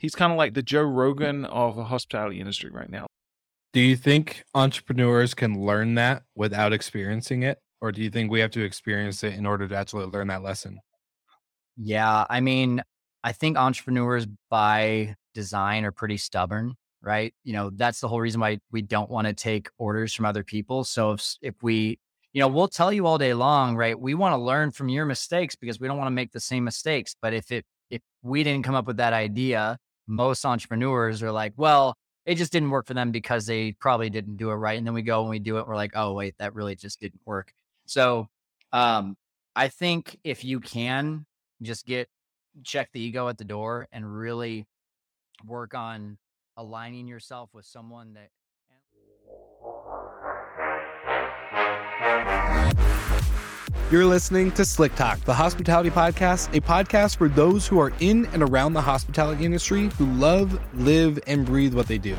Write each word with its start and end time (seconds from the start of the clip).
he's 0.00 0.14
kind 0.14 0.32
of 0.32 0.38
like 0.38 0.54
the 0.54 0.62
Joe 0.62 0.82
Rogan 0.82 1.44
of 1.44 1.76
the 1.76 1.84
hospitality 1.84 2.40
industry 2.40 2.70
right 2.70 2.90
now. 2.90 3.06
Do 3.72 3.80
you 3.80 3.94
think 3.94 4.42
entrepreneurs 4.54 5.34
can 5.34 5.64
learn 5.64 5.94
that 5.94 6.24
without 6.34 6.72
experiencing 6.72 7.44
it? 7.44 7.58
Or 7.80 7.92
do 7.92 8.02
you 8.02 8.10
think 8.10 8.30
we 8.30 8.40
have 8.40 8.50
to 8.52 8.62
experience 8.62 9.22
it 9.22 9.34
in 9.34 9.46
order 9.46 9.68
to 9.68 9.76
actually 9.76 10.06
learn 10.06 10.28
that 10.28 10.42
lesson? 10.42 10.80
Yeah. 11.76 12.26
I 12.28 12.40
mean, 12.40 12.82
I 13.22 13.32
think 13.32 13.56
entrepreneurs 13.56 14.26
by 14.50 15.14
design 15.34 15.84
are 15.84 15.92
pretty 15.92 16.16
stubborn, 16.16 16.74
right? 17.02 17.32
You 17.44 17.52
know, 17.52 17.70
that's 17.70 18.00
the 18.00 18.08
whole 18.08 18.20
reason 18.20 18.40
why 18.40 18.58
we 18.72 18.82
don't 18.82 19.10
want 19.10 19.28
to 19.28 19.34
take 19.34 19.68
orders 19.78 20.12
from 20.12 20.26
other 20.26 20.42
people. 20.42 20.84
So 20.84 21.12
if, 21.12 21.36
if 21.40 21.54
we, 21.62 21.98
you 22.32 22.40
know, 22.40 22.48
we'll 22.48 22.68
tell 22.68 22.92
you 22.92 23.06
all 23.06 23.18
day 23.18 23.34
long, 23.34 23.76
right? 23.76 23.98
We 23.98 24.14
want 24.14 24.32
to 24.32 24.38
learn 24.38 24.72
from 24.72 24.88
your 24.88 25.06
mistakes 25.06 25.56
because 25.56 25.78
we 25.78 25.88
don't 25.88 25.98
want 25.98 26.08
to 26.08 26.12
make 26.12 26.32
the 26.32 26.40
same 26.40 26.64
mistakes. 26.64 27.14
But 27.20 27.34
if 27.34 27.50
it, 27.52 27.64
if 27.90 28.00
we 28.22 28.42
didn't 28.42 28.64
come 28.64 28.74
up 28.74 28.86
with 28.86 28.98
that 28.98 29.12
idea, 29.12 29.78
most 30.06 30.44
entrepreneurs 30.44 31.22
are 31.22 31.32
like, 31.32 31.52
well, 31.56 31.96
it 32.26 32.36
just 32.36 32.52
didn't 32.52 32.70
work 32.70 32.86
for 32.86 32.94
them 32.94 33.10
because 33.10 33.46
they 33.46 33.72
probably 33.72 34.10
didn't 34.10 34.36
do 34.36 34.50
it 34.50 34.54
right. 34.54 34.76
And 34.76 34.86
then 34.86 34.94
we 34.94 35.02
go 35.02 35.22
and 35.22 35.30
we 35.30 35.38
do 35.38 35.58
it. 35.58 35.66
We're 35.66 35.76
like, 35.76 35.92
oh, 35.94 36.12
wait, 36.12 36.34
that 36.38 36.54
really 36.54 36.76
just 36.76 37.00
didn't 37.00 37.20
work. 37.24 37.52
So 37.86 38.28
um, 38.72 39.16
I 39.56 39.68
think 39.68 40.18
if 40.24 40.44
you 40.44 40.60
can 40.60 41.26
just 41.62 41.86
get 41.86 42.08
check 42.64 42.90
the 42.92 43.00
ego 43.00 43.28
at 43.28 43.38
the 43.38 43.44
door 43.44 43.86
and 43.92 44.12
really 44.12 44.66
work 45.46 45.74
on 45.74 46.18
aligning 46.56 47.06
yourself 47.08 47.50
with 47.52 47.64
someone 47.64 48.14
that 48.14 48.28
You're 53.90 54.06
listening 54.06 54.52
to 54.52 54.64
Slick 54.64 54.94
Talk, 54.94 55.18
the 55.24 55.34
hospitality 55.34 55.90
podcast, 55.90 56.56
a 56.56 56.60
podcast 56.60 57.16
for 57.16 57.28
those 57.28 57.66
who 57.66 57.80
are 57.80 57.92
in 57.98 58.26
and 58.26 58.40
around 58.40 58.74
the 58.74 58.80
hospitality 58.80 59.44
industry 59.44 59.88
who 59.98 60.06
love, 60.12 60.60
live, 60.78 61.18
and 61.26 61.44
breathe 61.44 61.74
what 61.74 61.88
they 61.88 61.98
do. 61.98 62.16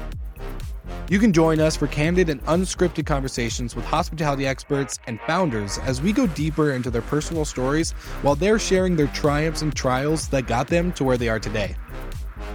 You 1.09 1.17
can 1.17 1.31
join 1.31 1.61
us 1.61 1.77
for 1.77 1.87
candid 1.87 2.27
and 2.27 2.43
unscripted 2.43 3.05
conversations 3.05 3.73
with 3.73 3.85
hospitality 3.85 4.45
experts 4.45 4.99
and 5.07 5.17
founders 5.21 5.77
as 5.77 6.01
we 6.01 6.11
go 6.11 6.27
deeper 6.27 6.73
into 6.73 6.91
their 6.91 7.03
personal 7.03 7.45
stories 7.45 7.91
while 8.21 8.35
they're 8.35 8.59
sharing 8.59 8.97
their 8.97 9.07
triumphs 9.07 9.61
and 9.61 9.73
trials 9.73 10.27
that 10.27 10.47
got 10.47 10.67
them 10.67 10.91
to 10.91 11.05
where 11.05 11.15
they 11.15 11.29
are 11.29 11.39
today. 11.39 11.77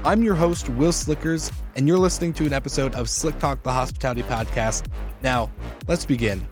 I'm 0.04 0.22
your 0.22 0.34
host, 0.34 0.68
Will 0.68 0.92
Slickers, 0.92 1.50
and 1.74 1.88
you're 1.88 1.96
listening 1.96 2.34
to 2.34 2.44
an 2.44 2.52
episode 2.52 2.94
of 2.94 3.08
Slick 3.08 3.38
Talk, 3.38 3.62
the 3.62 3.72
Hospitality 3.72 4.24
Podcast. 4.24 4.88
Now, 5.22 5.50
let's 5.88 6.04
begin. 6.04 6.46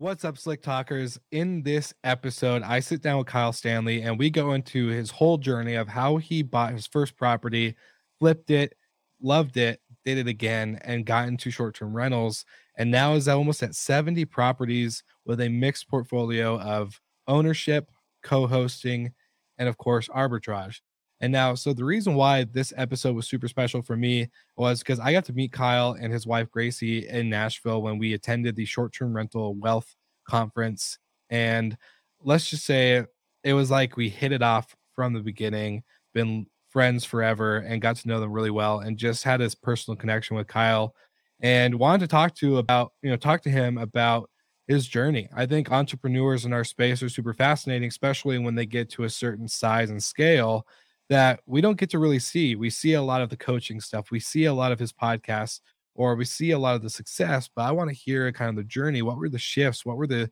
What's 0.00 0.24
up, 0.24 0.38
Slick 0.38 0.62
Talkers? 0.62 1.20
In 1.30 1.62
this 1.62 1.92
episode, 2.04 2.62
I 2.62 2.80
sit 2.80 3.02
down 3.02 3.18
with 3.18 3.26
Kyle 3.26 3.52
Stanley 3.52 4.00
and 4.00 4.18
we 4.18 4.30
go 4.30 4.54
into 4.54 4.86
his 4.86 5.10
whole 5.10 5.36
journey 5.36 5.74
of 5.74 5.88
how 5.88 6.16
he 6.16 6.42
bought 6.42 6.72
his 6.72 6.86
first 6.86 7.18
property, 7.18 7.76
flipped 8.18 8.50
it, 8.50 8.72
loved 9.20 9.58
it, 9.58 9.82
did 10.06 10.16
it 10.16 10.26
again, 10.26 10.80
and 10.84 11.04
got 11.04 11.28
into 11.28 11.50
short 11.50 11.74
term 11.74 11.94
rentals. 11.94 12.46
And 12.78 12.90
now 12.90 13.12
is 13.12 13.28
almost 13.28 13.62
at 13.62 13.74
70 13.74 14.24
properties 14.24 15.02
with 15.26 15.38
a 15.38 15.50
mixed 15.50 15.86
portfolio 15.86 16.58
of 16.58 16.98
ownership, 17.28 17.90
co 18.22 18.46
hosting, 18.46 19.12
and 19.58 19.68
of 19.68 19.76
course, 19.76 20.08
arbitrage. 20.08 20.80
And 21.20 21.32
now, 21.32 21.54
so 21.54 21.72
the 21.74 21.84
reason 21.84 22.14
why 22.14 22.44
this 22.44 22.72
episode 22.76 23.14
was 23.14 23.28
super 23.28 23.46
special 23.46 23.82
for 23.82 23.96
me 23.96 24.28
was 24.56 24.78
because 24.78 24.98
I 25.00 25.12
got 25.12 25.24
to 25.26 25.34
meet 25.34 25.52
Kyle 25.52 25.96
and 26.00 26.12
his 26.12 26.26
wife 26.26 26.50
Gracie 26.50 27.06
in 27.08 27.28
Nashville 27.28 27.82
when 27.82 27.98
we 27.98 28.14
attended 28.14 28.56
the 28.56 28.64
short 28.64 28.94
term 28.94 29.14
rental 29.14 29.54
wealth 29.54 29.94
conference. 30.26 30.98
And 31.28 31.76
let's 32.22 32.48
just 32.48 32.64
say 32.64 33.04
it 33.44 33.52
was 33.52 33.70
like 33.70 33.96
we 33.96 34.08
hit 34.08 34.32
it 34.32 34.42
off 34.42 34.74
from 34.94 35.12
the 35.12 35.20
beginning, 35.20 35.82
been 36.14 36.46
friends 36.70 37.04
forever, 37.04 37.58
and 37.58 37.82
got 37.82 37.96
to 37.96 38.08
know 38.08 38.20
them 38.20 38.32
really 38.32 38.50
well, 38.50 38.80
and 38.80 38.96
just 38.96 39.24
had 39.24 39.40
this 39.40 39.54
personal 39.54 39.96
connection 39.96 40.36
with 40.36 40.46
Kyle 40.46 40.94
and 41.40 41.74
wanted 41.74 42.00
to 42.00 42.08
talk 42.08 42.34
to 42.36 42.58
about, 42.58 42.92
you 43.02 43.10
know, 43.10 43.16
talk 43.16 43.42
to 43.42 43.50
him 43.50 43.78
about 43.78 44.30
his 44.68 44.86
journey. 44.86 45.28
I 45.34 45.46
think 45.46 45.72
entrepreneurs 45.72 46.44
in 46.44 46.52
our 46.52 46.64
space 46.64 47.02
are 47.02 47.08
super 47.08 47.34
fascinating, 47.34 47.88
especially 47.88 48.38
when 48.38 48.54
they 48.54 48.66
get 48.66 48.88
to 48.90 49.04
a 49.04 49.10
certain 49.10 49.48
size 49.48 49.90
and 49.90 50.02
scale 50.02 50.66
that 51.10 51.40
we 51.46 51.60
don't 51.60 51.78
get 51.78 51.90
to 51.90 51.98
really 52.00 52.20
see. 52.20 52.56
We 52.56 52.70
see 52.70 52.94
a 52.94 53.02
lot 53.02 53.22
of 53.22 53.30
the 53.30 53.36
coaching 53.36 53.80
stuff, 53.80 54.10
we 54.12 54.20
see 54.20 54.46
a 54.46 54.54
lot 54.54 54.72
of 54.72 54.78
his 54.80 54.92
podcasts, 54.92 55.60
or 55.94 56.16
we 56.16 56.24
see 56.24 56.52
a 56.52 56.58
lot 56.58 56.76
of 56.76 56.82
the 56.82 56.90
success. 56.90 57.50
But 57.54 57.62
I 57.64 57.72
want 57.72 57.90
to 57.90 57.96
hear 57.96 58.32
kind 58.32 58.50
of 58.50 58.56
the 58.56 58.64
journey. 58.64 59.02
What 59.02 59.18
were 59.18 59.28
the 59.28 59.38
shifts? 59.38 59.84
What 59.86 59.98
were 59.98 60.06
the 60.08 60.30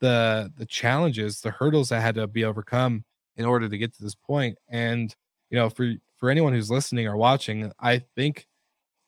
the 0.00 0.52
the 0.56 0.66
challenges, 0.66 1.40
the 1.40 1.50
hurdles 1.50 1.88
that 1.90 2.02
had 2.02 2.14
to 2.16 2.26
be 2.28 2.44
overcome 2.44 3.04
in 3.36 3.44
order 3.46 3.68
to 3.68 3.78
get 3.78 3.94
to 3.96 4.02
this 4.02 4.14
point? 4.14 4.58
And 4.68 5.14
you 5.50 5.58
know, 5.58 5.70
for 5.70 5.92
for 6.18 6.30
anyone 6.30 6.52
who's 6.52 6.70
listening 6.70 7.06
or 7.08 7.16
watching, 7.16 7.72
I 7.80 8.02
think 8.16 8.46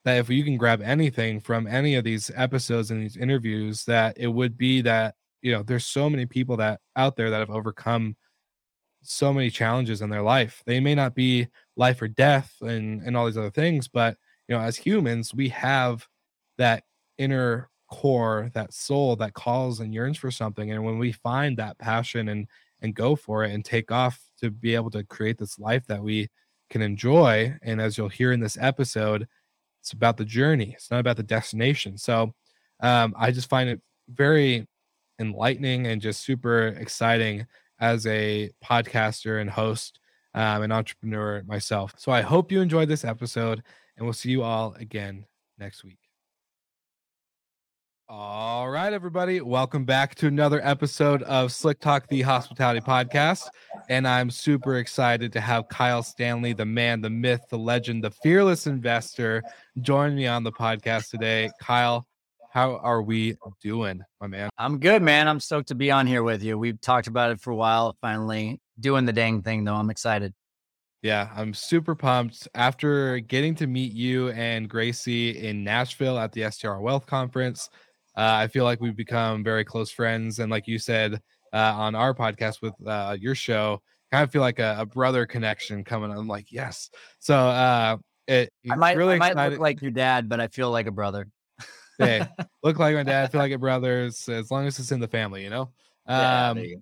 that 0.04 0.18
if 0.18 0.30
you 0.30 0.44
can 0.44 0.56
grab 0.56 0.80
anything 0.82 1.40
from 1.40 1.66
any 1.66 1.94
of 1.96 2.04
these 2.04 2.30
episodes 2.34 2.90
and 2.90 3.02
these 3.02 3.16
interviews, 3.16 3.84
that 3.84 4.16
it 4.18 4.28
would 4.28 4.56
be 4.56 4.80
that 4.82 5.14
you 5.42 5.52
know 5.52 5.62
there's 5.62 5.86
so 5.86 6.08
many 6.10 6.26
people 6.26 6.56
that 6.58 6.80
out 6.96 7.16
there 7.16 7.30
that 7.30 7.40
have 7.40 7.50
overcome 7.50 8.16
so 9.02 9.32
many 9.32 9.50
challenges 9.50 10.02
in 10.02 10.10
their 10.10 10.22
life. 10.22 10.62
They 10.66 10.80
may 10.80 10.94
not 10.94 11.14
be 11.14 11.48
life 11.76 12.02
or 12.02 12.08
death 12.08 12.54
and 12.60 13.02
and 13.02 13.16
all 13.16 13.26
these 13.26 13.38
other 13.38 13.50
things, 13.50 13.88
but 13.88 14.16
you 14.48 14.56
know, 14.56 14.62
as 14.62 14.76
humans, 14.76 15.34
we 15.34 15.48
have 15.50 16.06
that 16.58 16.84
inner 17.18 17.70
core, 17.90 18.50
that 18.54 18.72
soul 18.72 19.16
that 19.16 19.34
calls 19.34 19.80
and 19.80 19.94
yearns 19.94 20.18
for 20.18 20.30
something. 20.30 20.70
And 20.70 20.84
when 20.84 20.98
we 20.98 21.12
find 21.12 21.56
that 21.56 21.78
passion 21.78 22.28
and 22.28 22.46
and 22.82 22.94
go 22.94 23.14
for 23.16 23.44
it 23.44 23.52
and 23.52 23.64
take 23.64 23.90
off 23.92 24.20
to 24.40 24.50
be 24.50 24.74
able 24.74 24.90
to 24.90 25.04
create 25.04 25.38
this 25.38 25.58
life 25.58 25.86
that 25.86 26.02
we 26.02 26.28
can 26.70 26.82
enjoy. 26.82 27.54
And 27.62 27.80
as 27.80 27.98
you'll 27.98 28.08
hear 28.08 28.32
in 28.32 28.40
this 28.40 28.56
episode, 28.60 29.28
it's 29.80 29.92
about 29.92 30.16
the 30.16 30.24
journey. 30.24 30.72
It's 30.74 30.90
not 30.90 31.00
about 31.00 31.16
the 31.16 31.22
destination. 31.22 31.98
So 31.98 32.32
um, 32.80 33.14
I 33.18 33.30
just 33.30 33.48
find 33.48 33.68
it 33.68 33.80
very 34.08 34.66
enlightening 35.18 35.86
and 35.86 36.00
just 36.00 36.22
super 36.22 36.68
exciting 36.68 37.46
as 37.80 38.06
a 38.06 38.50
podcaster 38.64 39.40
and 39.40 39.50
host, 39.50 39.98
um, 40.34 40.62
an 40.62 40.70
entrepreneur 40.70 41.42
myself. 41.46 41.94
So 41.96 42.12
I 42.12 42.20
hope 42.20 42.52
you 42.52 42.60
enjoyed 42.60 42.88
this 42.88 43.04
episode, 43.04 43.62
and 43.96 44.06
we'll 44.06 44.12
see 44.12 44.30
you 44.30 44.42
all 44.42 44.74
again 44.78 45.26
next 45.58 45.82
week. 45.82 45.98
All 48.12 48.68
right, 48.68 48.92
everybody. 48.92 49.40
Welcome 49.40 49.84
back 49.84 50.16
to 50.16 50.26
another 50.26 50.60
episode 50.64 51.22
of 51.22 51.52
Slick 51.52 51.78
Talk, 51.78 52.08
the 52.08 52.22
hospitality 52.22 52.80
podcast. 52.80 53.46
And 53.88 54.06
I'm 54.06 54.30
super 54.30 54.78
excited 54.78 55.32
to 55.32 55.40
have 55.40 55.68
Kyle 55.68 56.02
Stanley, 56.02 56.52
the 56.52 56.64
man, 56.64 57.02
the 57.02 57.08
myth, 57.08 57.42
the 57.50 57.58
legend, 57.58 58.02
the 58.02 58.10
fearless 58.10 58.66
investor, 58.66 59.44
join 59.80 60.16
me 60.16 60.26
on 60.26 60.42
the 60.42 60.50
podcast 60.50 61.10
today. 61.10 61.50
Kyle, 61.60 62.04
how 62.50 62.78
are 62.78 63.00
we 63.00 63.36
doing, 63.62 64.02
my 64.20 64.26
man? 64.26 64.50
I'm 64.58 64.80
good, 64.80 65.02
man. 65.02 65.28
I'm 65.28 65.38
stoked 65.38 65.68
to 65.68 65.76
be 65.76 65.90
on 65.90 66.06
here 66.06 66.24
with 66.24 66.42
you. 66.42 66.58
We've 66.58 66.80
talked 66.80 67.06
about 67.06 67.30
it 67.30 67.40
for 67.40 67.52
a 67.52 67.56
while. 67.56 67.96
Finally 68.00 68.60
doing 68.78 69.04
the 69.06 69.12
dang 69.12 69.42
thing, 69.42 69.64
though. 69.64 69.76
I'm 69.76 69.88
excited. 69.88 70.34
Yeah, 71.02 71.30
I'm 71.34 71.54
super 71.54 71.94
pumped. 71.94 72.48
After 72.54 73.20
getting 73.20 73.54
to 73.54 73.66
meet 73.66 73.92
you 73.92 74.30
and 74.30 74.68
Gracie 74.68 75.46
in 75.46 75.62
Nashville 75.62 76.18
at 76.18 76.32
the 76.32 76.50
STR 76.50 76.78
Wealth 76.78 77.06
Conference, 77.06 77.70
uh, 78.16 78.34
I 78.34 78.48
feel 78.48 78.64
like 78.64 78.80
we've 78.80 78.96
become 78.96 79.44
very 79.44 79.64
close 79.64 79.92
friends. 79.92 80.40
And 80.40 80.50
like 80.50 80.66
you 80.66 80.78
said 80.78 81.20
uh, 81.52 81.56
on 81.56 81.94
our 81.94 82.12
podcast 82.12 82.62
with 82.62 82.74
uh, 82.84 83.16
your 83.18 83.36
show, 83.36 83.80
kind 84.10 84.24
of 84.24 84.32
feel 84.32 84.42
like 84.42 84.58
a, 84.58 84.76
a, 84.80 84.86
brother 84.86 85.24
connection 85.24 85.84
coming. 85.84 86.10
I'm 86.10 86.26
like, 86.26 86.50
yes. 86.50 86.90
So 87.20 87.36
uh, 87.36 87.96
it, 88.26 88.52
I 88.68 88.74
might, 88.74 88.96
really 88.96 89.14
I 89.14 89.32
might 89.32 89.50
look 89.50 89.60
like 89.60 89.80
your 89.80 89.92
dad, 89.92 90.28
but 90.28 90.40
I 90.40 90.48
feel 90.48 90.70
like 90.70 90.86
a 90.86 90.90
brother 90.90 91.28
hey, 92.00 92.26
look 92.62 92.78
like 92.78 92.94
my 92.94 93.02
dad, 93.02 93.30
feel 93.30 93.40
like 93.40 93.52
a 93.52 93.58
brothers, 93.58 94.28
as 94.28 94.50
long 94.50 94.66
as 94.66 94.78
it's 94.78 94.92
in 94.92 95.00
the 95.00 95.08
family, 95.08 95.42
you 95.42 95.50
know? 95.50 95.70
Um, 96.06 96.58
yeah, 96.58 96.74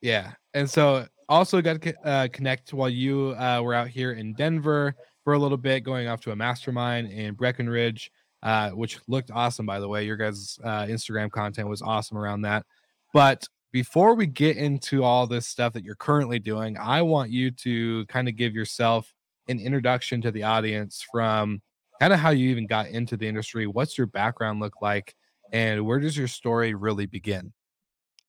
yeah. 0.00 0.32
And 0.54 0.68
so 0.68 1.06
also 1.28 1.60
got 1.62 1.80
to 1.82 2.06
uh, 2.06 2.28
connect 2.32 2.72
while 2.72 2.88
you 2.88 3.34
uh, 3.38 3.60
were 3.62 3.74
out 3.74 3.88
here 3.88 4.12
in 4.12 4.34
Denver 4.34 4.94
for 5.24 5.32
a 5.32 5.38
little 5.38 5.56
bit, 5.56 5.80
going 5.80 6.08
off 6.08 6.20
to 6.22 6.32
a 6.32 6.36
mastermind 6.36 7.10
in 7.10 7.34
Breckenridge, 7.34 8.10
uh, 8.42 8.70
which 8.70 8.98
looked 9.08 9.30
awesome, 9.30 9.66
by 9.66 9.80
the 9.80 9.88
way. 9.88 10.04
Your 10.04 10.16
guys' 10.16 10.58
uh, 10.62 10.82
Instagram 10.84 11.30
content 11.30 11.68
was 11.68 11.82
awesome 11.82 12.18
around 12.18 12.42
that. 12.42 12.66
But 13.12 13.46
before 13.72 14.14
we 14.14 14.26
get 14.26 14.56
into 14.56 15.02
all 15.02 15.26
this 15.26 15.46
stuff 15.46 15.72
that 15.72 15.84
you're 15.84 15.94
currently 15.94 16.38
doing, 16.38 16.76
I 16.76 17.02
want 17.02 17.30
you 17.30 17.50
to 17.50 18.04
kind 18.06 18.28
of 18.28 18.36
give 18.36 18.54
yourself 18.54 19.12
an 19.48 19.58
introduction 19.58 20.20
to 20.22 20.30
the 20.30 20.42
audience 20.42 21.04
from 21.10 21.62
kind 22.02 22.12
of 22.12 22.18
how 22.18 22.30
you 22.30 22.50
even 22.50 22.66
got 22.66 22.88
into 22.88 23.16
the 23.16 23.28
industry. 23.28 23.66
What's 23.66 23.96
your 23.96 24.08
background 24.08 24.60
look 24.60 24.82
like? 24.82 25.14
And 25.52 25.86
where 25.86 26.00
does 26.00 26.16
your 26.16 26.28
story 26.28 26.74
really 26.74 27.06
begin? 27.06 27.52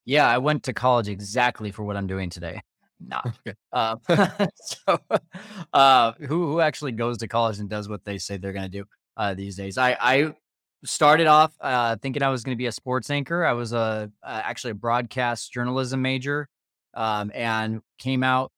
Yeah, 0.05 0.27
I 0.27 0.37
went 0.37 0.63
to 0.63 0.73
college 0.73 1.07
exactly 1.07 1.71
for 1.71 1.83
what 1.83 1.97
I'm 1.97 2.07
doing 2.07 2.29
today. 2.29 2.61
No. 2.99 3.19
Okay. 3.47 3.55
Uh, 3.71 3.95
so, 4.55 4.99
uh, 5.73 6.11
who 6.19 6.47
who 6.51 6.59
actually 6.59 6.91
goes 6.91 7.17
to 7.17 7.27
college 7.27 7.59
and 7.59 7.69
does 7.69 7.89
what 7.89 8.05
they 8.05 8.17
say 8.17 8.37
they're 8.37 8.53
going 8.53 8.69
to 8.71 8.77
do? 8.77 8.85
uh, 9.17 9.33
these 9.33 9.55
days. 9.55 9.77
I, 9.77 9.97
I 9.99 10.33
started 10.85 11.27
off 11.27 11.53
uh, 11.61 11.95
thinking 12.01 12.23
I 12.23 12.29
was 12.29 12.43
going 12.43 12.55
to 12.55 12.61
be 12.61 12.67
a 12.67 12.71
sports 12.71 13.09
anchor. 13.09 13.45
I 13.45 13.53
was 13.53 13.73
a 13.73 14.11
uh, 14.23 14.41
actually 14.43 14.71
a 14.71 14.75
broadcast 14.75 15.51
journalism 15.51 16.01
major, 16.01 16.49
um, 16.93 17.31
and 17.33 17.81
came 17.99 18.23
out 18.23 18.51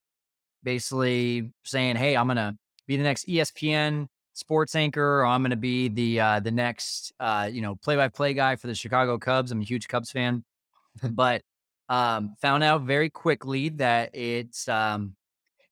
basically 0.64 1.52
saying, 1.64 1.96
"Hey, 1.96 2.16
I'm 2.16 2.28
going 2.28 2.38
to 2.38 2.56
be 2.88 2.98
the 2.98 3.04
next 3.04 3.28
ESPN 3.28 4.08
sports 4.36 4.76
anchor, 4.76 5.22
or 5.22 5.26
I'm 5.26 5.42
going 5.42 5.50
to 5.50 5.56
be 5.56 5.88
the 5.88 6.20
uh, 6.20 6.40
the 6.40 6.52
next 6.52 7.14
uh, 7.20 7.50
you 7.52 7.62
know 7.62 7.76
play 7.76 7.96
by 7.96 8.08
play 8.10 8.34
guy 8.34 8.56
for 8.56 8.68
the 8.68 8.76
Chicago 8.76 9.18
Cubs. 9.18 9.52
I'm 9.52 9.62
a 9.62 9.66
huge 9.66 9.88
Cubs 9.88 10.12
fan, 10.12 10.44
but 11.12 11.42
um, 11.90 12.36
found 12.42 12.64
out 12.64 12.84
very 12.84 13.10
quickly 13.10 13.70
that 13.70 14.16
it's 14.16 14.68
um, 14.68 15.16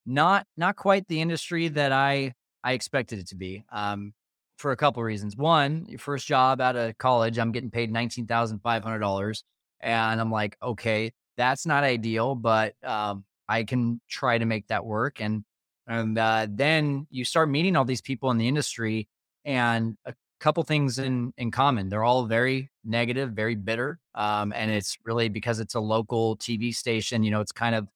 not 0.05 0.47
not 0.57 0.75
quite 0.75 1.07
the 1.07 1.21
industry 1.21 1.67
that 1.67 1.91
I 1.91 2.33
I 2.63 2.73
expected 2.73 3.19
it 3.19 3.27
to 3.27 3.35
be. 3.35 3.63
Um, 3.71 4.13
for 4.57 4.71
a 4.71 4.77
couple 4.77 5.01
of 5.01 5.05
reasons. 5.05 5.35
One, 5.35 5.85
your 5.89 5.99
first 5.99 6.25
job 6.25 6.61
out 6.61 6.77
of 6.77 6.97
college, 6.97 7.37
I'm 7.37 7.51
getting 7.51 7.71
paid 7.71 7.91
nineteen 7.91 8.27
thousand 8.27 8.59
five 8.59 8.83
hundred 8.83 8.99
dollars, 8.99 9.43
and 9.81 10.21
I'm 10.21 10.31
like, 10.31 10.57
okay, 10.63 11.11
that's 11.37 11.65
not 11.65 11.83
ideal, 11.83 12.35
but 12.35 12.75
um, 12.83 13.25
I 13.47 13.63
can 13.63 13.99
try 14.09 14.37
to 14.37 14.45
make 14.45 14.67
that 14.67 14.85
work. 14.85 15.21
And 15.21 15.43
and 15.87 16.17
uh, 16.17 16.47
then 16.49 17.07
you 17.09 17.25
start 17.25 17.49
meeting 17.49 17.75
all 17.75 17.85
these 17.85 18.01
people 18.01 18.31
in 18.31 18.37
the 18.37 18.47
industry, 18.47 19.07
and 19.45 19.97
a 20.05 20.13
couple 20.39 20.63
things 20.63 20.99
in 20.99 21.33
in 21.37 21.51
common. 21.51 21.89
They're 21.89 22.03
all 22.03 22.25
very 22.25 22.69
negative, 22.83 23.31
very 23.31 23.55
bitter, 23.55 23.99
um, 24.15 24.53
and 24.53 24.71
it's 24.71 24.97
really 25.05 25.29
because 25.29 25.59
it's 25.59 25.75
a 25.75 25.79
local 25.79 26.37
TV 26.37 26.75
station. 26.75 27.23
You 27.23 27.31
know, 27.31 27.41
it's 27.41 27.51
kind 27.51 27.75
of 27.75 27.87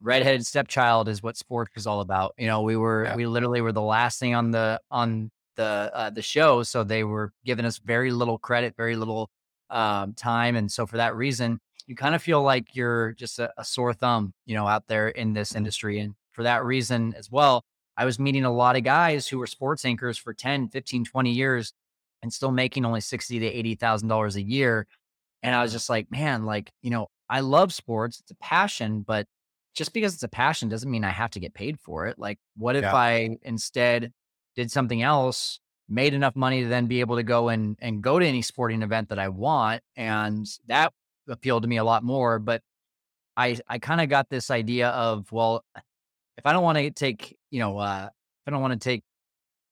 redheaded 0.00 0.44
stepchild 0.46 1.08
is 1.08 1.22
what 1.22 1.36
sports 1.36 1.72
is 1.76 1.86
all 1.86 2.00
about. 2.00 2.34
You 2.38 2.46
know, 2.46 2.62
we 2.62 2.76
were 2.76 3.04
yeah. 3.04 3.16
we 3.16 3.26
literally 3.26 3.60
were 3.60 3.72
the 3.72 3.82
last 3.82 4.18
thing 4.20 4.34
on 4.34 4.50
the 4.50 4.80
on 4.90 5.30
the 5.56 5.90
uh, 5.94 6.10
the 6.10 6.22
show, 6.22 6.62
so 6.62 6.84
they 6.84 7.04
were 7.04 7.32
giving 7.44 7.64
us 7.64 7.78
very 7.78 8.10
little 8.12 8.38
credit, 8.38 8.74
very 8.76 8.96
little 8.96 9.30
um, 9.70 10.14
time, 10.14 10.56
and 10.56 10.70
so 10.70 10.86
for 10.86 10.96
that 10.98 11.16
reason, 11.16 11.58
you 11.86 11.96
kind 11.96 12.14
of 12.14 12.22
feel 12.22 12.42
like 12.42 12.74
you're 12.74 13.12
just 13.12 13.38
a, 13.38 13.52
a 13.56 13.64
sore 13.64 13.94
thumb, 13.94 14.32
you 14.46 14.54
know, 14.54 14.66
out 14.66 14.86
there 14.88 15.08
in 15.08 15.32
this 15.32 15.54
industry, 15.54 16.00
and 16.00 16.14
for 16.34 16.42
that 16.42 16.64
reason 16.64 17.14
as 17.16 17.30
well, 17.30 17.64
I 17.96 18.04
was 18.04 18.18
meeting 18.18 18.44
a 18.44 18.52
lot 18.52 18.76
of 18.76 18.84
guys 18.84 19.26
who 19.26 19.38
were 19.38 19.46
sports 19.46 19.84
anchors 19.84 20.18
for 20.18 20.34
10, 20.34 20.68
15, 20.68 21.04
20 21.04 21.30
years 21.30 21.72
and 22.22 22.32
still 22.32 22.50
making 22.50 22.84
only 22.84 23.00
60 23.00 23.38
to 23.38 23.76
$80,000 23.76 24.34
a 24.34 24.42
year. 24.42 24.86
And 25.42 25.54
I 25.54 25.62
was 25.62 25.72
just 25.72 25.88
like, 25.88 26.10
man, 26.10 26.44
like, 26.44 26.72
you 26.82 26.90
know, 26.90 27.08
I 27.28 27.40
love 27.40 27.72
sports. 27.72 28.20
It's 28.20 28.30
a 28.30 28.36
passion, 28.36 29.02
but 29.02 29.26
just 29.74 29.92
because 29.92 30.14
it's 30.14 30.22
a 30.22 30.28
passion 30.28 30.68
doesn't 30.68 30.90
mean 30.90 31.04
I 31.04 31.10
have 31.10 31.30
to 31.32 31.40
get 31.40 31.54
paid 31.54 31.78
for 31.80 32.06
it. 32.06 32.18
Like, 32.18 32.38
what 32.56 32.76
if 32.76 32.82
yeah. 32.82 32.94
I 32.94 33.36
instead 33.42 34.12
did 34.56 34.70
something 34.70 35.02
else, 35.02 35.60
made 35.88 36.14
enough 36.14 36.36
money 36.36 36.62
to 36.62 36.68
then 36.68 36.86
be 36.86 37.00
able 37.00 37.16
to 37.16 37.22
go 37.22 37.48
and 37.48 37.76
and 37.80 38.02
go 38.02 38.18
to 38.18 38.26
any 38.26 38.42
sporting 38.42 38.82
event 38.82 39.08
that 39.08 39.18
I 39.18 39.28
want, 39.28 39.82
and 39.96 40.46
that 40.68 40.92
appealed 41.28 41.62
to 41.62 41.68
me 41.68 41.76
a 41.76 41.84
lot 41.84 42.04
more. 42.04 42.38
But 42.38 42.62
I 43.36 43.58
I 43.68 43.78
kind 43.78 44.00
of 44.00 44.08
got 44.08 44.28
this 44.30 44.50
idea 44.50 44.88
of 44.90 45.30
well, 45.32 45.64
if 46.36 46.46
I 46.46 46.52
don't 46.52 46.62
want 46.62 46.78
to 46.78 46.90
take 46.90 47.36
you 47.50 47.60
know 47.60 47.78
uh, 47.78 48.08
if 48.08 48.48
I 48.48 48.50
don't 48.50 48.60
want 48.60 48.72
to 48.72 48.78
take 48.78 49.02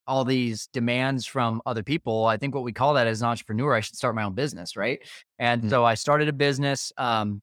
all 0.06 0.24
these 0.24 0.66
demands 0.72 1.26
from 1.26 1.62
other 1.64 1.82
people, 1.82 2.26
I 2.26 2.36
think 2.36 2.54
what 2.54 2.64
we 2.64 2.72
call 2.72 2.94
that 2.94 3.06
as 3.06 3.22
an 3.22 3.28
entrepreneur, 3.28 3.74
I 3.74 3.80
should 3.80 3.96
start 3.96 4.14
my 4.14 4.24
own 4.24 4.34
business, 4.34 4.76
right? 4.76 4.98
And 5.38 5.62
mm-hmm. 5.62 5.70
so 5.70 5.84
I 5.84 5.94
started 5.94 6.28
a 6.28 6.32
business. 6.32 6.92
Um, 6.96 7.40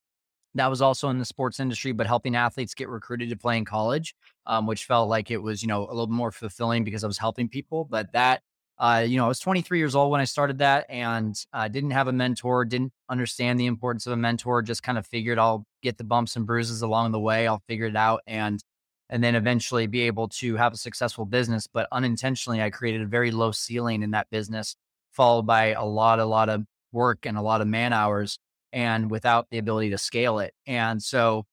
that 0.55 0.69
was 0.69 0.81
also 0.81 1.09
in 1.09 1.19
the 1.19 1.25
sports 1.25 1.59
industry, 1.59 1.91
but 1.91 2.07
helping 2.07 2.35
athletes 2.35 2.73
get 2.73 2.89
recruited 2.89 3.29
to 3.29 3.37
play 3.37 3.57
in 3.57 3.65
college, 3.65 4.15
um, 4.47 4.65
which 4.65 4.85
felt 4.85 5.09
like 5.09 5.31
it 5.31 5.37
was, 5.37 5.61
you 5.61 5.67
know, 5.67 5.85
a 5.85 5.93
little 5.93 6.07
more 6.07 6.31
fulfilling 6.31 6.83
because 6.83 7.03
I 7.03 7.07
was 7.07 7.19
helping 7.19 7.47
people. 7.47 7.85
But 7.85 8.11
that, 8.13 8.41
uh, 8.79 9.05
you 9.07 9.17
know, 9.17 9.25
I 9.25 9.27
was 9.27 9.39
23 9.39 9.77
years 9.77 9.95
old 9.95 10.11
when 10.11 10.21
I 10.21 10.25
started 10.25 10.57
that 10.57 10.85
and 10.89 11.35
uh, 11.53 11.67
didn't 11.67 11.91
have 11.91 12.07
a 12.07 12.13
mentor, 12.13 12.65
didn't 12.65 12.91
understand 13.09 13.59
the 13.59 13.67
importance 13.67 14.07
of 14.07 14.13
a 14.13 14.17
mentor, 14.17 14.61
just 14.63 14.81
kind 14.81 14.97
of 14.97 15.05
figured 15.05 15.37
I'll 15.37 15.65
get 15.83 15.97
the 15.97 16.03
bumps 16.03 16.35
and 16.35 16.47
bruises 16.47 16.81
along 16.81 17.11
the 17.11 17.19
way. 17.19 17.47
I'll 17.47 17.63
figure 17.67 17.85
it 17.85 17.95
out. 17.95 18.21
And, 18.25 18.59
and 19.09 19.23
then 19.23 19.35
eventually 19.35 19.87
be 19.87 20.01
able 20.01 20.27
to 20.27 20.55
have 20.55 20.73
a 20.73 20.77
successful 20.77 21.25
business. 21.25 21.67
But 21.67 21.87
unintentionally, 21.91 22.61
I 22.61 22.69
created 22.69 23.01
a 23.01 23.07
very 23.07 23.31
low 23.31 23.51
ceiling 23.51 24.03
in 24.03 24.11
that 24.11 24.29
business, 24.29 24.75
followed 25.11 25.43
by 25.43 25.67
a 25.67 25.83
lot, 25.85 26.19
a 26.19 26.25
lot 26.25 26.49
of 26.49 26.65
work 26.91 27.25
and 27.25 27.37
a 27.37 27.41
lot 27.41 27.61
of 27.61 27.67
man 27.67 27.93
hours 27.93 28.37
and 28.71 29.09
without 29.09 29.47
the 29.49 29.57
ability 29.57 29.89
to 29.91 29.97
scale 29.97 30.39
it. 30.39 30.53
And 30.67 31.01
so, 31.01 31.45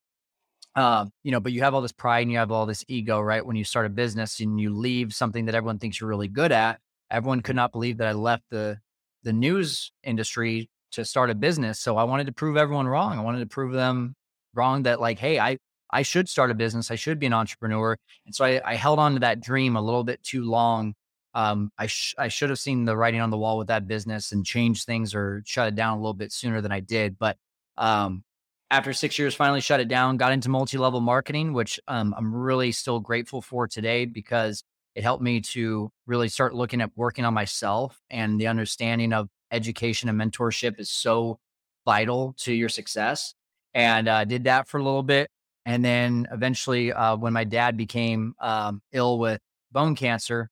uh, 0.75 1.07
you 1.23 1.33
know, 1.33 1.41
but 1.41 1.53
you 1.53 1.63
have 1.63 1.75
all 1.75 1.81
this 1.81 1.93
pride 1.93 2.21
and 2.21 2.33
you 2.33 2.39
have 2.39 2.53
all 2.53 2.67
this 2.67 2.85
ego, 2.89 3.21
right? 3.21 3.45
When 3.45 3.57
you 3.57 3.65
start 3.65 3.87
a 3.87 3.91
business 3.91 4.41
and 4.41 4.61
you 4.61 4.75
leave 4.75 5.15
something 5.15 5.47
that 5.47 5.55
everyone 5.55 5.79
thinks 5.79 6.01
you're 6.01 6.11
really 6.11 6.29
good 6.29 6.53
at, 6.53 6.81
everyone 7.11 7.41
could 7.41 7.57
not 7.57 7.73
believe 7.73 7.99
that 7.99 8.09
I 8.09 8.13
left 8.13 8.45
the 8.51 8.79
the 9.23 9.33
news 9.33 9.91
industry 10.05 10.71
to 10.93 11.05
start 11.05 11.31
a 11.31 11.35
business. 11.35 11.81
So 11.81 11.97
I 11.97 12.05
wanted 12.05 12.27
to 12.27 12.33
prove 12.33 12.57
everyone 12.57 12.87
wrong. 12.87 13.19
I 13.19 13.23
wanted 13.23 13.41
to 13.41 13.47
prove 13.47 13.73
them 13.73 14.15
wrong 14.55 14.85
that 14.85 15.01
like, 15.01 15.19
hey, 15.19 15.41
I 15.41 15.59
I 15.91 16.03
should 16.03 16.29
start 16.29 16.51
a 16.51 16.55
business. 16.55 16.91
I 16.91 16.97
should 16.97 17.19
be 17.19 17.27
an 17.27 17.33
entrepreneur. 17.33 17.97
And 18.25 18.35
so 18.35 18.45
I, 18.45 18.61
I 18.65 18.75
held 18.75 18.99
on 18.99 19.15
to 19.15 19.21
that 19.21 19.41
dream 19.41 19.77
a 19.77 19.83
little 19.83 20.05
bit 20.05 20.23
too 20.23 20.45
long 20.45 20.95
um, 21.37 21.71
I 21.77 21.87
sh- 21.87 22.15
I 22.17 22.29
should 22.29 22.49
have 22.49 22.59
seen 22.59 22.87
the 22.87 22.97
writing 22.97 23.21
on 23.21 23.29
the 23.29 23.37
wall 23.37 23.59
with 23.59 23.69
that 23.69 23.87
business 23.87 24.33
and 24.33 24.45
changed 24.45 24.87
things 24.87 25.15
or 25.15 25.43
shut 25.45 25.69
it 25.69 25.75
down 25.75 25.99
a 25.99 26.01
little 26.01 26.15
bit 26.15 26.33
sooner 26.33 26.63
than 26.63 26.73
I 26.73 26.81
did. 26.81 27.19
But 27.19 27.37
um, 27.77 28.25
after 28.71 28.95
six 28.95 29.19
years, 29.19 29.35
finally 29.35 29.61
shut 29.61 29.79
it 29.79 29.89
down. 29.89 30.17
Got 30.17 30.33
into 30.33 30.49
multi 30.49 30.79
level 30.79 31.03
marketing, 31.03 31.53
which 31.53 31.79
um, 31.89 32.15
I'm 32.17 32.35
really 32.35 32.73
still 32.73 33.01
grateful 33.01 33.43
for 33.43 33.69
today 33.69 34.07
because 34.07 34.65
it 34.95 35.03
helped 35.03 35.23
me 35.23 35.43
to 35.43 35.93
really 36.07 36.31
start 36.31 36.55
looking 36.55 36.81
at 36.81 36.91
working 36.97 37.27
on 37.27 37.35
myself 37.35 38.01
and 38.09 38.41
the 38.41 38.47
understanding 38.47 39.13
of 39.13 39.29
education 39.51 40.09
and 40.09 40.19
mentorship 40.19 40.81
is 40.81 40.89
so 40.89 41.39
vital 41.85 42.35
to 42.39 42.55
your 42.55 42.71
success. 42.71 43.35
And 43.75 44.09
uh, 44.09 44.25
did 44.25 44.45
that 44.45 44.69
for 44.69 44.79
a 44.79 44.83
little 44.83 45.03
bit, 45.03 45.29
and 45.67 45.85
then 45.85 46.29
eventually, 46.31 46.93
uh, 46.93 47.17
when 47.17 47.33
my 47.33 47.43
dad 47.43 47.77
became 47.77 48.35
um, 48.41 48.81
ill 48.93 49.19
with 49.19 49.41
bone 49.73 49.97
cancer, 49.97 50.49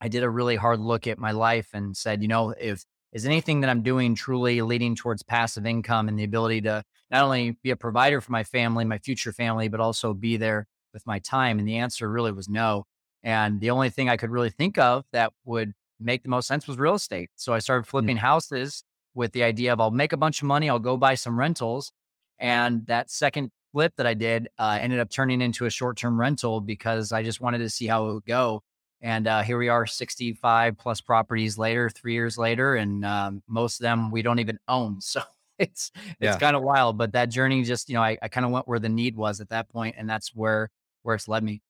I 0.00 0.06
did 0.06 0.22
a 0.22 0.30
really 0.30 0.54
hard 0.54 0.78
look 0.78 1.08
at 1.08 1.18
my 1.18 1.32
life 1.32 1.70
and 1.74 1.96
said, 1.96 2.22
you 2.22 2.28
know, 2.28 2.54
if 2.58 2.84
is 3.12 3.26
anything 3.26 3.60
that 3.60 3.70
I'm 3.70 3.82
doing 3.82 4.14
truly 4.14 4.62
leading 4.62 4.94
towards 4.94 5.24
passive 5.24 5.66
income 5.66 6.08
and 6.08 6.16
the 6.16 6.22
ability 6.22 6.60
to 6.62 6.84
not 7.10 7.24
only 7.24 7.56
be 7.62 7.70
a 7.70 7.76
provider 7.76 8.20
for 8.20 8.30
my 8.30 8.44
family, 8.44 8.84
my 8.84 8.98
future 8.98 9.32
family, 9.32 9.66
but 9.66 9.80
also 9.80 10.14
be 10.14 10.36
there 10.36 10.68
with 10.92 11.04
my 11.06 11.18
time? 11.18 11.58
And 11.58 11.66
the 11.66 11.78
answer 11.78 12.08
really 12.08 12.32
was 12.32 12.48
no. 12.48 12.84
And 13.24 13.60
the 13.60 13.70
only 13.70 13.90
thing 13.90 14.08
I 14.08 14.16
could 14.16 14.30
really 14.30 14.50
think 14.50 14.78
of 14.78 15.04
that 15.12 15.32
would 15.44 15.72
make 15.98 16.22
the 16.22 16.28
most 16.28 16.46
sense 16.46 16.68
was 16.68 16.78
real 16.78 16.94
estate. 16.94 17.30
So 17.34 17.52
I 17.52 17.58
started 17.58 17.86
mm. 17.86 17.90
flipping 17.90 18.16
mm-hmm. 18.16 18.26
houses 18.26 18.84
with 19.14 19.32
the 19.32 19.42
idea 19.42 19.72
of 19.72 19.80
I'll 19.80 19.90
make 19.90 20.12
a 20.12 20.16
bunch 20.16 20.40
of 20.40 20.46
money, 20.46 20.70
I'll 20.70 20.78
go 20.78 20.96
buy 20.96 21.14
some 21.16 21.36
rentals. 21.36 21.90
And 22.38 22.86
that 22.86 23.10
second 23.10 23.50
flip 23.76 23.92
that 23.98 24.06
I 24.06 24.14
did 24.14 24.48
uh, 24.58 24.78
ended 24.80 25.00
up 25.00 25.10
turning 25.10 25.42
into 25.42 25.66
a 25.66 25.70
short 25.70 25.98
term 25.98 26.18
rental 26.18 26.62
because 26.62 27.12
I 27.12 27.22
just 27.22 27.42
wanted 27.42 27.58
to 27.58 27.68
see 27.68 27.86
how 27.86 28.08
it 28.08 28.14
would 28.14 28.24
go. 28.24 28.62
And 29.02 29.28
uh, 29.28 29.42
here 29.42 29.58
we 29.58 29.68
are, 29.68 29.84
65 29.84 30.78
plus 30.78 31.02
properties 31.02 31.58
later, 31.58 31.90
three 31.90 32.14
years 32.14 32.38
later, 32.38 32.76
and 32.76 33.04
um, 33.04 33.42
most 33.46 33.78
of 33.78 33.82
them 33.82 34.10
we 34.10 34.22
don't 34.22 34.38
even 34.38 34.58
own. 34.66 35.00
So 35.02 35.20
it's 35.58 35.90
it's 35.94 36.16
yeah. 36.20 36.38
kind 36.38 36.56
of 36.56 36.62
wild. 36.62 36.96
But 36.96 37.12
that 37.12 37.26
journey, 37.26 37.64
just 37.64 37.90
you 37.90 37.96
know, 37.96 38.02
I, 38.02 38.16
I 38.22 38.28
kind 38.28 38.46
of 38.46 38.52
went 38.52 38.66
where 38.66 38.78
the 38.78 38.88
need 38.88 39.14
was 39.14 39.42
at 39.42 39.50
that 39.50 39.68
point, 39.68 39.96
and 39.98 40.08
that's 40.08 40.34
where 40.34 40.70
where 41.02 41.14
it's 41.14 41.28
led 41.28 41.44
me. 41.44 41.60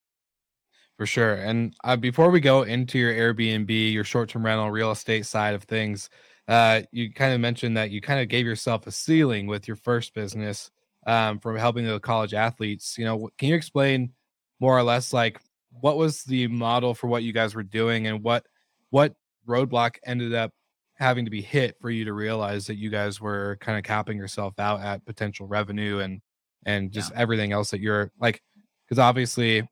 For 0.99 1.07
sure. 1.07 1.35
And 1.35 1.75
uh, 1.83 1.97
before 1.97 2.31
we 2.31 2.39
go 2.39 2.63
into 2.63 3.01
your 3.01 3.13
Airbnb, 3.13 3.93
your 3.93 4.05
short-term 4.05 4.47
rental 4.47 4.71
real 4.71 4.93
estate 4.93 5.27
side 5.27 5.55
of 5.55 5.65
things, 5.65 6.09
uh, 6.47 6.83
you 6.93 7.13
kind 7.13 7.35
of 7.35 7.41
mentioned 7.41 7.77
that 7.77 7.91
you 7.91 8.01
kind 8.01 8.21
of 8.21 8.29
gave 8.29 8.47
yourself 8.47 8.87
a 8.87 8.93
ceiling 8.93 9.49
with 9.49 9.67
your 9.67 9.77
first 9.77 10.15
business 10.15 10.71
um, 11.07 11.39
from 11.39 11.57
helping 11.57 11.87
the 11.87 12.01
college 12.01 12.35
athletes. 12.35 12.99
You 12.99 13.05
know, 13.05 13.31
can 13.39 13.49
you 13.49 13.55
explain 13.55 14.13
more 14.61 14.77
or 14.77 14.83
less 14.83 15.13
like 15.13 15.41
what 15.81 15.97
was 15.97 16.25
the 16.25 16.49
model 16.49 16.95
for 16.95 17.07
what 17.07 17.23
you 17.23 17.33
guys 17.33 17.55
were 17.55 17.63
doing 17.63 18.07
and 18.07 18.23
what 18.23 18.45
what 18.91 19.15
roadblock 19.49 19.97
ended 20.05 20.35
up 20.35 20.53
having 20.95 21.25
to 21.27 21.31
be 21.31 21.43
hit 21.43 21.77
for 21.81 21.91
you 21.91 22.05
to 22.07 22.13
realize 22.13 22.67
that 22.67 22.77
you 22.77 22.89
guys 22.89 23.21
were 23.21 23.59
kind 23.61 23.77
of 23.77 23.85
capping 23.85 24.17
yourself 24.17 24.59
out 24.59 24.81
at 24.81 25.05
potential 25.05 25.47
revenue 25.47 25.99
and 25.99 26.21
and 26.65 26.91
just 26.91 27.13
yeah. 27.13 27.21
everything 27.21 27.53
else 27.53 27.71
that 27.71 27.81
you're 27.81 28.11
like 28.19 28.43
because 28.87 28.99
obviously 28.99 29.69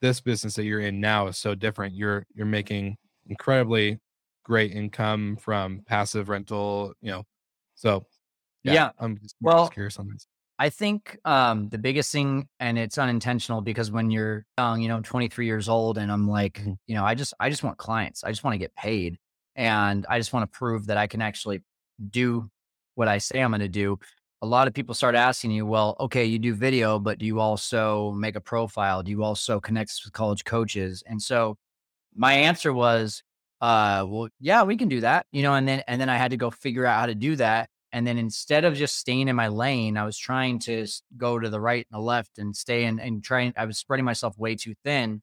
this 0.00 0.20
business 0.20 0.54
that 0.54 0.64
you're 0.64 0.80
in 0.80 1.00
now 1.00 1.26
is 1.28 1.38
so 1.38 1.54
different 1.54 1.94
you're 1.94 2.26
you're 2.34 2.46
making 2.46 2.96
incredibly 3.28 3.98
great 4.44 4.72
income 4.72 5.36
from 5.40 5.80
passive 5.86 6.28
rental 6.28 6.92
you 7.00 7.10
know 7.10 7.22
so 7.74 8.04
yeah, 8.64 8.72
yeah. 8.72 8.90
i'm 8.98 9.16
just, 9.18 9.36
well, 9.40 9.64
just 9.64 9.72
curious 9.72 9.98
on 9.98 10.08
this 10.08 10.26
I 10.58 10.70
think 10.70 11.16
um, 11.24 11.68
the 11.68 11.78
biggest 11.78 12.10
thing, 12.10 12.48
and 12.58 12.78
it's 12.78 12.98
unintentional 12.98 13.60
because 13.60 13.92
when 13.92 14.10
you're 14.10 14.44
young, 14.58 14.80
you 14.80 14.88
know, 14.88 15.00
23 15.00 15.46
years 15.46 15.68
old, 15.68 15.98
and 15.98 16.10
I'm 16.10 16.28
like, 16.28 16.54
mm-hmm. 16.54 16.72
you 16.86 16.96
know, 16.96 17.04
I 17.04 17.14
just, 17.14 17.32
I 17.38 17.48
just 17.48 17.62
want 17.62 17.78
clients. 17.78 18.24
I 18.24 18.30
just 18.30 18.42
want 18.42 18.54
to 18.54 18.58
get 18.58 18.74
paid, 18.74 19.18
and 19.54 20.04
I 20.08 20.18
just 20.18 20.32
want 20.32 20.50
to 20.50 20.58
prove 20.58 20.86
that 20.86 20.96
I 20.96 21.06
can 21.06 21.22
actually 21.22 21.62
do 22.10 22.50
what 22.96 23.06
I 23.06 23.18
say 23.18 23.40
I'm 23.40 23.50
going 23.50 23.60
to 23.60 23.68
do. 23.68 23.98
A 24.42 24.46
lot 24.46 24.66
of 24.66 24.74
people 24.74 24.94
start 24.94 25.14
asking 25.14 25.52
you, 25.52 25.64
well, 25.64 25.96
okay, 26.00 26.24
you 26.24 26.38
do 26.38 26.54
video, 26.54 26.98
but 26.98 27.18
do 27.18 27.26
you 27.26 27.40
also 27.40 28.12
make 28.12 28.34
a 28.36 28.40
profile? 28.40 29.02
Do 29.02 29.10
you 29.10 29.22
also 29.22 29.60
connect 29.60 30.00
with 30.04 30.12
college 30.12 30.44
coaches? 30.44 31.02
And 31.06 31.20
so 31.22 31.56
my 32.14 32.32
answer 32.32 32.72
was, 32.72 33.22
uh, 33.60 34.04
well, 34.08 34.28
yeah, 34.40 34.62
we 34.62 34.76
can 34.76 34.88
do 34.88 35.00
that, 35.00 35.26
you 35.32 35.42
know, 35.42 35.54
and 35.54 35.66
then, 35.66 35.82
and 35.88 36.00
then 36.00 36.08
I 36.08 36.16
had 36.16 36.30
to 36.32 36.36
go 36.36 36.50
figure 36.50 36.86
out 36.86 37.00
how 37.00 37.06
to 37.06 37.14
do 37.14 37.36
that. 37.36 37.68
And 37.92 38.06
then 38.06 38.18
instead 38.18 38.64
of 38.64 38.74
just 38.74 38.96
staying 38.96 39.28
in 39.28 39.36
my 39.36 39.48
lane, 39.48 39.96
I 39.96 40.04
was 40.04 40.18
trying 40.18 40.58
to 40.60 40.86
go 41.16 41.38
to 41.38 41.48
the 41.48 41.60
right 41.60 41.86
and 41.90 41.98
the 41.98 42.02
left 42.02 42.38
and 42.38 42.54
stay 42.54 42.84
in 42.84 43.00
and 43.00 43.24
trying, 43.24 43.54
I 43.56 43.64
was 43.64 43.78
spreading 43.78 44.04
myself 44.04 44.38
way 44.38 44.56
too 44.56 44.74
thin. 44.84 45.22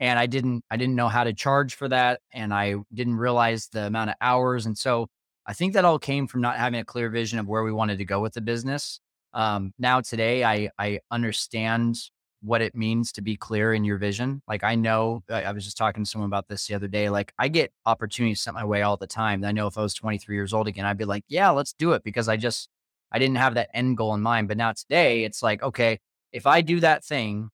And 0.00 0.18
I 0.18 0.26
didn't, 0.26 0.64
I 0.70 0.76
didn't 0.76 0.94
know 0.94 1.08
how 1.08 1.24
to 1.24 1.32
charge 1.32 1.74
for 1.74 1.88
that. 1.88 2.20
And 2.32 2.54
I 2.54 2.76
didn't 2.94 3.16
realize 3.16 3.68
the 3.68 3.86
amount 3.86 4.10
of 4.10 4.16
hours. 4.20 4.66
And 4.66 4.78
so 4.78 5.08
I 5.44 5.54
think 5.54 5.72
that 5.72 5.84
all 5.84 5.98
came 5.98 6.28
from 6.28 6.40
not 6.40 6.56
having 6.56 6.78
a 6.78 6.84
clear 6.84 7.08
vision 7.08 7.38
of 7.40 7.48
where 7.48 7.64
we 7.64 7.72
wanted 7.72 7.98
to 7.98 8.04
go 8.04 8.20
with 8.20 8.34
the 8.34 8.40
business. 8.40 9.00
Um, 9.32 9.72
now 9.78 10.00
today 10.00 10.44
I, 10.44 10.70
I 10.78 11.00
understand 11.10 11.96
what 12.40 12.62
it 12.62 12.74
means 12.74 13.12
to 13.12 13.22
be 13.22 13.36
clear 13.36 13.72
in 13.72 13.84
your 13.84 13.98
vision. 13.98 14.42
Like 14.46 14.62
I 14.62 14.74
know, 14.74 15.22
I 15.28 15.50
was 15.52 15.64
just 15.64 15.76
talking 15.76 16.04
to 16.04 16.10
someone 16.10 16.28
about 16.28 16.48
this 16.48 16.66
the 16.66 16.74
other 16.74 16.88
day. 16.88 17.10
Like 17.10 17.32
I 17.38 17.48
get 17.48 17.72
opportunities 17.84 18.40
sent 18.40 18.54
my 18.54 18.64
way 18.64 18.82
all 18.82 18.96
the 18.96 19.06
time. 19.06 19.44
I 19.44 19.52
know 19.52 19.66
if 19.66 19.76
I 19.76 19.82
was 19.82 19.94
23 19.94 20.36
years 20.36 20.52
old 20.52 20.68
again, 20.68 20.84
I'd 20.84 20.98
be 20.98 21.04
like, 21.04 21.24
yeah, 21.28 21.50
let's 21.50 21.72
do 21.72 21.92
it 21.92 22.04
because 22.04 22.28
I 22.28 22.36
just, 22.36 22.68
I 23.10 23.18
didn't 23.18 23.36
have 23.36 23.54
that 23.54 23.70
end 23.74 23.96
goal 23.96 24.14
in 24.14 24.20
mind. 24.20 24.48
But 24.48 24.56
now 24.56 24.72
today 24.72 25.24
it's 25.24 25.42
like, 25.42 25.62
okay, 25.62 25.98
if 26.32 26.46
I 26.46 26.60
do 26.60 26.80
that 26.80 27.04
thing, 27.04 27.50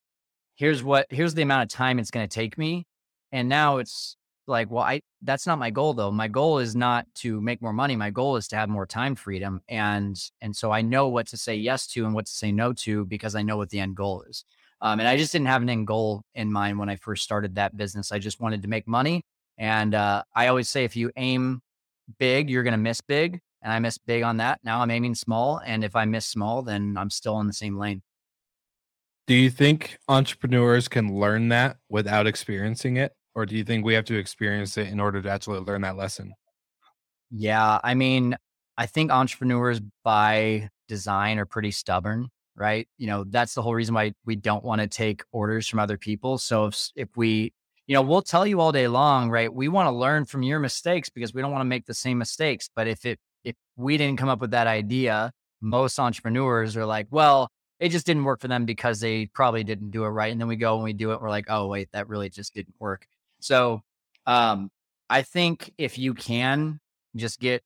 here's 0.55 0.83
what, 0.83 1.07
here's 1.11 1.35
the 1.35 1.43
amount 1.43 1.62
of 1.62 1.69
time 1.76 1.99
it's 1.99 2.11
going 2.11 2.29
to 2.29 2.35
take 2.35 2.59
me. 2.59 2.87
And 3.33 3.49
now 3.49 3.79
it's 3.79 4.17
like, 4.47 4.71
well, 4.71 4.85
I, 4.85 5.00
that's 5.23 5.47
not 5.47 5.59
my 5.59 5.71
goal 5.71 5.95
though. 5.95 6.11
My 6.11 6.29
goal 6.29 6.59
is 6.59 6.76
not 6.76 7.07
to 7.17 7.41
make 7.41 7.62
more 7.62 7.73
money. 7.73 7.97
My 7.97 8.11
goal 8.11 8.37
is 8.37 8.49
to 8.49 8.57
have 8.57 8.69
more 8.69 8.87
time 8.87 9.14
freedom. 9.14 9.62
And, 9.67 10.21
and 10.43 10.55
so 10.55 10.71
I 10.71 10.83
know 10.83 11.09
what 11.09 11.29
to 11.29 11.38
say 11.38 11.55
yes 11.55 11.87
to 11.88 12.05
and 12.05 12.14
what 12.14 12.26
to 12.26 12.33
say 12.33 12.53
no 12.53 12.75
to 12.75 13.07
because 13.07 13.35
I 13.35 13.43
know 13.43 13.57
what 13.57 13.71
the 13.71 13.81
end 13.81 13.97
goal 13.97 14.23
is. 14.29 14.45
Um, 14.85 15.00
and 15.00 15.09
I 15.09 15.17
just 15.17 15.33
didn't 15.33 15.47
have 15.47 15.62
an 15.62 15.71
end 15.71 15.87
goal 15.87 16.23
in 16.35 16.53
mind 16.53 16.79
when 16.79 16.91
I 16.91 16.97
first 16.97 17.25
started 17.25 17.55
that 17.55 17.75
business. 17.75 18.12
I 18.12 18.19
just 18.19 18.38
wanted 18.38 18.61
to 18.62 18.69
make 18.69 18.87
money. 18.87 19.23
And 19.57 19.95
uh, 19.95 20.25
I 20.37 20.49
always 20.49 20.69
say, 20.69 20.85
if 20.85 20.95
you 20.95 21.11
aim 21.17 21.62
big, 22.19 22.50
you're 22.50 22.62
going 22.62 22.73
to 22.73 22.79
miss 22.79 23.00
big. 23.00 23.41
And 23.62 23.73
I 23.73 23.79
missed 23.79 24.05
big 24.07 24.23
on 24.23 24.37
that. 24.37 24.61
Now 24.62 24.83
I'm 24.83 24.91
aiming 24.91 25.14
small. 25.14 25.59
And 25.64 25.85
if 25.85 25.97
I 25.97 26.05
miss 26.05 26.26
small, 26.26 26.61
then 26.61 26.97
I'm 26.99 27.09
still 27.09 27.41
in 27.41 27.47
the 27.47 27.55
same 27.55 27.79
lane. 27.79 28.03
Do 29.26 29.33
you 29.33 29.49
think 29.49 29.97
entrepreneurs 30.07 30.87
can 30.87 31.19
learn 31.19 31.49
that 31.49 31.79
without 31.88 32.26
experiencing 32.26 32.99
it? 32.99 33.12
Or 33.35 33.47
do 33.47 33.57
you 33.57 33.64
think 33.64 33.87
we 33.87 33.95
have 33.95 34.05
to 34.05 34.19
experience 34.19 34.76
it 34.76 34.88
in 34.88 35.00
order 35.00 35.23
to 35.23 35.31
actually 35.31 35.61
learn 35.61 35.81
that 35.81 35.97
lesson? 35.97 36.35
Yeah. 37.31 37.81
I 37.83 37.95
mean, 37.95 38.37
I 38.76 38.85
think 38.85 39.11
entrepreneurs 39.11 39.81
by 40.05 40.69
design 40.88 41.38
are 41.38 41.47
pretty 41.47 41.71
stubborn 41.71 42.29
right? 42.56 42.88
You 42.99 43.06
know, 43.06 43.25
that's 43.25 43.54
the 43.54 43.62
whole 43.62 43.75
reason 43.75 43.94
why 43.94 44.12
we 44.25 44.37
don't 44.37 44.64
want 44.64 44.80
to 44.80 44.87
take 44.87 45.23
orders 45.32 45.66
from 45.66 45.78
other 45.80 45.99
people. 45.99 46.38
So 46.38 46.66
if, 46.66 46.90
if 46.96 47.08
we, 47.16 47.52
you 47.87 47.94
know, 47.94 48.02
we'll 48.02 48.23
tell 48.23 48.46
you 48.46 48.61
all 48.61 48.73
day 48.73 48.88
long, 48.88 49.30
right? 49.30 49.52
We 49.52 49.68
want 49.68 49.87
to 49.87 49.92
learn 49.92 50.25
from 50.25 50.42
your 50.42 50.58
mistakes 50.58 51.11
because 51.11 51.34
we 51.34 51.42
don't 51.42 51.52
want 51.52 51.61
to 51.62 51.66
make 51.66 51.87
the 51.87 51.94
same 51.94 52.18
mistakes. 52.18 52.70
But 52.75 52.88
if 52.88 53.04
it, 53.04 53.18
if 53.44 53.54
we 53.76 53.96
didn't 53.96 54.18
come 54.18 54.28
up 54.28 54.40
with 54.40 54.52
that 54.52 54.66
idea, 54.66 55.32
most 55.61 55.99
entrepreneurs 55.99 56.76
are 56.76 56.87
like, 56.87 57.06
well, 57.11 57.49
it 57.80 57.90
just 57.90 58.06
didn't 58.06 58.25
work 58.25 58.40
for 58.40 58.49
them 58.49 58.64
because 58.64 59.00
they 59.00 59.26
probably 59.26 59.64
didn't 59.64 59.90
do 59.90 60.04
it 60.04 60.08
right. 60.08 60.32
And 60.32 60.40
then 60.40 60.49
we 60.49 60.56
go 60.56 60.76
and 60.76 60.84
we 60.84 60.92
do 60.92 61.12
it. 61.12 61.20
We're 61.20 61.30
like, 61.30 61.46
oh, 61.49 61.66
wait, 61.66 61.88
that 61.92 62.08
really 62.08 62.30
just 62.30 62.54
didn't 62.54 62.75
work. 62.78 63.06
So, 63.40 63.82
um, 64.26 64.70
I 65.11 65.20
think 65.23 65.73
if 65.76 65.99
you 65.99 66.14
can 66.14 66.80
just 67.14 67.38
get 67.40 67.62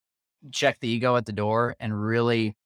check 0.51 0.79
the 0.81 0.89
ego 0.89 1.17
at 1.17 1.27
the 1.27 1.33
door 1.33 1.77
and 1.79 2.01
really 2.01 2.57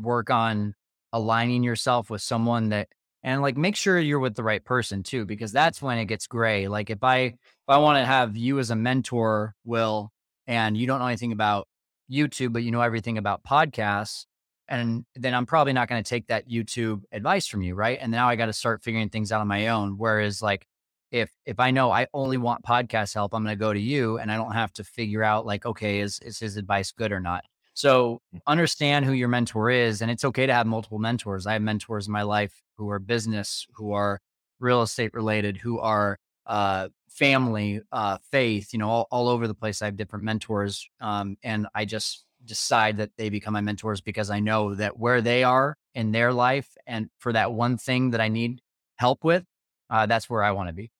work 0.00 0.30
on 0.30 0.74
aligning 1.12 1.62
yourself 1.62 2.10
with 2.10 2.22
someone 2.22 2.70
that 2.70 2.88
and 3.22 3.42
like 3.42 3.56
make 3.56 3.76
sure 3.76 3.98
you're 3.98 4.20
with 4.20 4.36
the 4.36 4.42
right 4.42 4.64
person 4.64 5.02
too 5.02 5.26
because 5.26 5.52
that's 5.52 5.82
when 5.82 5.98
it 5.98 6.06
gets 6.06 6.26
gray 6.26 6.68
like 6.68 6.90
if 6.90 7.02
i 7.02 7.18
if 7.18 7.36
i 7.68 7.76
want 7.76 7.98
to 7.98 8.04
have 8.04 8.36
you 8.36 8.58
as 8.58 8.70
a 8.70 8.76
mentor 8.76 9.54
will 9.64 10.10
and 10.46 10.76
you 10.76 10.86
don't 10.86 11.00
know 11.00 11.06
anything 11.06 11.32
about 11.32 11.68
youtube 12.10 12.52
but 12.52 12.62
you 12.62 12.70
know 12.70 12.80
everything 12.80 13.18
about 13.18 13.42
podcasts 13.44 14.26
and 14.68 15.04
then 15.14 15.34
i'm 15.34 15.46
probably 15.46 15.72
not 15.72 15.88
going 15.88 16.02
to 16.02 16.08
take 16.08 16.26
that 16.28 16.48
youtube 16.48 17.02
advice 17.12 17.46
from 17.46 17.62
you 17.62 17.74
right? 17.74 17.98
And 18.00 18.10
now 18.12 18.28
i 18.28 18.36
got 18.36 18.46
to 18.46 18.52
start 18.52 18.82
figuring 18.82 19.08
things 19.08 19.32
out 19.32 19.40
on 19.40 19.48
my 19.48 19.68
own 19.68 19.98
whereas 19.98 20.40
like 20.40 20.66
if 21.10 21.30
if 21.44 21.58
i 21.60 21.70
know 21.70 21.90
i 21.90 22.06
only 22.14 22.36
want 22.36 22.64
podcast 22.64 23.14
help 23.14 23.34
i'm 23.34 23.44
going 23.44 23.56
to 23.56 23.58
go 23.58 23.72
to 23.72 23.80
you 23.80 24.18
and 24.18 24.30
i 24.30 24.36
don't 24.36 24.52
have 24.52 24.72
to 24.74 24.84
figure 24.84 25.22
out 25.22 25.46
like 25.46 25.64
okay 25.66 26.00
is 26.00 26.18
is 26.20 26.38
his 26.38 26.56
advice 26.56 26.92
good 26.92 27.12
or 27.12 27.20
not 27.20 27.44
so 27.76 28.22
mm. 28.34 28.40
understand 28.46 29.04
who 29.04 29.12
your 29.12 29.28
mentor 29.28 29.70
is. 29.70 30.02
And 30.02 30.10
it's 30.10 30.24
okay 30.24 30.46
to 30.46 30.52
have 30.52 30.66
multiple 30.66 30.98
mentors. 30.98 31.46
I 31.46 31.52
have 31.52 31.62
mentors 31.62 32.06
in 32.06 32.12
my 32.12 32.22
life 32.22 32.62
who 32.76 32.90
are 32.90 32.98
business, 32.98 33.66
who 33.74 33.92
are 33.92 34.18
real 34.58 34.82
estate 34.82 35.12
related, 35.12 35.58
who 35.58 35.78
are 35.78 36.18
uh, 36.46 36.88
family, 37.08 37.82
uh, 37.92 38.18
faith, 38.30 38.72
you 38.72 38.78
know, 38.78 38.88
all, 38.88 39.08
all, 39.10 39.28
over 39.28 39.46
the 39.46 39.54
place. 39.54 39.82
I 39.82 39.86
have 39.86 39.96
different 39.96 40.24
mentors. 40.24 40.88
Um, 41.00 41.36
and 41.42 41.66
I 41.74 41.84
just 41.84 42.24
decide 42.44 42.96
that 42.96 43.10
they 43.18 43.28
become 43.28 43.52
my 43.52 43.60
mentors 43.60 44.00
because 44.00 44.30
I 44.30 44.40
know 44.40 44.74
that 44.74 44.98
where 44.98 45.20
they 45.20 45.44
are 45.44 45.76
in 45.94 46.12
their 46.12 46.32
life 46.32 46.68
and 46.86 47.10
for 47.18 47.32
that 47.32 47.52
one 47.52 47.76
thing 47.76 48.10
that 48.10 48.20
I 48.20 48.28
need 48.28 48.60
help 48.96 49.22
with, 49.22 49.44
uh, 49.90 50.06
that's 50.06 50.30
where 50.30 50.42
I 50.42 50.52
want 50.52 50.68
to 50.68 50.72
be. 50.72 50.90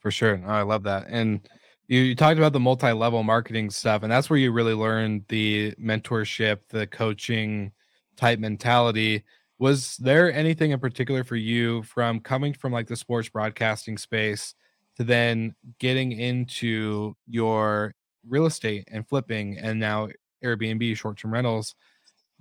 For 0.00 0.10
sure. 0.10 0.42
I 0.46 0.62
love 0.62 0.82
that. 0.84 1.06
And 1.08 1.48
you, 1.88 2.00
you 2.00 2.14
talked 2.14 2.38
about 2.38 2.52
the 2.52 2.60
multi-level 2.60 3.22
marketing 3.22 3.70
stuff 3.70 4.02
and 4.02 4.10
that's 4.10 4.30
where 4.30 4.38
you 4.38 4.52
really 4.52 4.74
learned 4.74 5.24
the 5.28 5.72
mentorship 5.72 6.60
the 6.68 6.86
coaching 6.86 7.72
type 8.16 8.38
mentality. 8.38 9.22
Was 9.58 9.96
there 9.98 10.32
anything 10.32 10.70
in 10.70 10.80
particular 10.80 11.24
for 11.24 11.36
you 11.36 11.82
from 11.82 12.20
coming 12.20 12.54
from 12.54 12.72
like 12.72 12.86
the 12.86 12.96
sports 12.96 13.28
broadcasting 13.28 13.98
space 13.98 14.54
to 14.96 15.04
then 15.04 15.54
getting 15.78 16.12
into 16.12 17.14
your 17.26 17.94
real 18.28 18.46
estate 18.46 18.88
and 18.90 19.06
flipping 19.06 19.58
and 19.58 19.78
now 19.78 20.08
airbnb 20.44 20.96
short-term 20.96 21.32
rentals? 21.32 21.74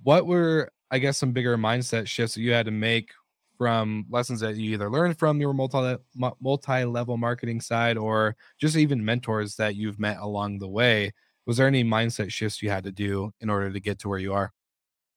What 0.04 0.26
were 0.26 0.72
i 0.92 1.00
guess 1.00 1.18
some 1.18 1.32
bigger 1.32 1.58
mindset 1.58 2.08
shifts 2.08 2.36
that 2.36 2.42
you 2.42 2.52
had 2.52 2.66
to 2.66 2.72
make 2.72 3.12
from 3.58 4.06
lessons 4.10 4.40
that 4.42 4.56
you 4.56 4.74
either 4.74 4.90
learned 4.90 5.18
from 5.18 5.40
your 5.40 5.54
multi 5.54 5.98
multi 6.40 6.86
level 6.86 7.18
marketing 7.18 7.62
side 7.62 7.98
or 7.98 8.36
just 8.60 8.76
even 8.76 9.04
mentors 9.04 9.56
that 9.56 9.76
you've 9.76 10.00
met 10.00 10.18
along 10.20 10.60
the 10.60 10.68
way. 10.68 11.12
Was 11.46 11.58
there 11.58 11.68
any 11.68 11.84
mindset 11.84 12.32
shifts 12.32 12.62
you 12.62 12.70
had 12.70 12.86
to 12.86 12.92
do 12.92 13.32
in 13.42 13.50
order 13.50 13.72
to 13.72 13.80
get 13.80 14.00
to 14.00 14.10
where 14.10 14.20
you 14.20 14.34
are? 14.34 14.54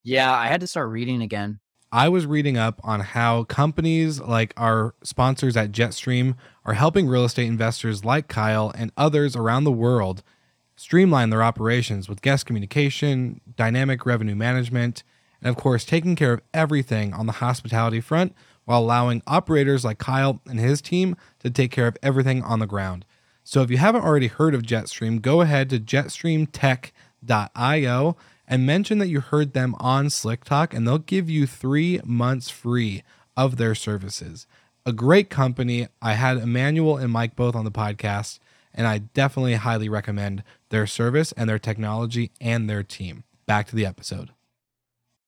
Yeah, 0.02 0.33
I 0.33 0.47
had 0.49 0.61
to 0.61 0.66
start 0.66 0.90
reading 0.90 1.23
again. 1.23 1.61
I 1.93 2.09
was 2.09 2.26
reading 2.26 2.57
up 2.57 2.81
on 2.83 3.00
how 3.00 3.45
companies 3.45 4.21
like 4.21 4.52
our 4.57 4.95
sponsors 5.02 5.57
at 5.57 5.73
Jetstream 5.73 6.35
are 6.64 6.75
helping 6.75 7.07
real 7.07 7.25
estate 7.25 7.47
investors 7.47 8.05
like 8.05 8.28
Kyle 8.28 8.73
and 8.76 8.93
others 8.97 9.37
around 9.37 9.64
the 9.64 9.73
world 9.73 10.23
streamline 10.76 11.31
their 11.31 11.43
operations 11.43 12.09
with 12.09 12.23
guest 12.23 12.47
communication, 12.47 13.40
dynamic 13.57 14.05
revenue 14.05 14.35
management, 14.35 15.02
and 15.40 15.49
of 15.49 15.57
course, 15.57 15.85
taking 15.85 16.16
care 16.16 16.33
of 16.33 16.43
everything 16.55 17.12
on 17.12 17.26
the 17.26 17.33
hospitality 17.33 18.00
front 18.00 18.35
while 18.64 18.81
allowing 18.81 19.23
operators 19.26 19.85
like 19.85 19.99
Kyle 19.99 20.40
and 20.47 20.59
his 20.59 20.81
team 20.81 21.14
to 21.40 21.50
take 21.50 21.71
care 21.71 21.87
of 21.87 21.99
everything 22.02 22.43
on 22.43 22.59
the 22.59 22.66
ground. 22.66 23.05
So 23.45 23.61
if 23.62 23.71
you 23.71 23.76
haven't 23.78 24.02
already 24.02 24.26
heard 24.26 24.55
of 24.55 24.62
Jetstream, 24.62 25.23
go 25.23 25.40
ahead 25.40 25.71
to 25.71 25.78
jetstreamtech.io 25.78 28.16
and 28.49 28.66
mention 28.66 28.99
that 28.99 29.09
you 29.09 29.21
heard 29.21 29.52
them 29.52 29.76
on 29.78 30.11
Slick 30.11 30.43
Talk, 30.45 30.75
and 30.75 30.87
they'll 30.87 30.99
give 30.99 31.31
you 31.31 31.47
three 31.47 32.00
months 32.05 32.49
free 32.49 33.02
of 33.37 33.57
their 33.57 33.75
services. 33.75 34.47
A 34.85 34.93
great 34.93 35.31
company. 35.31 35.88
I 36.00 36.14
had 36.14 36.38
Emmanuel 36.38 36.97
and 36.97 37.12
Mike 37.12 37.37
both 37.37 37.57
on 37.57 37.64
the 37.64 37.73
podcast, 37.73 38.38
and 38.73 38.87
I 38.87 38.99
definitely 38.99 39.55
highly 39.55 39.88
recommend 39.88 40.43
their 40.71 40.87
service 40.87 41.33
and 41.33 41.49
their 41.49 41.59
technology 41.59 42.31
and 42.40 42.69
their 42.69 42.83
team. 42.83 43.25
Back 43.47 43.66
to 43.69 43.76
the 43.76 43.87
episode. 43.87 44.31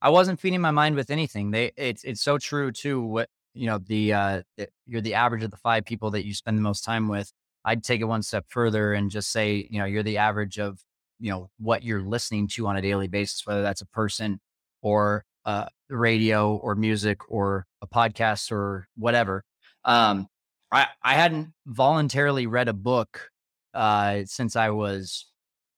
I 0.01 0.11
wasn't 0.11 0.41
feeding 0.41 0.61
my 0.61 0.71
mind 0.71 0.95
with 0.97 1.11
anything. 1.11 1.51
They 1.51 1.73
it's 1.77 2.05
it's 2.05 2.23
so 2.23 2.39
true 2.39 2.71
too. 2.73 3.03
What 3.03 3.29
you 3.55 3.67
know, 3.67 3.79
the 3.79 4.13
uh 4.13 4.43
you're 4.87 5.01
the 5.01 5.15
average 5.15 5.43
of 5.43 5.51
the 5.51 5.57
five 5.57 5.85
people 5.85 6.11
that 6.13 6.27
you 6.27 6.35
spend 6.35 6.57
the 6.59 6.63
most 6.63 6.85
time 6.85 7.09
with. 7.09 7.33
I'd 7.65 7.83
take 7.85 8.01
it 8.01 8.05
one 8.05 8.23
step 8.23 8.47
further 8.49 8.93
and 8.95 9.11
just 9.11 9.31
say, 9.33 9.67
you 9.71 9.79
know, 9.79 9.85
you're 9.85 10.03
the 10.05 10.19
average 10.19 10.59
of, 10.59 10.81
you 11.19 11.31
know, 11.31 11.51
what 11.59 11.83
you're 11.83 12.03
listening 12.03 12.49
to 12.49 12.67
on 12.67 12.77
a 12.77 12.83
daily 12.83 13.09
basis, 13.09 13.47
whether 13.47 13.63
that's 13.63 13.81
a 13.83 13.87
person 13.87 14.41
or 14.83 15.25
uh 15.45 15.67
radio 15.89 16.55
or 16.57 16.75
music 16.75 17.19
or 17.31 17.67
a 17.83 17.87
podcast 17.87 18.53
or 18.53 18.89
whatever. 18.97 19.45
Um 19.85 20.29
I 20.73 20.87
I 21.03 21.15
hadn't 21.15 21.53
voluntarily 21.67 22.47
read 22.47 22.69
a 22.69 22.73
book 22.73 23.31
uh 23.75 24.21
since 24.27 24.55
I 24.57 24.71
was 24.71 25.27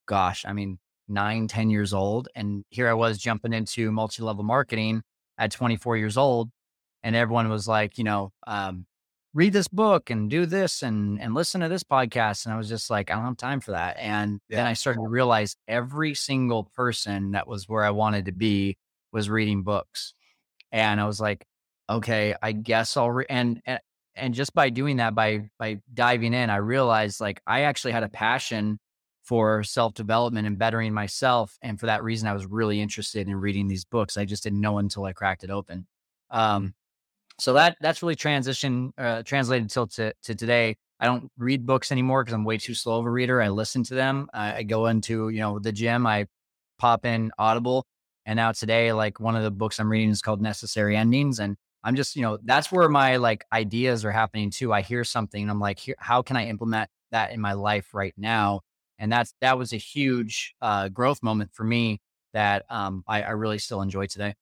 gosh, 0.07 0.45
I 0.47 0.53
mean 0.53 0.79
nine, 1.11 1.49
10 1.49 1.71
years 1.71 1.93
old. 1.93 2.29
And 2.35 2.65
here 2.71 2.89
I 2.89 2.95
was 2.95 3.19
jumping 3.19 3.53
into 3.53 3.91
multi 3.91 4.23
level 4.23 4.45
marketing 4.45 5.03
at 5.39 5.51
24 5.51 5.97
years 5.97 6.17
old. 6.17 6.51
And 7.03 7.17
everyone 7.17 7.49
was 7.49 7.67
like, 7.67 7.99
you 7.99 8.05
know, 8.05 8.33
um, 8.47 8.87
read 9.33 9.53
this 9.53 9.69
book 9.69 10.11
and 10.11 10.29
do 10.29 10.45
this 10.45 10.83
and 10.83 11.21
and 11.21 11.35
listen 11.35 11.61
to 11.61 11.69
this 11.69 11.85
podcast 11.85 12.45
and 12.45 12.53
i 12.53 12.57
was 12.57 12.69
just 12.69 12.91
like 12.91 13.13
i 13.13 13.15
don't 13.15 13.25
have 13.25 13.37
time 13.37 13.61
for 13.61 13.71
that 13.71 13.97
and 13.97 14.41
yeah. 14.49 14.57
then 14.57 14.67
i 14.67 14.73
started 14.73 14.99
to 14.99 15.07
realize 15.07 15.55
every 15.69 16.15
single 16.15 16.65
person 16.75 17.31
that 17.31 17.47
was 17.47 17.69
where 17.69 17.85
i 17.85 17.91
wanted 17.91 18.25
to 18.25 18.33
be 18.33 18.77
was 19.13 19.31
reading 19.31 19.63
books 19.63 20.15
and 20.73 21.01
i 21.01 21.07
was 21.07 21.21
like 21.21 21.47
okay 21.89 22.35
i 22.43 22.51
guess 22.51 22.97
i'll 22.97 23.09
re-. 23.09 23.25
and, 23.31 23.63
and 23.67 23.79
and 24.15 24.35
just 24.35 24.55
by 24.55 24.71
doing 24.71 24.97
that, 24.97 25.15
by 25.15 25.51
by 25.59 25.81
diving 25.93 26.35
in, 26.35 26.51
I 26.51 26.57
realized 26.57 27.21
like 27.21 27.41
I 27.47 27.63
actually 27.63 27.93
had 27.93 28.03
a 28.03 28.09
passion 28.09 28.79
for 29.31 29.63
self 29.63 29.95
development 29.95 30.45
and 30.49 30.59
bettering 30.59 30.93
myself, 30.93 31.57
and 31.63 31.79
for 31.79 31.87
that 31.87 32.03
reason, 32.03 32.27
I 32.27 32.33
was 32.33 32.47
really 32.47 32.81
interested 32.81 33.29
in 33.29 33.37
reading 33.37 33.69
these 33.69 33.85
books. 33.85 34.17
I 34.17 34.25
just 34.25 34.43
didn't 34.43 34.61
know 34.61 34.79
until 34.79 35.05
I 35.05 35.13
cracked 35.13 35.45
it 35.45 35.51
open. 35.51 35.87
Um, 36.33 36.75
so 37.39 37.53
that 37.53 37.77
that's 37.81 38.03
really 38.03 38.17
transition 38.17 38.93
uh, 38.99 39.23
translated 39.23 39.71
till 39.71 39.87
to, 39.87 40.13
to 40.25 40.35
today. 40.35 40.77
I 40.99 41.07
don't 41.07 41.31
read 41.39 41.65
books 41.65 41.93
anymore 41.93 42.25
because 42.25 42.35
I'm 42.35 42.43
way 42.45 42.59
too 42.59 42.75
slow 42.75 42.99
of 42.99 43.07
a 43.07 43.11
reader. 43.11 43.41
I 43.41 43.51
listen 43.51 43.85
to 43.85 43.95
them. 43.95 44.29
I, 44.35 44.57
I 44.57 44.63
go 44.65 44.87
into 44.87 45.29
you 45.29 45.39
know 45.39 45.61
the 45.61 45.71
gym. 45.71 46.09
I 46.09 46.27
pop 46.81 47.07
in 47.07 47.31
Audible, 47.39 47.87
and 48.27 48.37
now 48.37 48.51
today, 48.51 48.93
like 48.93 49.21
one 49.21 49.37
of 49.37 49.45
the 49.45 49.53
books 49.53 49.79
I'm 49.79 49.89
reading 49.89 50.11
is 50.11 50.23
called 50.23 50.43
Necessary 50.43 50.97
Endings, 50.97 51.39
and 51.39 51.57
I'm 51.85 51.95
just 51.95 52.17
you 52.17 52.23
know 52.23 52.37
that's 52.43 52.73
where 52.73 52.89
my 52.89 53.15
like 53.19 53.45
ideas 53.53 54.05
are 54.05 54.11
happening 54.11 54.51
too. 54.51 54.73
I 54.73 54.83
hear 54.83 55.05
something, 55.05 55.41
and 55.41 55.53
I'm 55.53 55.61
like, 55.61 55.79
here, 55.79 55.95
how 56.01 56.21
can 56.21 56.37
I 56.37 56.47
implement 56.47 56.91
that 57.13 57.31
in 57.31 57.41
my 57.41 57.53
life 57.53 57.95
right 57.95 58.15
now? 58.17 58.63
And 59.01 59.11
that's 59.11 59.35
that 59.41 59.59
was 59.59 59.73
a 59.73 59.79
huge 59.79 60.55
uh, 60.61 60.89
growth 60.91 61.23
moment 61.23 61.51
for 61.53 61.65
me 61.65 62.01
that 62.33 62.65
um, 62.71 63.03
I, 63.09 63.23
I 63.23 63.31
really 63.31 63.59
still 63.59 63.83
enjoy 63.83 64.07
today. 64.07 64.35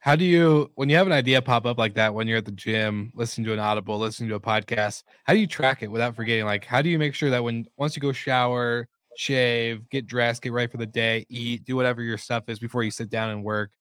How 0.00 0.14
do 0.14 0.24
you, 0.24 0.70
when 0.74 0.88
you 0.88 0.96
have 0.96 1.06
an 1.06 1.12
idea 1.12 1.42
pop 1.42 1.66
up 1.66 1.78
like 1.78 1.94
that, 1.94 2.14
when 2.14 2.28
you're 2.28 2.38
at 2.38 2.44
the 2.44 2.52
gym, 2.52 3.10
listening 3.14 3.44
to 3.46 3.52
an 3.52 3.58
audible, 3.58 3.98
listening 3.98 4.28
to 4.28 4.36
a 4.36 4.40
podcast, 4.40 5.02
how 5.24 5.32
do 5.32 5.40
you 5.40 5.46
track 5.46 5.82
it 5.82 5.90
without 5.90 6.14
forgetting? 6.14 6.44
Like, 6.44 6.64
how 6.64 6.82
do 6.82 6.88
you 6.88 6.98
make 6.98 7.14
sure 7.14 7.30
that 7.30 7.42
when 7.42 7.66
once 7.76 7.96
you 7.96 8.00
go 8.02 8.12
shower, 8.12 8.88
shave, 9.16 9.88
get 9.90 10.06
dressed, 10.06 10.42
get 10.42 10.52
ready 10.52 10.70
for 10.70 10.76
the 10.76 10.86
day, 10.86 11.24
eat, 11.28 11.64
do 11.64 11.74
whatever 11.74 12.02
your 12.02 12.18
stuff 12.18 12.44
is 12.48 12.58
before 12.58 12.82
you 12.82 12.90
sit 12.90 13.10
down 13.10 13.30
and 13.30 13.42
work 13.42 13.72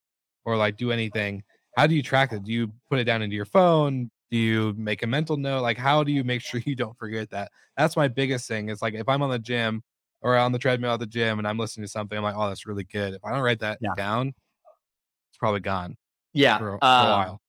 or 0.45 0.57
like 0.57 0.77
do 0.77 0.91
anything? 0.91 1.43
How 1.77 1.85
do 1.85 1.93
you 1.93 2.01
track 2.01 2.31
it? 2.31 2.43
Do 2.43 2.51
you 2.51 2.71
put 2.89 2.99
it 2.99 3.03
down 3.03 3.21
into 3.21 3.35
your 3.35 3.45
phone? 3.45 4.09
Do 4.31 4.37
you 4.37 4.73
make 4.77 5.03
a 5.03 5.07
mental 5.07 5.37
note? 5.37 5.61
Like, 5.61 5.77
how 5.77 6.03
do 6.03 6.11
you 6.11 6.23
make 6.23 6.41
sure 6.43 6.61
you 6.65 6.75
don't 6.75 6.97
forget 6.97 7.29
that? 7.31 7.51
That's 7.77 7.95
my 7.95 8.07
biggest 8.07 8.47
thing. 8.47 8.69
Is 8.69 8.81
like 8.81 8.93
if 8.93 9.07
I'm 9.07 9.21
on 9.21 9.29
the 9.29 9.39
gym 9.39 9.83
or 10.21 10.37
on 10.37 10.51
the 10.51 10.59
treadmill 10.59 10.93
at 10.93 10.99
the 10.99 11.05
gym 11.05 11.39
and 11.39 11.47
I'm 11.47 11.57
listening 11.57 11.85
to 11.85 11.91
something, 11.91 12.17
I'm 12.17 12.23
like, 12.23 12.35
oh, 12.37 12.47
that's 12.47 12.65
really 12.65 12.85
good. 12.85 13.13
If 13.13 13.23
I 13.23 13.31
don't 13.31 13.41
write 13.41 13.59
that 13.59 13.79
yeah. 13.81 13.93
down, 13.95 14.29
it's 14.29 15.37
probably 15.37 15.59
gone. 15.59 15.95
Yeah. 16.33 16.57
For, 16.57 16.77
for 16.79 16.83
uh, 16.83 17.05
a 17.05 17.09
while. 17.11 17.41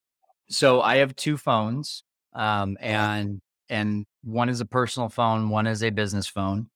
So 0.49 0.81
I 0.81 0.97
have 0.97 1.17
two 1.17 1.37
phones. 1.37 2.05
Um, 2.35 2.77
and 2.81 3.41
and 3.69 4.05
one 4.23 4.49
is 4.49 4.61
a 4.61 4.67
personal 4.67 5.09
phone, 5.09 5.49
one 5.49 5.67
is 5.67 5.83
a 5.83 5.91
business 5.91 6.27
phone. 6.27 6.69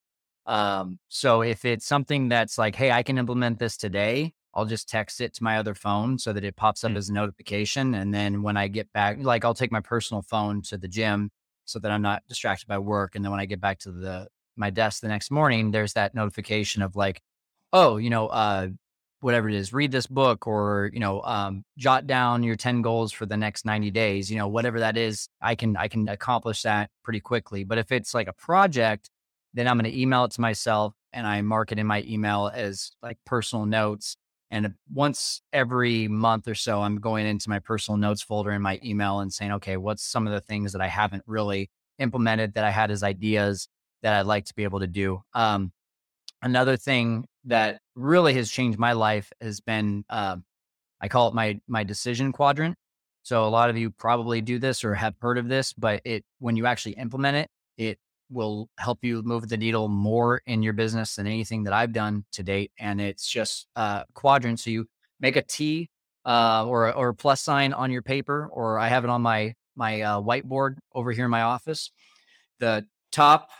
Um, 0.46 0.98
so 1.08 1.42
if 1.42 1.64
it's 1.64 1.86
something 1.86 2.28
that's 2.28 2.58
like, 2.58 2.74
hey, 2.74 2.90
I 2.90 3.02
can 3.02 3.18
implement 3.18 3.58
this 3.58 3.76
today, 3.76 4.32
I'll 4.54 4.66
just 4.66 4.88
text 4.88 5.20
it 5.20 5.34
to 5.34 5.44
my 5.44 5.58
other 5.58 5.74
phone 5.74 6.18
so 6.18 6.32
that 6.32 6.44
it 6.44 6.56
pops 6.56 6.84
up 6.84 6.92
mm. 6.92 6.96
as 6.96 7.08
a 7.08 7.12
notification. 7.12 7.94
And 7.94 8.12
then 8.12 8.42
when 8.42 8.56
I 8.56 8.68
get 8.68 8.92
back, 8.92 9.18
like 9.20 9.44
I'll 9.44 9.54
take 9.54 9.72
my 9.72 9.80
personal 9.80 10.22
phone 10.22 10.62
to 10.62 10.78
the 10.78 10.88
gym 10.88 11.30
so 11.64 11.78
that 11.78 11.90
I'm 11.90 12.02
not 12.02 12.22
distracted 12.28 12.66
by 12.66 12.78
work. 12.78 13.14
And 13.14 13.24
then 13.24 13.30
when 13.30 13.40
I 13.40 13.46
get 13.46 13.60
back 13.60 13.78
to 13.80 13.92
the 13.92 14.28
my 14.56 14.70
desk 14.70 15.00
the 15.00 15.08
next 15.08 15.30
morning, 15.30 15.70
there's 15.70 15.94
that 15.94 16.14
notification 16.14 16.82
of 16.82 16.96
like, 16.96 17.20
oh, 17.72 17.96
you 17.96 18.10
know, 18.10 18.26
uh, 18.28 18.68
whatever 19.20 19.48
it 19.48 19.54
is, 19.54 19.72
read 19.72 19.92
this 19.92 20.06
book 20.06 20.46
or, 20.46 20.90
you 20.92 21.00
know, 21.00 21.22
um, 21.22 21.64
jot 21.76 22.06
down 22.06 22.42
your 22.42 22.56
10 22.56 22.82
goals 22.82 23.12
for 23.12 23.26
the 23.26 23.36
next 23.36 23.64
90 23.64 23.90
days, 23.90 24.30
you 24.30 24.38
know, 24.38 24.48
whatever 24.48 24.80
that 24.80 24.96
is, 24.96 25.28
I 25.40 25.54
can, 25.54 25.76
I 25.76 25.88
can 25.88 26.08
accomplish 26.08 26.62
that 26.62 26.90
pretty 27.02 27.20
quickly. 27.20 27.64
But 27.64 27.78
if 27.78 27.92
it's 27.92 28.14
like 28.14 28.28
a 28.28 28.32
project, 28.32 29.10
then 29.52 29.68
I'm 29.68 29.78
going 29.78 29.90
to 29.90 30.00
email 30.00 30.24
it 30.24 30.32
to 30.32 30.40
myself 30.40 30.94
and 31.12 31.26
I 31.26 31.42
mark 31.42 31.72
it 31.72 31.78
in 31.78 31.86
my 31.86 32.02
email 32.06 32.50
as 32.52 32.92
like 33.02 33.18
personal 33.26 33.66
notes. 33.66 34.16
And 34.50 34.74
once 34.92 35.42
every 35.52 36.08
month 36.08 36.48
or 36.48 36.54
so, 36.54 36.82
I'm 36.82 36.98
going 36.98 37.26
into 37.26 37.48
my 37.48 37.60
personal 37.60 37.98
notes 37.98 38.22
folder 38.22 38.50
in 38.50 38.62
my 38.62 38.80
email 38.84 39.20
and 39.20 39.32
saying, 39.32 39.52
okay, 39.52 39.76
what's 39.76 40.02
some 40.02 40.26
of 40.26 40.32
the 40.32 40.40
things 40.40 40.72
that 40.72 40.80
I 40.80 40.88
haven't 40.88 41.22
really 41.26 41.70
implemented 41.98 42.54
that 42.54 42.64
I 42.64 42.70
had 42.70 42.90
as 42.90 43.02
ideas 43.02 43.68
that 44.02 44.14
I'd 44.14 44.26
like 44.26 44.46
to 44.46 44.54
be 44.54 44.64
able 44.64 44.80
to 44.80 44.86
do. 44.86 45.22
Um, 45.34 45.72
another 46.42 46.76
thing 46.76 47.26
that 47.44 47.80
really 47.94 48.34
has 48.34 48.50
changed 48.50 48.78
my 48.78 48.92
life 48.92 49.30
has 49.40 49.60
been 49.60 50.04
uh, 50.08 50.36
I 51.00 51.08
call 51.08 51.28
it 51.28 51.34
my 51.34 51.60
my 51.66 51.84
decision 51.84 52.32
quadrant. 52.32 52.76
So 53.22 53.44
a 53.44 53.48
lot 53.48 53.70
of 53.70 53.76
you 53.76 53.90
probably 53.90 54.40
do 54.40 54.58
this 54.58 54.82
or 54.82 54.94
have 54.94 55.14
heard 55.20 55.38
of 55.38 55.48
this, 55.48 55.72
but 55.72 56.00
it 56.04 56.24
when 56.38 56.56
you 56.56 56.66
actually 56.66 56.92
implement 56.92 57.36
it, 57.36 57.48
it 57.76 57.98
will 58.30 58.68
help 58.78 58.98
you 59.02 59.22
move 59.22 59.48
the 59.48 59.56
needle 59.56 59.88
more 59.88 60.40
in 60.46 60.62
your 60.62 60.72
business 60.72 61.16
than 61.16 61.26
anything 61.26 61.64
that 61.64 61.72
I've 61.72 61.92
done 61.92 62.24
to 62.32 62.42
date. 62.42 62.72
And 62.78 63.00
it's 63.00 63.28
just 63.28 63.66
uh, 63.76 64.04
quadrant. 64.14 64.60
So 64.60 64.70
you 64.70 64.86
make 65.20 65.36
a 65.36 65.42
T 65.42 65.90
uh, 66.24 66.64
or 66.66 66.92
or 66.94 67.08
a 67.08 67.14
plus 67.14 67.40
sign 67.40 67.72
on 67.72 67.90
your 67.90 68.02
paper, 68.02 68.48
or 68.52 68.78
I 68.78 68.88
have 68.88 69.04
it 69.04 69.10
on 69.10 69.22
my 69.22 69.54
my 69.76 70.00
uh, 70.02 70.20
whiteboard 70.20 70.76
over 70.94 71.12
here 71.12 71.24
in 71.24 71.30
my 71.30 71.42
office. 71.42 71.90
The 72.58 72.86
top, 73.10 73.50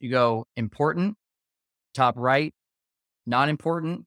you 0.00 0.10
go 0.10 0.46
important. 0.56 1.16
Top 1.94 2.14
right, 2.16 2.52
not 3.26 3.48
important. 3.48 4.04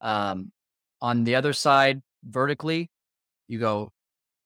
Um, 0.00 0.52
on 1.00 1.24
the 1.24 1.36
other 1.36 1.52
side, 1.52 2.02
vertically, 2.24 2.90
you 3.48 3.58
go 3.58 3.90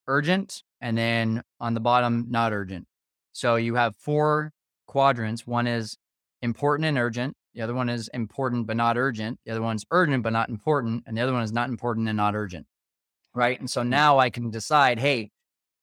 urgent, 0.07 0.63
and 0.81 0.97
then 0.97 1.43
on 1.59 1.73
the 1.73 1.79
bottom, 1.79 2.27
not 2.29 2.53
urgent. 2.53 2.87
So 3.31 3.55
you 3.55 3.75
have 3.75 3.95
four 3.97 4.51
quadrants. 4.89 5.45
One 5.45 5.67
is 5.67 5.97
important 6.41 6.87
and 6.87 6.97
urgent. 6.97 7.35
The 7.53 7.61
other 7.61 7.75
one 7.75 7.89
is 7.89 8.09
important 8.11 8.65
but 8.65 8.75
not 8.75 8.97
urgent. 8.97 9.39
The 9.45 9.51
other 9.51 9.61
one's 9.61 9.85
urgent 9.91 10.23
but 10.23 10.33
not 10.33 10.49
important. 10.49 11.03
And 11.05 11.15
the 11.15 11.21
other 11.21 11.31
one 11.31 11.43
is 11.43 11.53
not 11.53 11.69
important 11.69 12.07
and 12.09 12.17
not 12.17 12.35
urgent. 12.35 12.65
Right. 13.35 13.59
And 13.59 13.69
so 13.69 13.81
mm. 13.81 13.87
now 13.87 14.17
I 14.17 14.31
can 14.31 14.49
decide, 14.49 14.99
hey, 14.99 15.29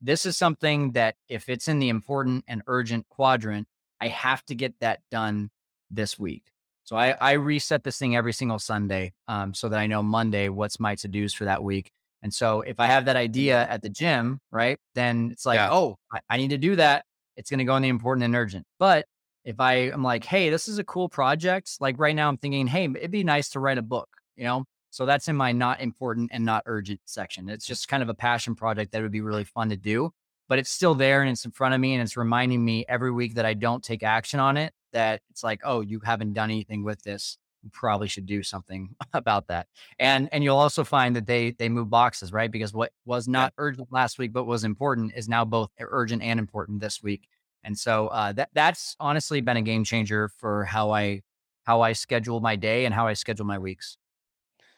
this 0.03 0.27
is 0.27 0.37
something 0.37 0.93
that 0.93 1.15
if 1.29 1.49
it's 1.49 1.69
in 1.69 1.79
the 1.79 1.89
important 1.89 2.45
and 2.49 2.63
urgent 2.67 3.07
quadrant, 3.09 3.69
I 4.01 4.09
have 4.09 4.45
to 4.47 4.55
get 4.57 4.75
that 4.81 5.01
done 5.11 5.51
this 5.89 6.19
week. 6.19 6.43
So 6.83 6.97
I, 6.97 7.13
I 7.21 7.33
reset 7.33 7.85
this 7.85 7.99
thing 7.99 8.17
every 8.17 8.33
single 8.33 8.59
Sunday 8.59 9.13
um, 9.29 9.55
so 9.55 9.69
that 9.69 9.79
I 9.79 9.87
know 9.87 10.03
Monday 10.03 10.49
what's 10.49 10.81
my 10.81 10.97
to 10.97 11.09
dos 11.09 11.33
for 11.33 11.45
that 11.45 11.63
week. 11.63 11.93
And 12.23 12.35
so 12.35 12.63
if 12.63 12.81
I 12.81 12.87
have 12.87 13.05
that 13.05 13.17
idea 13.17 13.67
at 13.69 13.83
the 13.83 13.89
gym, 13.89 14.41
right, 14.51 14.79
then 14.95 15.31
it's 15.33 15.47
like, 15.47 15.59
yeah. 15.59 15.71
oh, 15.71 15.97
I, 16.13 16.19
I 16.29 16.37
need 16.39 16.51
to 16.51 16.59
do 16.59 16.75
that. 16.75 17.05
It's 17.37 17.51
going 17.51 17.59
to 17.59 17.65
go 17.65 17.77
in 17.77 17.83
the 17.83 17.89
important 17.89 18.25
and 18.25 18.35
urgent. 18.35 18.67
But 18.79 19.07
if 19.45 19.61
I 19.61 19.75
am 19.91 20.03
like, 20.03 20.25
hey, 20.25 20.51
this 20.51 20.69
is 20.69 20.79
a 20.79 20.85
cool 20.85 21.09
project, 21.09 21.77
like 21.81 21.99
right 21.99 22.17
now 22.17 22.29
I'm 22.29 22.37
thinking, 22.37 22.67
hey, 22.67 22.85
it'd 22.85 23.11
be 23.11 23.25
nice 23.25 23.51
to 23.51 23.61
write 23.61 23.79
a 23.79 23.83
book, 23.83 24.09
you 24.37 24.45
know? 24.45 24.65
So 24.91 25.05
that's 25.05 25.29
in 25.29 25.37
my 25.37 25.53
not 25.53 25.81
important 25.81 26.31
and 26.33 26.45
not 26.45 26.63
urgent 26.67 27.01
section. 27.05 27.49
It's 27.49 27.67
just 27.67 27.87
kind 27.87 28.03
of 28.03 28.09
a 28.09 28.15
passion 28.15 28.55
project 28.55 28.93
that 28.93 29.03
would 29.03 29.13
be 29.13 29.21
really 29.21 29.45
fun 29.45 29.69
to 29.69 29.77
do, 29.77 30.11
but 30.49 30.59
it's 30.59 30.71
still 30.71 30.95
there 30.95 31.21
and 31.21 31.31
it's 31.31 31.45
in 31.45 31.51
front 31.51 31.75
of 31.75 31.81
me 31.81 31.93
and 31.93 32.03
it's 32.03 32.17
reminding 32.17 32.65
me 32.65 32.85
every 32.89 33.13
week 33.13 33.35
that 33.35 33.45
I 33.45 33.55
don't 33.55 33.85
take 33.85 34.03
action 34.03 34.41
on 34.41 34.57
it 34.57 34.73
that 34.93 35.21
it's 35.31 35.45
like, 35.45 35.61
oh, 35.65 35.83
you 35.83 36.01
haven't 36.01 36.33
done 36.33 36.51
anything 36.51 36.83
with 36.83 37.03
this. 37.03 37.37
Probably 37.73 38.09
should 38.09 38.27
do 38.27 38.43
something 38.43 38.95
about 39.13 39.49
that. 39.49 39.69
And 39.99 40.29
and 40.33 40.43
you'll 40.43 40.57
also 40.57 40.85
find 40.85 41.17
that 41.17 41.27
they 41.27 41.53
they 41.53 41.69
move 41.69 41.91
boxes, 41.91 42.33
right? 42.33 42.51
Because 42.51 42.73
what 42.73 42.93
was 43.05 43.29
not 43.29 43.53
yeah. 43.53 43.65
urgent 43.65 43.89
last 43.93 44.19
week 44.19 44.33
but 44.33 44.45
was 44.45 44.65
important 44.65 45.13
is 45.17 45.29
now 45.29 45.45
both 45.45 45.71
urgent 45.79 46.23
and 46.23 46.39
important 46.39 46.81
this 46.81 47.03
week. 47.03 47.29
And 47.65 47.77
so 47.77 48.09
uh, 48.09 48.33
that 48.33 48.51
that's 48.55 48.97
honestly 49.01 49.41
been 49.41 49.57
a 49.57 49.63
game 49.63 49.85
changer 49.85 50.29
for 50.29 50.65
how 50.65 50.91
I 50.93 51.23
how 51.65 51.81
I 51.81 51.93
schedule 51.93 52.41
my 52.41 52.57
day 52.57 52.85
and 52.85 52.95
how 52.95 53.07
I 53.07 53.15
schedule 53.15 53.45
my 53.45 53.59
weeks. 53.59 53.99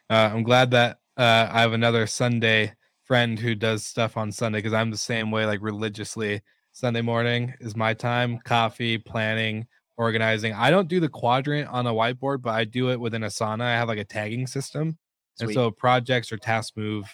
Uh, 0.08 0.30
I'm 0.32 0.42
glad 0.42 0.70
that 0.70 0.98
uh, 1.18 1.48
I 1.50 1.60
have 1.60 1.74
another 1.74 2.06
Sunday 2.06 2.72
friend 3.04 3.38
who 3.38 3.54
does 3.54 3.84
stuff 3.84 4.16
on 4.16 4.32
Sunday 4.32 4.58
because 4.58 4.72
I'm 4.72 4.90
the 4.90 4.96
same 4.96 5.30
way, 5.30 5.46
like 5.46 5.60
religiously. 5.62 6.42
Sunday 6.72 7.00
morning 7.00 7.54
is 7.60 7.74
my 7.74 7.92
time, 7.92 8.38
coffee, 8.44 8.98
planning, 8.98 9.66
organizing. 9.98 10.54
I 10.54 10.70
don't 10.70 10.88
do 10.88 11.00
the 11.00 11.08
quadrant 11.08 11.68
on 11.68 11.86
a 11.86 11.92
whiteboard, 11.92 12.40
but 12.40 12.54
I 12.54 12.64
do 12.64 12.90
it 12.90 12.98
within 12.98 13.22
Asana. 13.22 13.62
I 13.62 13.72
have 13.72 13.88
like 13.88 13.98
a 13.98 14.04
tagging 14.04 14.46
system. 14.46 14.96
Sweet. 15.34 15.48
And 15.48 15.54
so 15.54 15.70
projects 15.70 16.32
or 16.32 16.38
tasks 16.38 16.76
move 16.76 17.04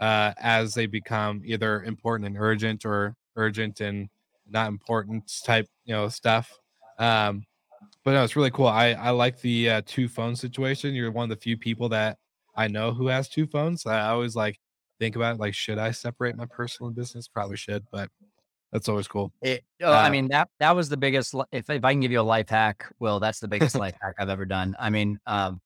uh, 0.00 0.32
as 0.38 0.72
they 0.72 0.86
become 0.86 1.42
either 1.44 1.82
important 1.82 2.26
and 2.26 2.36
urgent 2.38 2.86
or 2.86 3.14
urgent 3.36 3.80
and 3.80 4.08
not 4.48 4.68
important 4.68 5.30
type, 5.44 5.66
you 5.84 5.94
know, 5.94 6.08
stuff. 6.08 6.50
Um, 6.98 7.44
but 8.04 8.12
no, 8.12 8.24
it's 8.24 8.36
really 8.36 8.50
cool. 8.50 8.66
I, 8.66 8.92
I 8.92 9.10
like 9.10 9.40
the 9.40 9.70
uh, 9.70 9.82
two 9.84 10.08
phone 10.08 10.34
situation. 10.34 10.94
You're 10.94 11.10
one 11.10 11.24
of 11.24 11.36
the 11.36 11.42
few 11.42 11.56
people 11.56 11.88
that 11.90 12.16
I 12.56 12.68
know 12.68 12.92
who 12.92 13.08
has 13.08 13.28
two 13.28 13.46
phones. 13.46 13.84
I 13.84 14.08
always 14.08 14.34
like 14.34 14.58
think 14.98 15.14
about 15.14 15.34
it, 15.34 15.40
like, 15.40 15.54
should 15.54 15.78
I 15.78 15.90
separate 15.90 16.36
my 16.36 16.46
personal 16.46 16.88
and 16.88 16.96
business? 16.96 17.28
Probably 17.28 17.56
should, 17.56 17.84
but 17.92 18.08
that's 18.72 18.88
always 18.88 19.08
cool. 19.08 19.32
It, 19.40 19.64
oh, 19.82 19.90
uh, 19.90 19.96
I 19.96 20.10
mean 20.10 20.28
that 20.28 20.48
that 20.60 20.76
was 20.76 20.88
the 20.88 20.96
biggest. 20.96 21.34
If 21.52 21.70
if 21.70 21.84
I 21.84 21.92
can 21.92 22.00
give 22.00 22.12
you 22.12 22.20
a 22.20 22.22
life 22.22 22.48
hack, 22.48 22.92
Will, 22.98 23.18
that's 23.18 23.40
the 23.40 23.48
biggest 23.48 23.74
life 23.74 23.96
hack 24.02 24.14
I've 24.18 24.28
ever 24.28 24.44
done. 24.44 24.76
I 24.78 24.90
mean, 24.90 25.18
um, 25.26 25.60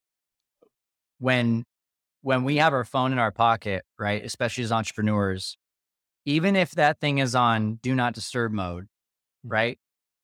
when 1.19 1.65
when 2.23 2.45
we 2.45 2.57
have 2.57 2.73
our 2.73 2.85
phone 2.85 3.13
in 3.13 3.19
our 3.19 3.33
pocket, 3.33 3.85
right, 3.99 4.25
especially 4.25 4.65
as 4.65 4.73
entrepreneurs, 4.73 5.59
even 6.25 6.55
if 6.55 6.71
that 6.73 7.01
thing 7.01 7.19
is 7.19 7.35
on 7.35 7.75
do 7.83 7.95
not 7.95 8.15
disturb 8.15 8.53
mode, 8.53 8.85
mm. 8.85 8.89
right, 9.45 9.79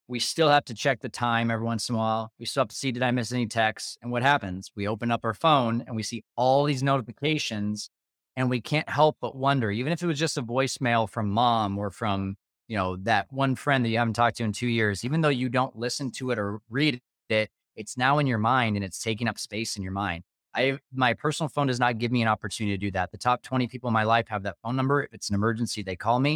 we 0.07 0.19
still 0.19 0.49
have 0.49 0.65
to 0.65 0.73
check 0.73 1.01
the 1.01 1.09
time 1.09 1.51
every 1.51 1.65
once 1.65 1.89
in 1.89 1.95
a 1.95 1.97
while. 1.97 2.31
We 2.39 2.45
still 2.45 2.61
have 2.61 2.69
to 2.69 2.75
see 2.75 2.93
did 2.93 3.03
I 3.03 3.11
miss 3.11 3.33
any 3.33 3.47
texts? 3.47 3.97
And 4.01 4.09
what 4.11 4.23
happens? 4.23 4.71
We 4.75 4.87
open 4.87 5.11
up 5.11 5.25
our 5.25 5.33
phone 5.33 5.83
and 5.85 5.97
we 5.97 6.03
see 6.03 6.23
all 6.37 6.63
these 6.63 6.81
notifications, 6.81 7.89
and 8.37 8.49
we 8.49 8.61
can't 8.61 8.87
help 8.87 9.17
but 9.19 9.35
wonder, 9.35 9.69
even 9.69 9.91
if 9.91 10.01
it 10.01 10.07
was 10.07 10.17
just 10.17 10.37
a 10.37 10.43
voicemail 10.43 11.09
from 11.09 11.29
mom 11.29 11.77
or 11.77 11.91
from 11.91 12.37
you 12.69 12.77
know, 12.77 12.95
that 12.97 13.25
one 13.33 13.55
friend 13.55 13.83
that 13.83 13.89
you 13.89 13.97
haven't 13.97 14.13
talked 14.13 14.37
to 14.37 14.43
in 14.43 14.53
two 14.53 14.67
years, 14.67 15.03
even 15.03 15.21
though 15.21 15.29
you 15.29 15.49
don't 15.49 15.75
listen 15.75 16.11
to 16.11 16.31
it 16.31 16.37
or 16.37 16.61
read 16.69 17.01
it, 17.27 17.49
it's 17.75 17.97
now 17.97 18.19
in 18.19 18.27
your 18.27 18.37
mind 18.37 18.75
and 18.75 18.85
it's 18.85 19.01
taking 19.01 19.27
up 19.27 19.39
space 19.39 19.75
in 19.75 19.83
your 19.83 19.91
mind. 19.91 20.23
I 20.53 20.77
my 20.93 21.13
personal 21.13 21.49
phone 21.49 21.67
does 21.67 21.79
not 21.79 21.97
give 21.97 22.11
me 22.11 22.21
an 22.21 22.27
opportunity 22.27 22.77
to 22.77 22.79
do 22.79 22.91
that. 22.91 23.11
The 23.11 23.17
top 23.17 23.41
20 23.41 23.67
people 23.67 23.87
in 23.87 23.93
my 23.93 24.03
life 24.03 24.27
have 24.29 24.43
that 24.43 24.57
phone 24.63 24.75
number. 24.75 25.03
If 25.03 25.13
it's 25.13 25.29
an 25.29 25.35
emergency, 25.35 25.81
they 25.81 25.95
call 25.95 26.19
me. 26.19 26.35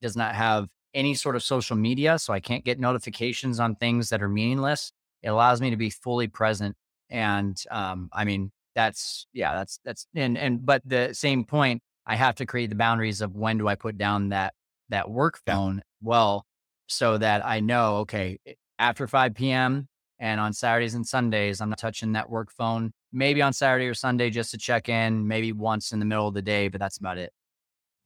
It 0.00 0.04
does 0.04 0.16
not 0.16 0.34
have 0.36 0.68
any 0.94 1.14
sort 1.14 1.34
of 1.34 1.42
social 1.42 1.76
media, 1.76 2.18
so 2.18 2.32
I 2.32 2.40
can't 2.40 2.64
get 2.64 2.78
notifications 2.78 3.58
on 3.58 3.74
things 3.74 4.08
that 4.10 4.22
are 4.22 4.28
meaningless. 4.28 4.92
It 5.22 5.28
allows 5.28 5.60
me 5.60 5.70
to 5.70 5.76
be 5.76 5.90
fully 5.90 6.28
present. 6.28 6.76
And 7.10 7.60
um, 7.70 8.08
I 8.12 8.24
mean, 8.24 8.52
that's 8.76 9.26
yeah, 9.32 9.54
that's 9.54 9.80
that's 9.84 10.06
and 10.14 10.38
and 10.38 10.64
but 10.64 10.82
the 10.84 11.12
same 11.12 11.44
point, 11.44 11.82
I 12.06 12.14
have 12.14 12.36
to 12.36 12.46
create 12.46 12.70
the 12.70 12.76
boundaries 12.76 13.20
of 13.20 13.34
when 13.34 13.58
do 13.58 13.66
I 13.68 13.74
put 13.74 13.98
down 13.98 14.28
that 14.30 14.54
that 14.92 15.10
work 15.10 15.40
phone 15.46 15.76
yeah. 15.76 15.82
well, 16.00 16.46
so 16.86 17.18
that 17.18 17.44
I 17.44 17.60
know 17.60 17.96
okay 17.98 18.38
after 18.78 19.06
5 19.06 19.34
p.m. 19.34 19.88
and 20.18 20.40
on 20.40 20.52
Saturdays 20.52 20.94
and 20.94 21.06
Sundays, 21.06 21.60
I'm 21.60 21.70
not 21.70 21.78
touching 21.78 22.12
that 22.12 22.30
work 22.30 22.50
phone. 22.52 22.92
Maybe 23.12 23.42
on 23.42 23.52
Saturday 23.52 23.86
or 23.86 23.94
Sunday 23.94 24.30
just 24.30 24.50
to 24.52 24.58
check 24.58 24.88
in, 24.88 25.26
maybe 25.26 25.52
once 25.52 25.92
in 25.92 25.98
the 25.98 26.04
middle 26.04 26.28
of 26.28 26.34
the 26.34 26.42
day, 26.42 26.68
but 26.68 26.80
that's 26.80 26.98
about 26.98 27.18
it. 27.18 27.32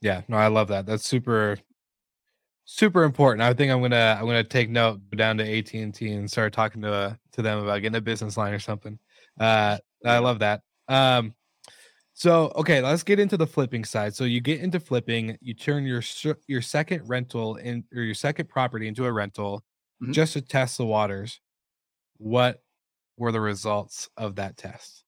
Yeah, 0.01 0.23
no, 0.29 0.37
I 0.37 0.49
love 0.49 0.69
that. 0.69 0.87
That's 0.87 1.09
super 1.09 1.59
super 2.67 3.05
important. 3.05 3.43
I 3.43 3.55
think 3.55 3.73
I'm 3.73 3.81
gonna 3.81 4.17
I'm 4.19 4.27
gonna 4.27 4.45
take 4.45 4.69
note, 4.69 5.01
down 5.17 5.39
to 5.39 5.59
AT 5.59 5.73
and 5.75 5.95
T 5.95 6.13
and 6.13 6.31
start 6.31 6.53
talking 6.53 6.83
to 6.83 6.93
uh, 6.93 7.15
to 7.33 7.43
them 7.43 7.59
about 7.61 7.81
getting 7.81 7.97
a 7.97 8.01
business 8.01 8.37
line 8.37 8.53
or 8.53 8.59
something. 8.59 8.99
Uh, 9.39 9.79
I 10.05 10.19
love 10.19 10.41
that. 10.41 10.61
Um, 10.89 11.35
so 12.19 12.51
okay, 12.57 12.81
let's 12.81 13.03
get 13.03 13.21
into 13.21 13.37
the 13.37 13.47
flipping 13.47 13.85
side. 13.85 14.15
So 14.15 14.25
you 14.25 14.41
get 14.41 14.61
into 14.61 14.81
flipping, 14.81 15.37
you 15.43 15.53
turn 15.53 15.85
your 15.85 16.03
your 16.47 16.63
second 16.63 17.07
rental 17.07 17.57
in 17.57 17.85
or 17.95 18.01
your 18.01 18.15
second 18.15 18.49
property 18.49 18.89
into 18.89 19.05
a 19.05 19.13
rental, 19.13 19.63
mm-hmm. 20.03 20.13
just 20.13 20.33
to 20.33 20.41
test 20.41 20.79
the 20.79 20.87
waters. 20.87 21.43
What 22.17 22.63
were 23.19 23.33
the 23.33 23.41
results 23.43 24.09
of 24.17 24.37
that 24.37 24.57
test? 24.57 25.05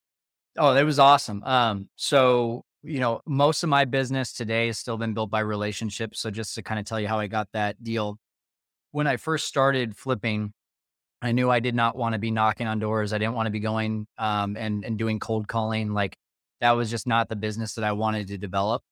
Oh, 0.58 0.74
that 0.74 0.84
was 0.84 0.98
awesome. 0.98 1.42
Um, 1.44 1.88
so 1.96 2.66
you 2.82 3.00
know, 3.00 3.22
most 3.24 3.62
of 3.62 3.70
my 3.70 3.86
business 3.86 4.34
today 4.34 4.66
has 4.66 4.76
still 4.76 4.98
been 4.98 5.14
built 5.14 5.30
by 5.30 5.40
relationships. 5.40 6.20
So 6.20 6.30
just 6.30 6.54
to 6.56 6.62
kind 6.62 6.78
of 6.78 6.84
tell 6.84 7.00
you 7.00 7.08
how 7.08 7.18
I 7.18 7.26
got 7.26 7.48
that 7.54 7.82
deal, 7.82 8.18
when 8.90 9.06
I 9.06 9.16
first 9.16 9.48
started 9.48 9.96
flipping, 9.96 10.52
I 11.22 11.32
knew 11.32 11.50
I 11.50 11.60
did 11.60 11.74
not 11.74 11.96
want 11.96 12.12
to 12.12 12.18
be 12.18 12.30
knocking 12.30 12.66
on 12.66 12.78
doors. 12.78 13.14
I 13.14 13.18
didn't 13.18 13.34
want 13.34 13.46
to 13.46 13.50
be 13.50 13.60
going 13.60 14.06
um, 14.18 14.58
and 14.58 14.84
and 14.84 14.98
doing 14.98 15.18
cold 15.18 15.48
calling. 15.48 15.94
Like 15.94 16.18
that 16.60 16.72
was 16.72 16.90
just 16.90 17.06
not 17.06 17.28
the 17.28 17.36
business 17.36 17.74
that 17.74 17.84
I 17.84 17.92
wanted 17.92 18.28
to 18.28 18.38
develop. 18.38 18.82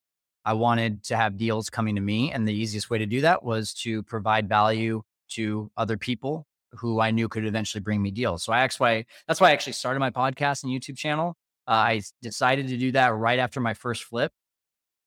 I 0.45 0.53
wanted 0.53 1.03
to 1.05 1.17
have 1.17 1.37
deals 1.37 1.69
coming 1.69 1.95
to 1.95 2.01
me, 2.01 2.31
and 2.31 2.47
the 2.47 2.53
easiest 2.53 2.89
way 2.89 2.97
to 2.99 3.05
do 3.05 3.21
that 3.21 3.43
was 3.43 3.73
to 3.83 4.03
provide 4.03 4.47
value 4.47 5.01
to 5.31 5.69
other 5.75 5.97
people 5.97 6.45
who 6.71 6.99
I 6.99 7.11
knew 7.11 7.27
could 7.27 7.45
eventually 7.45 7.81
bring 7.81 8.01
me 8.01 8.11
deals. 8.11 8.43
So 8.43 8.53
I 8.53 8.59
actually 8.59 9.05
that's 9.27 9.41
why 9.41 9.49
I 9.49 9.53
actually 9.53 9.73
started 9.73 9.99
my 9.99 10.09
podcast 10.09 10.63
and 10.63 10.71
YouTube 10.71 10.97
channel 10.97 11.35
uh, 11.67 11.71
I 11.71 12.01
decided 12.21 12.69
to 12.69 12.77
do 12.77 12.93
that 12.93 13.09
right 13.09 13.39
after 13.39 13.59
my 13.59 13.73
first 13.73 14.05
flip 14.05 14.31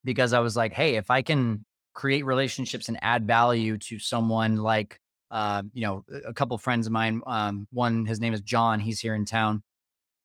because 0.04 0.32
I 0.32 0.40
was 0.40 0.56
like, 0.56 0.74
hey, 0.74 0.96
if 0.96 1.10
I 1.10 1.22
can 1.22 1.64
create 1.94 2.24
relationships 2.24 2.88
and 2.88 2.98
add 3.00 3.26
value 3.26 3.78
to 3.78 3.98
someone 3.98 4.56
like, 4.56 5.00
uh, 5.30 5.62
you 5.72 5.82
know, 5.82 6.04
a 6.26 6.34
couple 6.34 6.58
friends 6.58 6.86
of 6.86 6.92
mine, 6.92 7.22
um, 7.26 7.66
one, 7.72 8.04
his 8.04 8.20
name 8.20 8.34
is 8.34 8.42
John, 8.42 8.78
he's 8.78 9.00
here 9.00 9.14
in 9.14 9.24
town. 9.24 9.62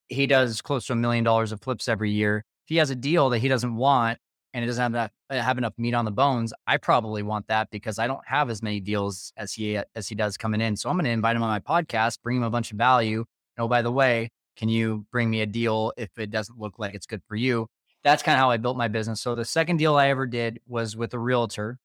He 0.09 0.27
does 0.27 0.61
close 0.61 0.85
to 0.87 0.93
a 0.93 0.95
million 0.95 1.23
dollars 1.23 1.51
of 1.51 1.61
flips 1.61 1.87
every 1.87 2.11
year. 2.11 2.43
If 2.65 2.69
he 2.69 2.77
has 2.77 2.89
a 2.89 2.95
deal 2.95 3.29
that 3.29 3.39
he 3.39 3.47
doesn't 3.47 3.75
want 3.75 4.19
and 4.53 4.63
it 4.63 4.67
doesn't 4.67 4.81
have 4.81 4.91
that 4.93 5.11
uh, 5.29 5.41
have 5.41 5.57
enough 5.57 5.73
meat 5.77 5.93
on 5.93 6.05
the 6.05 6.11
bones, 6.11 6.53
I 6.67 6.77
probably 6.77 7.23
want 7.23 7.47
that 7.47 7.69
because 7.71 7.99
I 7.99 8.07
don't 8.07 8.25
have 8.25 8.49
as 8.49 8.61
many 8.61 8.79
deals 8.79 9.33
as 9.37 9.53
he 9.53 9.79
as 9.95 10.07
he 10.07 10.15
does 10.15 10.37
coming 10.37 10.61
in. 10.61 10.75
So 10.75 10.89
I'm 10.89 10.95
going 10.95 11.05
to 11.05 11.11
invite 11.11 11.35
him 11.35 11.43
on 11.43 11.49
my 11.49 11.59
podcast, 11.59 12.21
bring 12.23 12.37
him 12.37 12.43
a 12.43 12.49
bunch 12.49 12.71
of 12.71 12.77
value. 12.77 13.25
And 13.57 13.65
oh, 13.65 13.67
by 13.67 13.81
the 13.81 13.91
way, 13.91 14.29
can 14.55 14.69
you 14.69 15.05
bring 15.11 15.29
me 15.29 15.41
a 15.41 15.45
deal 15.45 15.93
if 15.97 16.17
it 16.17 16.31
doesn't 16.31 16.59
look 16.59 16.79
like 16.79 16.93
it's 16.93 17.05
good 17.05 17.21
for 17.27 17.35
you? 17.35 17.67
That's 18.03 18.23
kind 18.23 18.35
of 18.35 18.39
how 18.39 18.51
I 18.51 18.57
built 18.57 18.77
my 18.77 18.87
business. 18.87 19.21
So 19.21 19.35
the 19.35 19.45
second 19.45 19.77
deal 19.77 19.95
I 19.95 20.09
ever 20.09 20.27
did 20.27 20.59
was 20.67 20.95
with 20.95 21.13
a 21.13 21.19
realtor. 21.19 21.79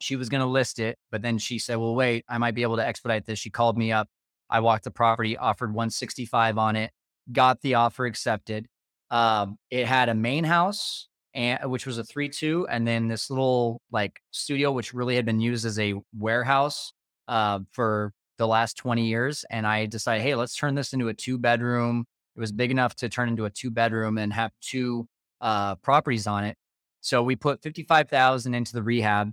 She 0.00 0.16
was 0.16 0.28
going 0.28 0.40
to 0.40 0.46
list 0.46 0.78
it, 0.78 0.96
but 1.10 1.22
then 1.22 1.38
she 1.38 1.58
said, 1.58 1.76
"Well, 1.76 1.94
wait, 1.94 2.24
I 2.28 2.38
might 2.38 2.54
be 2.54 2.62
able 2.62 2.76
to 2.76 2.86
expedite 2.86 3.26
this." 3.26 3.38
She 3.38 3.50
called 3.50 3.76
me 3.76 3.92
up. 3.92 4.08
I 4.48 4.60
walked 4.60 4.84
the 4.84 4.90
property, 4.90 5.36
offered 5.36 5.74
165 5.74 6.58
on 6.58 6.76
it, 6.76 6.90
got 7.32 7.60
the 7.62 7.74
offer 7.74 8.06
accepted. 8.06 8.66
Um, 9.10 9.56
it 9.70 9.86
had 9.86 10.08
a 10.08 10.14
main 10.14 10.44
house 10.44 11.08
and 11.34 11.70
which 11.70 11.86
was 11.86 11.98
a 11.98 12.04
three 12.04 12.28
two, 12.28 12.66
and 12.68 12.86
then 12.86 13.08
this 13.08 13.30
little 13.30 13.80
like 13.90 14.20
studio, 14.30 14.72
which 14.72 14.92
really 14.92 15.16
had 15.16 15.24
been 15.24 15.40
used 15.40 15.64
as 15.64 15.78
a 15.78 15.94
warehouse 16.16 16.92
uh, 17.28 17.60
for 17.72 18.12
the 18.38 18.46
last 18.46 18.76
20 18.78 19.06
years. 19.06 19.44
And 19.50 19.66
I 19.66 19.86
decided, 19.86 20.22
hey, 20.22 20.34
let's 20.34 20.56
turn 20.56 20.74
this 20.74 20.92
into 20.92 21.08
a 21.08 21.14
two 21.14 21.38
bedroom. 21.38 22.04
It 22.36 22.40
was 22.40 22.52
big 22.52 22.70
enough 22.70 22.94
to 22.96 23.08
turn 23.08 23.28
into 23.28 23.44
a 23.44 23.50
two 23.50 23.70
bedroom 23.70 24.18
and 24.18 24.32
have 24.32 24.50
two 24.60 25.06
uh, 25.40 25.76
properties 25.76 26.26
on 26.26 26.44
it. 26.44 26.56
So 27.00 27.22
we 27.22 27.36
put 27.36 27.62
55,000 27.62 28.54
into 28.54 28.72
the 28.72 28.82
rehab 28.82 29.30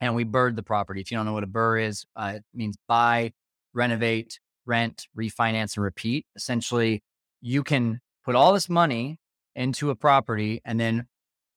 and 0.00 0.14
we 0.14 0.24
BRRRR'd 0.24 0.56
the 0.56 0.62
property. 0.62 1.00
If 1.00 1.10
you 1.10 1.16
don't 1.16 1.26
know 1.26 1.32
what 1.32 1.44
a 1.44 1.48
BRRRR 1.48 1.86
is, 1.86 2.04
uh, 2.14 2.34
it 2.36 2.44
means 2.54 2.76
buy, 2.86 3.32
renovate, 3.72 4.38
rent, 4.66 5.06
refinance, 5.16 5.76
and 5.76 5.84
repeat. 5.84 6.26
Essentially, 6.36 7.02
you 7.40 7.62
can 7.62 8.00
put 8.24 8.34
all 8.34 8.52
this 8.52 8.68
money 8.68 9.18
into 9.54 9.90
a 9.90 9.96
property 9.96 10.60
and 10.64 10.78
then 10.78 11.06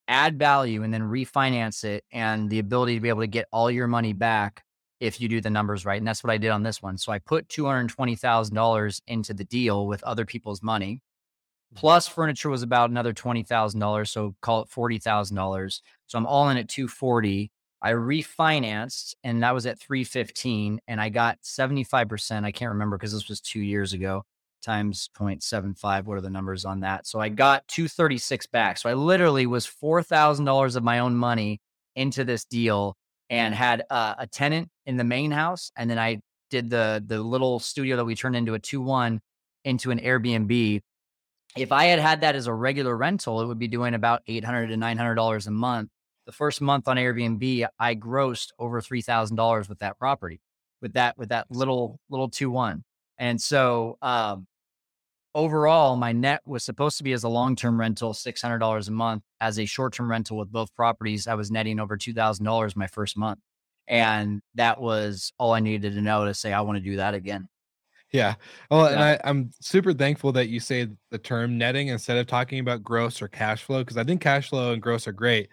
add 0.08 0.40
value 0.40 0.84
and 0.84 0.94
then 0.94 1.04
refinance 1.04 1.84
it 1.84 2.04
and 2.12 2.50
the 2.50 2.60
ability 2.60 2.96
to 2.96 3.02
be 3.02 3.10
able 3.10 3.22
to 3.22 3.28
get 3.28 3.48
all 3.52 3.70
your 3.70 3.88
money 3.88 4.14
back 4.14 4.64
if 5.00 5.22
you 5.22 5.30
do 5.30 5.40
the 5.40 5.50
numbers 5.50 5.86
right. 5.86 6.00
And 6.00 6.08
that's 6.08 6.24
what 6.24 6.32
I 6.32 6.38
did 6.38 6.50
on 6.50 6.64
this 6.64 6.82
one. 6.82 6.98
So 6.98 7.12
I 7.12 7.20
put 7.20 7.48
$220,000 7.48 9.02
into 9.08 9.34
the 9.34 9.46
deal 9.46 9.88
with 9.88 10.04
other 10.04 10.26
people's 10.26 10.62
money. 10.62 10.96
Mm-hmm. 10.96 11.80
Plus 11.80 12.08
furniture 12.08 12.50
was 12.50 12.64
about 12.64 12.90
another 12.90 13.14
$20,000. 13.14 14.08
So 14.08 14.36
call 14.42 14.64
it 14.64 14.70
$40,000. 14.70 15.82
So 16.08 16.18
I'm 16.18 16.26
all 16.26 16.50
in 16.50 16.58
at 16.58 16.68
240. 16.68 17.52
I 17.82 17.92
refinanced 17.92 19.16
and 19.24 19.42
that 19.44 19.54
was 19.54 19.66
at 19.66 19.80
315 19.80 20.82
and 20.88 21.00
I 21.00 21.10
got 21.10 21.42
75%. 21.44 22.44
I 22.44 22.52
can't 22.52 22.72
remember 22.72 22.98
because 22.98 23.14
this 23.14 23.30
was 23.30 23.40
two 23.40 23.62
years 23.62 23.94
ago 23.94 24.26
times 24.62 25.10
0.75. 25.18 26.06
What 26.06 26.18
are 26.18 26.22
the 26.22 26.30
numbers 26.30 26.66
on 26.66 26.82
that? 26.82 27.08
So 27.08 27.20
I 27.20 27.30
got 27.30 27.68
236 27.68 28.48
back. 28.48 28.78
So 28.78 28.90
I 28.90 28.94
literally 28.94 29.46
was 29.46 29.66
$4,000 29.66 30.76
of 30.76 30.84
my 30.84 31.00
own 31.00 31.16
money 31.16 31.60
into 31.96 32.24
this 32.24 32.46
deal 32.46 32.96
and 33.30 33.54
had 33.54 33.84
uh, 33.90 34.16
a 34.18 34.28
tenant 34.28 34.70
in 34.86 34.98
the 34.98 35.04
main 35.04 35.32
house, 35.32 35.72
and 35.78 35.90
then 35.90 36.00
I 36.00 36.22
did 36.50 36.70
the 36.70 37.04
the 37.06 37.22
little 37.22 37.60
studio 37.60 37.96
that 37.98 38.06
we 38.06 38.16
turned 38.16 38.36
into 38.36 38.54
a 38.56 38.60
two 38.60 38.82
one 38.82 39.22
into 39.64 39.92
an 39.92 40.00
Airbnb. 40.00 40.82
If 41.58 41.72
I 41.72 41.86
had 41.86 42.00
had 42.00 42.22
that 42.22 42.36
as 42.36 42.48
a 42.48 42.54
regular 42.54 42.96
rental, 42.96 43.42
it 43.42 43.48
would 43.48 43.60
be 43.60 43.68
doing 43.68 43.94
about 43.94 44.22
eight 44.28 44.44
hundred 44.44 44.68
to 44.68 44.78
nine 44.78 44.98
hundred 44.98 45.16
dollars 45.16 45.48
a 45.48 45.52
month. 45.52 45.90
The 46.26 46.32
first 46.32 46.62
month 46.62 46.88
on 46.88 46.98
Airbnb, 46.98 47.68
I 47.80 47.96
grossed 47.96 48.50
over 48.58 48.82
three 48.82 49.02
thousand 49.02 49.36
dollars 49.36 49.70
with 49.70 49.80
that 49.80 50.00
property, 50.00 50.42
with 50.82 50.94
that 50.94 51.18
with 51.18 51.30
that 51.30 51.48
little 51.52 52.00
little 52.10 52.30
two 52.30 52.50
one. 52.50 52.84
And 53.20 53.40
so 53.40 53.98
um, 54.02 54.48
overall, 55.36 55.96
my 55.96 56.14
net 56.14 56.42
was 56.46 56.64
supposed 56.64 56.98
to 56.98 57.04
be 57.04 57.14
as 57.14 57.24
a 57.24 57.30
long 57.30 57.56
term 57.56 57.80
rental, 57.80 58.14
$600 58.14 58.88
a 58.88 58.92
month. 58.92 59.24
As 59.42 59.60
a 59.60 59.66
short 59.66 59.94
term 59.94 60.10
rental 60.10 60.38
with 60.38 60.52
both 60.52 60.74
properties, 60.76 61.28
I 61.28 61.36
was 61.36 61.52
netting 61.52 61.80
over 61.80 61.98
$2,000 61.98 62.76
my 62.76 62.88
first 62.88 63.18
month. 63.18 63.40
And 63.88 64.42
that 64.56 64.80
was 64.80 65.34
all 65.38 65.54
I 65.54 65.60
needed 65.60 65.94
to 65.94 66.02
know 66.02 66.26
to 66.26 66.34
say, 66.34 66.54
I 66.54 66.62
want 66.62 66.78
to 66.78 66.84
do 66.84 66.98
that 66.98 67.14
again. 67.14 67.48
Yeah. 68.12 68.36
Well, 68.72 68.86
yeah. 68.86 68.94
and 68.94 69.04
I, 69.04 69.20
I'm 69.24 69.52
super 69.62 69.94
thankful 69.94 70.32
that 70.34 70.50
you 70.50 70.60
say 70.60 70.88
the 71.12 71.18
term 71.18 71.58
netting 71.58 71.90
instead 71.90 72.18
of 72.18 72.28
talking 72.28 72.60
about 72.60 72.84
gross 72.84 73.22
or 73.22 73.28
cash 73.28 73.64
flow, 73.64 73.80
because 73.80 73.98
I 73.98 74.04
think 74.04 74.22
cash 74.22 74.50
flow 74.50 74.74
and 74.74 74.82
gross 74.82 75.08
are 75.08 75.12
great. 75.12 75.50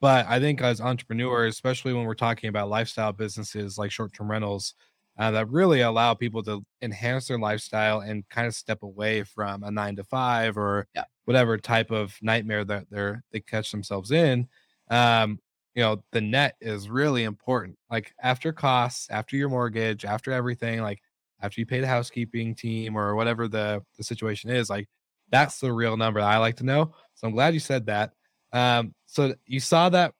But 0.00 0.26
I 0.26 0.38
think 0.38 0.62
as 0.62 0.80
entrepreneurs, 0.80 1.54
especially 1.54 1.92
when 1.92 2.04
we're 2.04 2.14
talking 2.14 2.48
about 2.48 2.68
lifestyle 2.68 3.12
businesses 3.12 3.78
like 3.78 3.90
short 3.90 4.12
term 4.12 4.30
rentals, 4.30 4.74
uh, 5.18 5.32
that 5.32 5.50
really 5.50 5.80
allow 5.80 6.14
people 6.14 6.42
to 6.44 6.64
enhance 6.80 7.26
their 7.26 7.38
lifestyle 7.38 8.00
and 8.00 8.28
kind 8.28 8.46
of 8.46 8.54
step 8.54 8.82
away 8.82 9.24
from 9.24 9.64
a 9.64 9.70
nine 9.70 9.96
to 9.96 10.04
five 10.04 10.56
or 10.56 10.86
yeah. 10.94 11.04
whatever 11.24 11.58
type 11.58 11.90
of 11.90 12.16
nightmare 12.22 12.64
that 12.64 12.86
they're 12.90 13.22
they 13.32 13.40
catch 13.40 13.70
themselves 13.70 14.12
in. 14.12 14.46
Um, 14.90 15.40
you 15.74 15.82
know, 15.82 16.02
the 16.12 16.20
net 16.20 16.56
is 16.60 16.88
really 16.88 17.24
important. 17.24 17.76
Like 17.90 18.12
after 18.22 18.52
costs, 18.52 19.08
after 19.10 19.36
your 19.36 19.48
mortgage, 19.48 20.04
after 20.04 20.32
everything, 20.32 20.80
like 20.80 21.00
after 21.42 21.60
you 21.60 21.66
pay 21.66 21.80
the 21.80 21.86
housekeeping 21.86 22.54
team 22.54 22.96
or 22.96 23.14
whatever 23.16 23.48
the 23.48 23.82
the 23.96 24.04
situation 24.04 24.50
is, 24.50 24.70
like 24.70 24.88
that's 25.30 25.58
the 25.58 25.72
real 25.72 25.96
number 25.96 26.20
I 26.20 26.38
like 26.38 26.56
to 26.56 26.64
know. 26.64 26.94
So 27.14 27.26
I'm 27.26 27.34
glad 27.34 27.54
you 27.54 27.60
said 27.60 27.86
that. 27.86 28.12
Um, 28.52 28.94
so 29.06 29.34
you 29.46 29.60
saw 29.60 29.88
that 29.90 30.14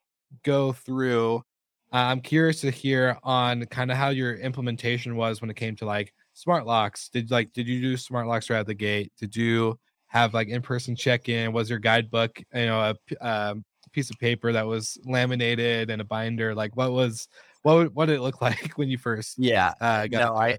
go 0.44 0.72
through 0.72 1.42
I'm 1.90 2.20
curious 2.20 2.60
to 2.62 2.70
hear 2.70 3.18
on 3.22 3.64
kind 3.66 3.90
of 3.90 3.96
how 3.96 4.10
your 4.10 4.34
implementation 4.34 5.16
was 5.16 5.40
when 5.40 5.50
it 5.50 5.56
came 5.56 5.74
to 5.76 5.86
like 5.86 6.12
smart 6.34 6.66
locks. 6.66 7.08
Did 7.08 7.30
like 7.30 7.52
did 7.52 7.66
you 7.66 7.80
do 7.80 7.96
smart 7.96 8.26
locks 8.26 8.50
right 8.50 8.60
at 8.60 8.66
the 8.66 8.74
gate? 8.74 9.12
Did 9.18 9.34
you 9.34 9.78
have 10.08 10.34
like 10.34 10.48
in-person 10.48 10.96
check-in? 10.96 11.52
Was 11.52 11.70
your 11.70 11.78
guidebook, 11.78 12.38
you 12.54 12.66
know, 12.66 12.94
a 13.20 13.26
um, 13.26 13.64
piece 13.92 14.10
of 14.10 14.18
paper 14.18 14.52
that 14.52 14.66
was 14.66 14.98
laminated 15.04 15.90
and 15.90 16.00
a 16.00 16.04
binder? 16.04 16.54
Like 16.54 16.76
what 16.76 16.92
was 16.92 17.28
what 17.62 17.92
what 17.94 18.06
did 18.06 18.16
it 18.16 18.22
look 18.22 18.40
like 18.42 18.72
when 18.76 18.88
you 18.88 18.98
first? 18.98 19.36
Yeah, 19.38 19.72
uh, 19.80 20.06
got 20.08 20.20
no, 20.20 20.36
I 20.36 20.58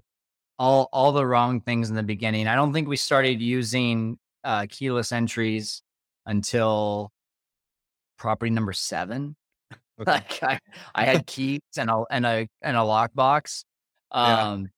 all 0.58 0.88
all 0.92 1.12
the 1.12 1.26
wrong 1.26 1.60
things 1.60 1.90
in 1.90 1.96
the 1.96 2.02
beginning. 2.02 2.48
I 2.48 2.54
don't 2.56 2.72
think 2.72 2.88
we 2.88 2.96
started 2.96 3.40
using 3.40 4.18
uh, 4.42 4.66
keyless 4.68 5.12
entries 5.12 5.82
until 6.26 7.12
property 8.18 8.50
number 8.50 8.72
seven. 8.72 9.36
Okay. 10.08 10.10
Like 10.12 10.42
I, 10.42 10.58
I 10.94 11.04
had 11.04 11.26
keys 11.26 11.60
and 11.76 11.90
a 11.90 12.04
and 12.10 12.24
a 12.24 12.48
and 12.62 12.76
a 12.76 12.80
lockbox. 12.80 13.64
Yeah. 14.14 14.50
Um, 14.50 14.68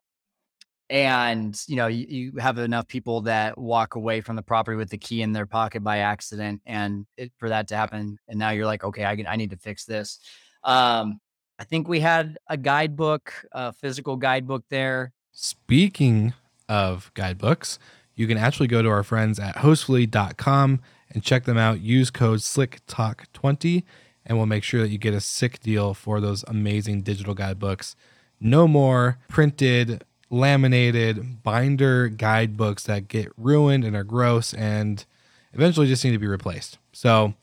and 0.90 1.58
you 1.68 1.76
know 1.76 1.86
you, 1.86 2.06
you 2.08 2.32
have 2.38 2.58
enough 2.58 2.86
people 2.88 3.22
that 3.22 3.56
walk 3.56 3.94
away 3.94 4.20
from 4.20 4.36
the 4.36 4.42
property 4.42 4.76
with 4.76 4.90
the 4.90 4.98
key 4.98 5.22
in 5.22 5.32
their 5.32 5.46
pocket 5.46 5.82
by 5.82 5.98
accident 5.98 6.60
and 6.66 7.06
it, 7.16 7.32
for 7.38 7.48
that 7.48 7.68
to 7.68 7.76
happen 7.76 8.18
and 8.28 8.38
now 8.38 8.50
you're 8.50 8.66
like 8.66 8.84
okay 8.84 9.06
I, 9.06 9.16
can, 9.16 9.26
I 9.26 9.36
need 9.36 9.50
to 9.50 9.56
fix 9.56 9.86
this 9.86 10.18
um, 10.64 11.18
i 11.58 11.64
think 11.64 11.88
we 11.88 12.00
had 12.00 12.36
a 12.48 12.58
guidebook 12.58 13.32
a 13.52 13.72
physical 13.72 14.16
guidebook 14.16 14.64
there 14.68 15.12
Speaking 15.32 16.34
of 16.68 17.10
guidebooks, 17.14 17.78
you 18.14 18.26
can 18.26 18.36
actually 18.36 18.66
go 18.66 18.82
to 18.82 18.88
our 18.90 19.02
friends 19.02 19.38
at 19.38 19.56
hostfully.com 19.56 20.80
and 21.10 21.22
check 21.22 21.44
them 21.44 21.56
out. 21.56 21.80
Use 21.80 22.10
code 22.10 22.40
SlickTalk20 22.40 23.82
and 24.24 24.36
we'll 24.38 24.46
make 24.46 24.64
sure 24.64 24.80
that 24.82 24.88
you 24.90 24.98
get 24.98 25.14
a 25.14 25.20
sick 25.20 25.60
deal 25.60 25.94
for 25.94 26.20
those 26.20 26.44
amazing 26.48 27.02
digital 27.02 27.34
guidebooks. 27.34 27.96
No 28.40 28.66
more 28.68 29.18
printed, 29.28 30.04
laminated 30.30 31.42
binder 31.42 32.08
guidebooks 32.08 32.84
that 32.84 33.08
get 33.08 33.30
ruined 33.36 33.84
and 33.84 33.94
are 33.96 34.04
gross 34.04 34.54
and 34.54 35.04
eventually 35.52 35.86
just 35.86 36.04
need 36.04 36.12
to 36.12 36.18
be 36.18 36.26
replaced. 36.26 36.78
So 36.92 37.34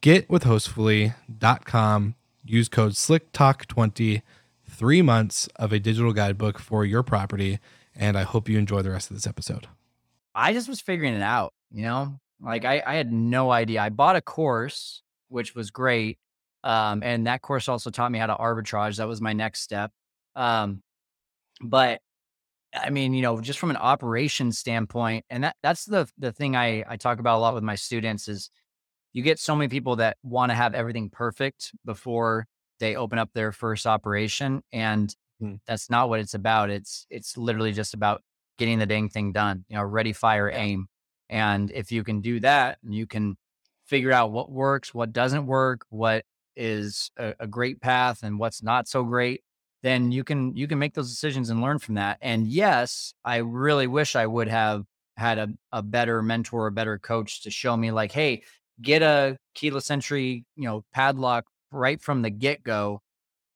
get 0.00 0.28
with 0.28 0.44
hostfully.com. 0.44 2.14
Use 2.44 2.68
code 2.68 2.92
SlickTalk20 2.92 4.22
three 4.68 5.02
months 5.02 5.48
of 5.56 5.72
a 5.72 5.78
digital 5.78 6.12
guidebook 6.12 6.58
for 6.58 6.84
your 6.84 7.02
property. 7.02 7.58
And 7.94 8.18
I 8.18 8.22
hope 8.22 8.48
you 8.48 8.58
enjoy 8.58 8.82
the 8.82 8.90
rest 8.90 9.10
of 9.10 9.16
this 9.16 9.26
episode. 9.26 9.68
i 10.34 10.52
just 10.52 10.68
was 10.68 10.80
figuring 10.80 11.14
it 11.14 11.22
out 11.22 11.52
you 11.70 11.82
know 11.82 12.18
like 12.40 12.64
i, 12.64 12.82
I 12.84 12.94
had 12.96 13.12
no 13.12 13.52
idea 13.52 13.80
i 13.80 13.88
bought 13.88 14.16
a 14.16 14.20
course 14.20 15.02
which 15.28 15.54
was 15.54 15.70
great 15.70 16.18
um, 16.64 17.02
and 17.02 17.26
that 17.26 17.42
course 17.42 17.68
also 17.68 17.90
taught 17.90 18.12
me 18.12 18.18
how 18.18 18.26
to 18.26 18.34
arbitrage 18.36 18.96
that 18.96 19.08
was 19.08 19.20
my 19.20 19.32
next 19.32 19.60
step 19.62 19.90
um, 20.36 20.82
but 21.62 22.00
I 22.74 22.90
mean, 22.90 23.14
you 23.14 23.22
know, 23.22 23.40
just 23.40 23.58
from 23.58 23.70
an 23.70 23.76
operations 23.76 24.58
standpoint, 24.58 25.24
and 25.30 25.44
that 25.44 25.56
that's 25.62 25.84
the 25.84 26.08
the 26.18 26.32
thing 26.32 26.56
I 26.56 26.84
I 26.88 26.96
talk 26.96 27.20
about 27.20 27.38
a 27.38 27.40
lot 27.40 27.54
with 27.54 27.62
my 27.64 27.76
students 27.76 28.28
is 28.28 28.50
you 29.12 29.22
get 29.22 29.38
so 29.38 29.56
many 29.56 29.68
people 29.68 29.96
that 29.96 30.16
want 30.22 30.50
to 30.50 30.54
have 30.54 30.74
everything 30.74 31.10
perfect 31.10 31.72
before 31.84 32.46
they 32.80 32.96
open 32.96 33.18
up 33.18 33.30
their 33.34 33.52
first 33.52 33.86
operation 33.86 34.62
and 34.72 35.14
Hmm. 35.40 35.56
that's 35.66 35.90
not 35.90 36.08
what 36.08 36.20
it's 36.20 36.34
about. 36.34 36.70
It's 36.70 37.06
it's 37.10 37.36
literally 37.36 37.72
just 37.72 37.94
about 37.94 38.22
getting 38.58 38.78
the 38.78 38.86
dang 38.86 39.08
thing 39.08 39.32
done. 39.32 39.64
You 39.68 39.76
know, 39.76 39.82
ready, 39.84 40.12
fire, 40.12 40.50
aim. 40.50 40.86
And 41.28 41.70
if 41.72 41.90
you 41.92 42.04
can 42.04 42.20
do 42.20 42.40
that, 42.40 42.78
you 42.82 43.06
can 43.06 43.36
figure 43.94 44.12
out 44.12 44.32
what 44.32 44.50
works, 44.50 44.92
what 44.92 45.12
doesn't 45.12 45.46
work, 45.46 45.86
what 45.90 46.24
is 46.56 47.10
a, 47.18 47.34
a 47.40 47.46
great 47.46 47.80
path 47.80 48.22
and 48.22 48.38
what's 48.38 48.62
not 48.62 48.88
so 48.88 49.02
great 49.02 49.40
then 49.84 50.10
you 50.10 50.24
can 50.24 50.56
you 50.56 50.66
can 50.66 50.78
make 50.78 50.94
those 50.94 51.10
decisions 51.10 51.50
and 51.50 51.60
learn 51.60 51.78
from 51.78 51.96
that. 51.96 52.16
And 52.22 52.48
yes, 52.48 53.12
I 53.22 53.36
really 53.36 53.86
wish 53.86 54.16
I 54.16 54.26
would 54.26 54.48
have 54.48 54.84
had 55.18 55.38
a, 55.38 55.48
a 55.72 55.82
better 55.82 56.22
mentor, 56.22 56.66
a 56.66 56.72
better 56.72 56.98
coach 56.98 57.42
to 57.42 57.50
show 57.50 57.76
me 57.76 57.90
like, 57.92 58.10
hey, 58.10 58.42
get 58.80 59.02
a 59.02 59.36
keyless 59.54 59.90
entry, 59.90 60.46
you 60.56 60.64
know, 60.64 60.84
padlock 60.94 61.44
right 61.70 62.00
from 62.00 62.22
the 62.22 62.30
get-go. 62.30 63.00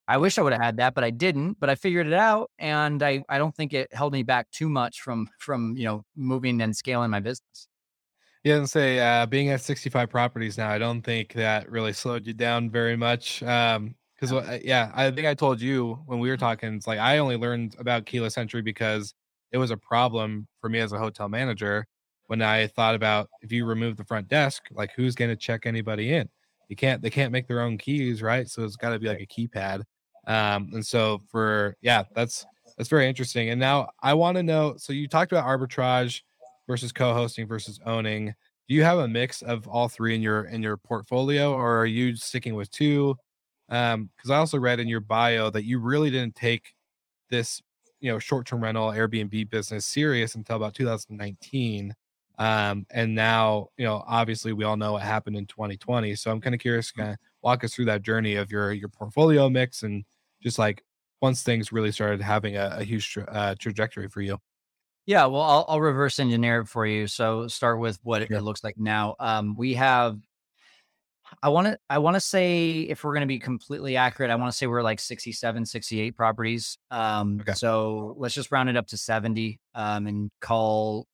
I 0.06 0.18
wish 0.18 0.38
I 0.38 0.42
would 0.42 0.52
have 0.52 0.62
had 0.62 0.76
that, 0.76 0.94
but 0.94 1.02
I 1.02 1.10
didn't. 1.10 1.58
But 1.60 1.70
I 1.70 1.76
figured 1.76 2.06
it 2.06 2.12
out 2.12 2.50
and 2.58 3.02
I, 3.02 3.24
I 3.28 3.38
don't 3.38 3.54
think 3.54 3.72
it 3.72 3.92
held 3.94 4.12
me 4.12 4.22
back 4.22 4.50
too 4.50 4.68
much 4.68 5.00
from 5.00 5.28
from, 5.38 5.76
you 5.78 5.84
know, 5.84 6.04
moving 6.14 6.60
and 6.60 6.76
scaling 6.76 7.10
my 7.10 7.20
business. 7.20 7.67
Yeah, 8.48 8.56
and 8.56 8.70
say 8.70 8.98
uh, 8.98 9.26
being 9.26 9.50
at 9.50 9.60
65 9.60 10.08
properties 10.08 10.56
now, 10.56 10.70
I 10.70 10.78
don't 10.78 11.02
think 11.02 11.34
that 11.34 11.70
really 11.70 11.92
slowed 11.92 12.26
you 12.26 12.32
down 12.32 12.70
very 12.70 12.96
much. 12.96 13.42
Um, 13.42 13.94
because 14.18 14.62
yeah, 14.64 14.90
I 14.94 15.10
think 15.10 15.26
I 15.26 15.34
told 15.34 15.60
you 15.60 15.98
when 16.06 16.18
we 16.18 16.30
were 16.30 16.38
talking, 16.38 16.72
it's 16.72 16.86
like 16.86 16.98
I 16.98 17.18
only 17.18 17.36
learned 17.36 17.76
about 17.78 18.06
keyless 18.06 18.38
entry 18.38 18.62
because 18.62 19.12
it 19.52 19.58
was 19.58 19.70
a 19.70 19.76
problem 19.76 20.48
for 20.62 20.70
me 20.70 20.78
as 20.78 20.92
a 20.92 20.98
hotel 20.98 21.28
manager 21.28 21.84
when 22.28 22.40
I 22.40 22.68
thought 22.68 22.94
about 22.94 23.28
if 23.42 23.52
you 23.52 23.66
remove 23.66 23.98
the 23.98 24.04
front 24.06 24.28
desk, 24.28 24.62
like 24.70 24.92
who's 24.96 25.14
going 25.14 25.28
to 25.30 25.36
check 25.36 25.66
anybody 25.66 26.14
in? 26.14 26.26
You 26.70 26.76
can't, 26.76 27.02
they 27.02 27.10
can't 27.10 27.32
make 27.32 27.48
their 27.48 27.60
own 27.60 27.76
keys, 27.76 28.22
right? 28.22 28.48
So 28.48 28.64
it's 28.64 28.76
got 28.76 28.90
to 28.90 28.98
be 28.98 29.08
like 29.08 29.20
a 29.20 29.26
keypad. 29.26 29.82
Um, 30.26 30.70
and 30.72 30.86
so 30.86 31.20
for 31.30 31.76
yeah, 31.82 32.04
that's 32.14 32.46
that's 32.78 32.88
very 32.88 33.06
interesting. 33.10 33.50
And 33.50 33.60
now 33.60 33.90
I 34.02 34.14
want 34.14 34.38
to 34.38 34.42
know. 34.42 34.76
So 34.78 34.94
you 34.94 35.06
talked 35.06 35.32
about 35.32 35.44
arbitrage 35.46 36.22
versus 36.68 36.92
co-hosting 36.92 37.48
versus 37.48 37.80
owning. 37.86 38.34
Do 38.68 38.76
you 38.76 38.84
have 38.84 38.98
a 39.00 39.08
mix 39.08 39.42
of 39.42 39.66
all 39.68 39.88
three 39.88 40.14
in 40.14 40.22
your 40.22 40.44
in 40.46 40.62
your 40.62 40.76
portfolio, 40.78 41.52
or 41.54 41.78
are 41.80 41.86
you 41.86 42.16
sticking 42.16 42.54
with 42.54 42.70
two? 42.70 43.16
Um, 43.70 44.10
because 44.16 44.30
I 44.30 44.38
also 44.38 44.58
read 44.58 44.80
in 44.80 44.88
your 44.88 45.00
bio 45.00 45.50
that 45.50 45.64
you 45.64 45.80
really 45.80 46.10
didn't 46.10 46.36
take 46.36 46.74
this, 47.30 47.62
you 48.00 48.10
know, 48.12 48.18
short-term 48.18 48.62
rental 48.62 48.88
Airbnb 48.88 49.50
business 49.50 49.86
serious 49.86 50.34
until 50.34 50.56
about 50.56 50.74
2019. 50.74 51.94
Um, 52.38 52.86
and 52.90 53.14
now, 53.14 53.68
you 53.76 53.84
know, 53.84 54.04
obviously 54.06 54.52
we 54.52 54.64
all 54.64 54.76
know 54.76 54.92
what 54.92 55.02
happened 55.02 55.36
in 55.36 55.46
2020. 55.46 56.14
So 56.16 56.30
I'm 56.30 56.40
kind 56.40 56.54
of 56.54 56.60
curious, 56.60 56.92
kind 56.92 57.10
of 57.12 57.16
walk 57.42 57.64
us 57.64 57.74
through 57.74 57.86
that 57.86 58.02
journey 58.02 58.36
of 58.36 58.50
your 58.52 58.72
your 58.72 58.88
portfolio 58.88 59.48
mix 59.50 59.82
and 59.82 60.04
just 60.42 60.58
like 60.58 60.84
once 61.20 61.42
things 61.42 61.72
really 61.72 61.92
started 61.92 62.20
having 62.22 62.56
a, 62.56 62.76
a 62.78 62.84
huge 62.84 63.10
tra- 63.12 63.24
uh, 63.30 63.54
trajectory 63.58 64.08
for 64.08 64.20
you. 64.22 64.38
Yeah, 65.08 65.24
well, 65.24 65.40
I'll, 65.40 65.64
I'll 65.68 65.80
reverse 65.80 66.18
engineer 66.18 66.60
it 66.60 66.66
for 66.68 66.84
you. 66.84 67.06
So 67.06 67.48
start 67.48 67.80
with 67.80 67.98
what 68.02 68.20
it, 68.20 68.28
Sure. 68.28 68.36
it 68.36 68.42
looks 68.42 68.62
like 68.62 68.76
now. 68.76 69.16
Um, 69.18 69.56
we 69.56 69.72
have, 69.72 70.18
I 71.42 71.48
want 71.48 71.66
to, 71.66 71.78
I 71.88 71.96
want 71.96 72.16
to 72.16 72.20
say, 72.20 72.80
if 72.80 73.02
we're 73.04 73.14
going 73.14 73.22
to 73.22 73.26
be 73.26 73.38
completely 73.38 73.96
accurate, 73.96 74.30
I 74.30 74.34
want 74.34 74.52
to 74.52 74.56
say 74.56 74.66
we're 74.66 74.82
like 74.82 75.00
67, 75.00 75.64
68 75.64 76.14
properties. 76.14 76.76
Um, 76.90 77.38
Okay. 77.40 77.54
so 77.54 78.16
let's 78.18 78.34
just 78.34 78.52
round 78.52 78.68
it 78.68 78.76
up 78.76 78.86
to 78.88 78.98
70, 78.98 79.58
um, 79.74 80.06
and 80.08 80.30
call 80.42 81.06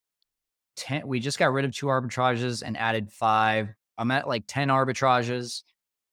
10. 0.74 1.06
We 1.06 1.20
just 1.20 1.38
got 1.38 1.52
rid 1.52 1.64
of 1.64 1.70
two 1.72 1.86
arbitrages 1.86 2.64
and 2.66 2.76
added 2.76 3.12
five. 3.12 3.68
I'm 3.96 4.10
at 4.10 4.26
like 4.26 4.42
10 4.48 4.70
arbitrages, 4.70 5.62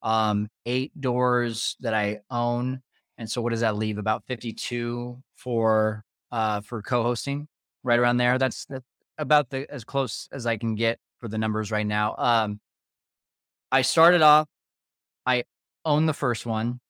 um, 0.04 0.46
eight 0.66 0.92
doors 1.00 1.74
that 1.80 1.94
I 1.94 2.20
own. 2.30 2.80
And 3.18 3.28
so 3.28 3.42
what 3.42 3.50
does 3.50 3.60
that 3.62 3.74
leave? 3.74 3.98
About 3.98 4.24
52 4.28 5.20
for, 5.34 6.04
uh, 6.30 6.60
for 6.60 6.80
co-hosting 6.80 7.48
right 7.82 7.98
around 7.98 8.16
there. 8.16 8.38
That's, 8.38 8.66
about 9.18 9.50
the 9.50 9.70
as 9.70 9.84
close 9.84 10.28
as 10.32 10.46
I 10.46 10.56
can 10.56 10.74
get 10.74 10.98
for 11.18 11.28
the 11.28 11.38
numbers 11.38 11.70
right 11.70 11.86
now. 11.86 12.14
Um, 12.16 12.60
I 13.70 13.82
started 13.82 14.22
off, 14.22 14.48
I 15.24 15.44
owned 15.84 16.08
the 16.08 16.14
first 16.14 16.46
one, 16.46 16.80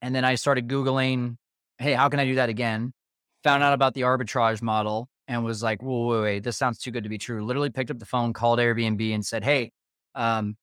and 0.00 0.14
then 0.14 0.24
I 0.24 0.36
started 0.36 0.68
Googling, 0.68 1.36
hey, 1.78 1.92
how 1.92 2.08
can 2.08 2.20
I 2.20 2.24
do 2.24 2.36
that 2.36 2.48
again? 2.48 2.92
Found 3.44 3.62
out 3.62 3.72
about 3.72 3.94
the 3.94 4.02
arbitrage 4.02 4.62
model 4.62 5.08
and 5.28 5.44
was 5.44 5.62
like, 5.62 5.82
whoa, 5.82 6.08
wait, 6.08 6.22
wait, 6.22 6.42
this 6.44 6.56
sounds 6.56 6.78
too 6.78 6.90
good 6.90 7.04
to 7.04 7.10
be 7.10 7.18
true. 7.18 7.44
Literally 7.44 7.70
picked 7.70 7.90
up 7.90 7.98
the 7.98 8.06
phone, 8.06 8.32
called 8.32 8.58
Airbnb 8.58 9.14
and 9.14 9.24
said, 9.24 9.44
hey, 9.44 9.72
um, 10.14 10.56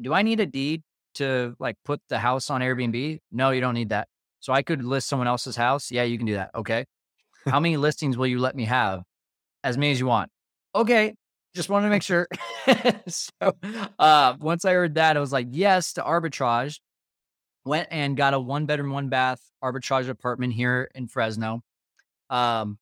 do 0.00 0.12
I 0.12 0.22
need 0.22 0.40
a 0.40 0.46
deed 0.46 0.82
to 1.14 1.54
like 1.58 1.76
put 1.84 2.00
the 2.08 2.18
house 2.18 2.50
on 2.50 2.60
Airbnb? 2.60 3.18
No, 3.32 3.50
you 3.50 3.60
don't 3.60 3.74
need 3.74 3.90
that. 3.90 4.08
So 4.40 4.52
I 4.52 4.62
could 4.62 4.84
list 4.84 5.08
someone 5.08 5.28
else's 5.28 5.56
house. 5.56 5.90
Yeah, 5.90 6.04
you 6.04 6.16
can 6.16 6.26
do 6.26 6.34
that. 6.34 6.50
Okay. 6.54 6.84
How 7.48 7.60
many 7.60 7.76
listings 7.76 8.16
will 8.16 8.26
you 8.26 8.38
let 8.38 8.54
me 8.54 8.64
have? 8.64 9.02
As 9.64 9.76
many 9.76 9.92
as 9.92 10.00
you 10.00 10.06
want. 10.06 10.30
Okay. 10.74 11.14
Just 11.54 11.68
wanted 11.68 11.86
to 11.86 11.90
make 11.90 12.02
sure. 12.02 12.28
so 13.08 13.30
uh, 13.98 14.36
once 14.38 14.64
I 14.64 14.72
heard 14.72 14.94
that, 14.94 15.16
I 15.16 15.20
was 15.20 15.32
like, 15.32 15.48
yes 15.50 15.94
to 15.94 16.02
arbitrage. 16.02 16.80
Went 17.64 17.88
and 17.90 18.16
got 18.16 18.34
a 18.34 18.40
one 18.40 18.66
bedroom, 18.66 18.92
one 18.92 19.08
bath 19.08 19.40
arbitrage 19.62 20.08
apartment 20.08 20.52
here 20.52 20.90
in 20.94 21.08
Fresno. 21.08 21.62
Um, 22.30 22.78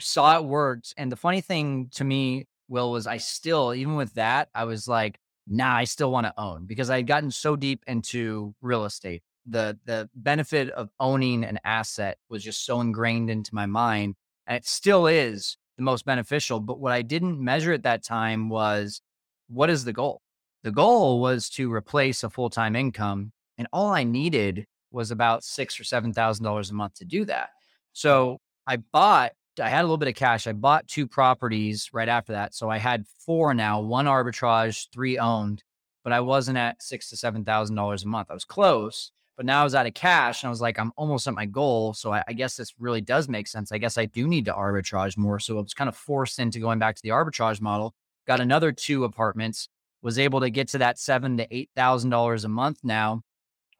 saw 0.00 0.36
it 0.36 0.44
worked. 0.44 0.94
And 0.96 1.10
the 1.10 1.16
funny 1.16 1.40
thing 1.40 1.88
to 1.94 2.04
me, 2.04 2.46
Will, 2.68 2.90
was 2.90 3.06
I 3.06 3.18
still, 3.18 3.72
even 3.74 3.94
with 3.94 4.14
that, 4.14 4.48
I 4.54 4.64
was 4.64 4.88
like, 4.88 5.18
nah, 5.46 5.76
I 5.76 5.84
still 5.84 6.10
want 6.10 6.26
to 6.26 6.34
own 6.36 6.66
because 6.66 6.90
I 6.90 6.96
had 6.96 7.06
gotten 7.06 7.30
so 7.30 7.56
deep 7.56 7.84
into 7.86 8.54
real 8.60 8.84
estate. 8.84 9.22
The 9.48 9.78
the 9.84 10.08
benefit 10.14 10.70
of 10.70 10.90
owning 10.98 11.44
an 11.44 11.60
asset 11.64 12.18
was 12.28 12.42
just 12.42 12.64
so 12.64 12.80
ingrained 12.80 13.30
into 13.30 13.54
my 13.54 13.66
mind. 13.66 14.16
And 14.46 14.56
it 14.56 14.66
still 14.66 15.06
is 15.06 15.56
the 15.76 15.82
most 15.82 16.04
beneficial. 16.04 16.60
But 16.60 16.80
what 16.80 16.92
I 16.92 17.02
didn't 17.02 17.42
measure 17.42 17.72
at 17.72 17.82
that 17.84 18.04
time 18.04 18.48
was 18.48 19.00
what 19.48 19.70
is 19.70 19.84
the 19.84 19.92
goal? 19.92 20.22
The 20.62 20.72
goal 20.72 21.20
was 21.20 21.48
to 21.50 21.72
replace 21.72 22.24
a 22.24 22.30
full 22.30 22.50
time 22.50 22.74
income. 22.74 23.32
And 23.58 23.68
all 23.72 23.90
I 23.90 24.04
needed 24.04 24.66
was 24.90 25.10
about 25.10 25.44
six 25.44 25.78
or 25.78 25.84
seven 25.84 26.12
thousand 26.12 26.44
dollars 26.44 26.70
a 26.70 26.74
month 26.74 26.94
to 26.94 27.04
do 27.04 27.24
that. 27.26 27.50
So 27.92 28.38
I 28.66 28.76
bought, 28.76 29.32
I 29.60 29.68
had 29.68 29.80
a 29.80 29.84
little 29.84 29.96
bit 29.96 30.08
of 30.08 30.14
cash. 30.14 30.46
I 30.46 30.52
bought 30.52 30.88
two 30.88 31.06
properties 31.06 31.90
right 31.92 32.08
after 32.08 32.32
that. 32.32 32.54
So 32.54 32.68
I 32.68 32.78
had 32.78 33.06
four 33.24 33.54
now, 33.54 33.80
one 33.80 34.06
arbitrage, 34.06 34.88
three 34.92 35.18
owned, 35.18 35.62
but 36.04 36.12
I 36.12 36.20
wasn't 36.20 36.58
at 36.58 36.82
six 36.82 37.08
to 37.10 37.16
seven 37.16 37.44
thousand 37.44 37.76
dollars 37.76 38.04
a 38.04 38.08
month. 38.08 38.30
I 38.30 38.34
was 38.34 38.44
close, 38.44 39.12
But 39.36 39.44
now 39.46 39.60
I 39.60 39.64
was 39.64 39.74
out 39.74 39.86
of 39.86 39.92
cash 39.94 40.42
and 40.42 40.48
I 40.48 40.50
was 40.50 40.62
like, 40.62 40.78
I'm 40.78 40.92
almost 40.96 41.28
at 41.28 41.34
my 41.34 41.44
goal. 41.44 41.92
So 41.92 42.12
I, 42.12 42.22
I 42.26 42.32
guess 42.32 42.56
this 42.56 42.72
really 42.78 43.02
does 43.02 43.28
make 43.28 43.46
sense. 43.46 43.70
I 43.70 43.78
guess 43.78 43.98
I 43.98 44.06
do 44.06 44.26
need 44.26 44.46
to 44.46 44.52
arbitrage 44.52 45.18
more. 45.18 45.38
So 45.38 45.58
I 45.58 45.62
was 45.62 45.74
kind 45.74 45.88
of 45.88 45.96
forced 45.96 46.38
into 46.38 46.58
going 46.58 46.78
back 46.78 46.96
to 46.96 47.02
the 47.02 47.10
arbitrage 47.10 47.60
model. 47.60 47.94
Got 48.26 48.40
another 48.40 48.72
two 48.72 49.04
apartments, 49.04 49.68
was 50.02 50.18
able 50.18 50.40
to 50.40 50.48
get 50.50 50.68
to 50.68 50.78
that 50.78 50.98
seven 50.98 51.36
to 51.36 51.46
eight 51.54 51.68
thousand 51.76 52.10
dollars 52.10 52.44
a 52.44 52.48
month 52.48 52.78
now 52.82 53.22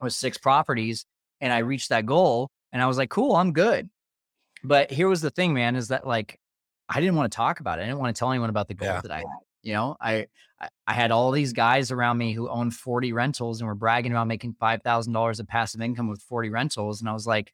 with 0.01 0.12
six 0.12 0.37
properties. 0.37 1.07
And 1.40 1.53
I 1.53 1.59
reached 1.59 1.88
that 1.88 2.05
goal. 2.07 2.51
And 2.73 2.83
I 2.83 2.87
was 2.87 2.99
like, 2.99 3.09
cool, 3.11 3.35
I'm 3.35 3.53
good. 3.53 3.88
But 4.62 4.90
here 4.90 5.09
was 5.09 5.21
the 5.23 5.31
thing, 5.31 5.55
man, 5.55 5.75
is 5.77 5.88
that 5.88 6.07
like 6.07 6.38
I 6.88 7.01
didn't 7.01 7.16
want 7.16 7.33
to 7.33 7.37
talk 7.37 7.61
about 7.61 7.79
it. 7.79 7.83
I 7.83 7.87
didn't 7.87 7.99
want 7.99 8.14
to 8.14 8.19
tell 8.19 8.31
anyone 8.31 8.51
about 8.51 8.69
the 8.69 8.75
goal 8.75 8.88
Yeah. 8.88 9.01
that 9.01 9.11
I 9.11 9.19
had. 9.19 9.25
You 9.62 9.73
know, 9.73 9.97
I 10.01 10.27
I- 10.61 10.69
I 10.87 10.92
had 10.95 11.11
all 11.11 11.31
these 11.33 11.53
guys 11.53 11.90
around 11.90 12.19
me 12.19 12.33
who 12.33 12.49
owned 12.49 12.75
40 12.75 13.12
rentals 13.12 13.61
and 13.61 13.69
were 13.69 13.75
bragging 13.75 14.12
about 14.12 14.27
making 14.29 14.55
five 14.59 14.83
thousand 14.83 15.12
dollars 15.12 15.40
of 15.40 15.47
passive 15.49 15.81
income 15.81 16.09
with 16.09 16.23
40 16.23 16.51
rentals. 16.51 17.01
And 17.01 17.09
I 17.09 17.12
was 17.12 17.27
like, 17.27 17.53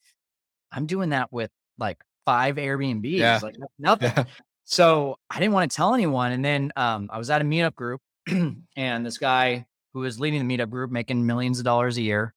I'm 0.71 0.87
doing 0.87 1.11
that 1.11 1.33
with 1.33 1.51
like 1.79 1.99
five 2.25 2.57
Airbnbs. 2.57 3.19
Yeah. 3.19 3.41
Like 3.43 3.57
nothing. 3.79 4.12
Yeah. 4.17 4.25
So 4.65 5.17
I 5.29 5.41
didn't 5.41 5.53
want 5.55 5.71
to 5.71 5.77
tell 5.77 5.93
anyone. 5.93 6.31
And 6.31 6.43
then 6.45 6.71
um, 6.77 7.11
I 7.12 7.19
was 7.19 7.29
at 7.31 7.43
a 7.43 7.45
meetup 7.45 7.75
group, 7.75 8.01
and 8.77 9.05
this 9.05 9.19
guy 9.19 9.67
who 9.93 10.01
was 10.01 10.21
leading 10.21 10.47
the 10.47 10.57
meetup 10.57 10.71
group, 10.71 10.91
making 10.91 11.27
millions 11.27 11.59
of 11.59 11.65
dollars 11.65 11.99
a 11.99 12.03
year, 12.03 12.33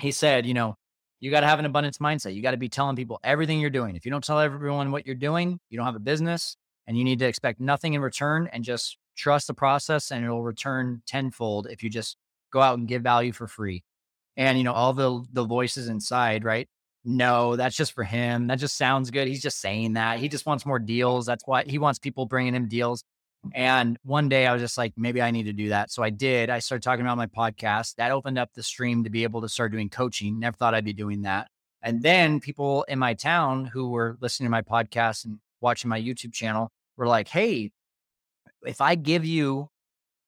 he 0.00 0.10
said, 0.10 0.46
you 0.46 0.54
know, 0.54 0.74
you 1.20 1.30
got 1.30 1.40
to 1.40 1.46
have 1.46 1.58
an 1.58 1.66
abundance 1.66 1.98
mindset. 1.98 2.34
You 2.34 2.40
got 2.42 2.52
to 2.52 2.56
be 2.56 2.70
telling 2.70 2.96
people 2.96 3.20
everything 3.22 3.60
you're 3.60 3.70
doing. 3.70 3.94
If 3.94 4.04
you 4.06 4.10
don't 4.10 4.24
tell 4.24 4.40
everyone 4.40 4.90
what 4.90 5.06
you're 5.06 5.14
doing, 5.14 5.60
you 5.68 5.76
don't 5.76 5.86
have 5.86 5.94
a 5.94 6.00
business, 6.00 6.56
and 6.86 6.96
you 6.96 7.04
need 7.04 7.18
to 7.18 7.26
expect 7.26 7.60
nothing 7.60 7.92
in 7.92 8.00
return 8.00 8.48
and 8.50 8.64
just 8.64 8.96
trust 9.16 9.46
the 9.46 9.54
process, 9.54 10.10
and 10.10 10.24
it'll 10.24 10.42
return 10.42 11.02
tenfold 11.06 11.66
if 11.70 11.82
you 11.82 11.90
just 11.90 12.16
go 12.52 12.60
out 12.60 12.78
and 12.78 12.88
give 12.88 13.02
value 13.02 13.32
for 13.32 13.46
free. 13.46 13.82
And 14.36 14.58
you 14.58 14.64
know, 14.64 14.72
all 14.72 14.92
the 14.92 15.24
the 15.32 15.44
voices 15.44 15.88
inside, 15.88 16.44
right? 16.44 16.68
No, 17.04 17.56
that's 17.56 17.76
just 17.76 17.92
for 17.92 18.04
him. 18.04 18.46
That 18.46 18.58
just 18.58 18.76
sounds 18.76 19.10
good. 19.10 19.28
He's 19.28 19.42
just 19.42 19.60
saying 19.60 19.94
that. 19.94 20.18
He 20.18 20.28
just 20.28 20.46
wants 20.46 20.64
more 20.64 20.78
deals. 20.78 21.26
That's 21.26 21.46
why 21.46 21.64
he 21.64 21.78
wants 21.78 21.98
people 21.98 22.26
bringing 22.26 22.54
him 22.54 22.68
deals. 22.68 23.04
And 23.52 23.98
one 24.04 24.30
day 24.30 24.46
I 24.46 24.54
was 24.54 24.62
just 24.62 24.78
like, 24.78 24.94
maybe 24.96 25.20
I 25.20 25.30
need 25.30 25.44
to 25.44 25.52
do 25.52 25.68
that. 25.68 25.90
So 25.90 26.02
I 26.02 26.08
did. 26.08 26.48
I 26.48 26.60
started 26.60 26.82
talking 26.82 27.04
about 27.04 27.18
my 27.18 27.26
podcast. 27.26 27.96
That 27.96 28.10
opened 28.10 28.38
up 28.38 28.50
the 28.54 28.62
stream 28.62 29.04
to 29.04 29.10
be 29.10 29.24
able 29.24 29.42
to 29.42 29.50
start 29.50 29.72
doing 29.72 29.90
coaching. 29.90 30.38
Never 30.38 30.56
thought 30.56 30.74
I'd 30.74 30.84
be 30.84 30.94
doing 30.94 31.22
that. 31.22 31.48
And 31.82 32.02
then 32.02 32.40
people 32.40 32.84
in 32.84 32.98
my 32.98 33.12
town 33.12 33.66
who 33.66 33.90
were 33.90 34.16
listening 34.20 34.46
to 34.46 34.50
my 34.50 34.62
podcast 34.62 35.26
and 35.26 35.38
watching 35.60 35.90
my 35.90 36.00
YouTube 36.00 36.32
channel 36.32 36.70
were 36.96 37.06
like, 37.06 37.28
hey, 37.28 37.70
if 38.66 38.80
I 38.80 38.94
give 38.94 39.24
you 39.24 39.68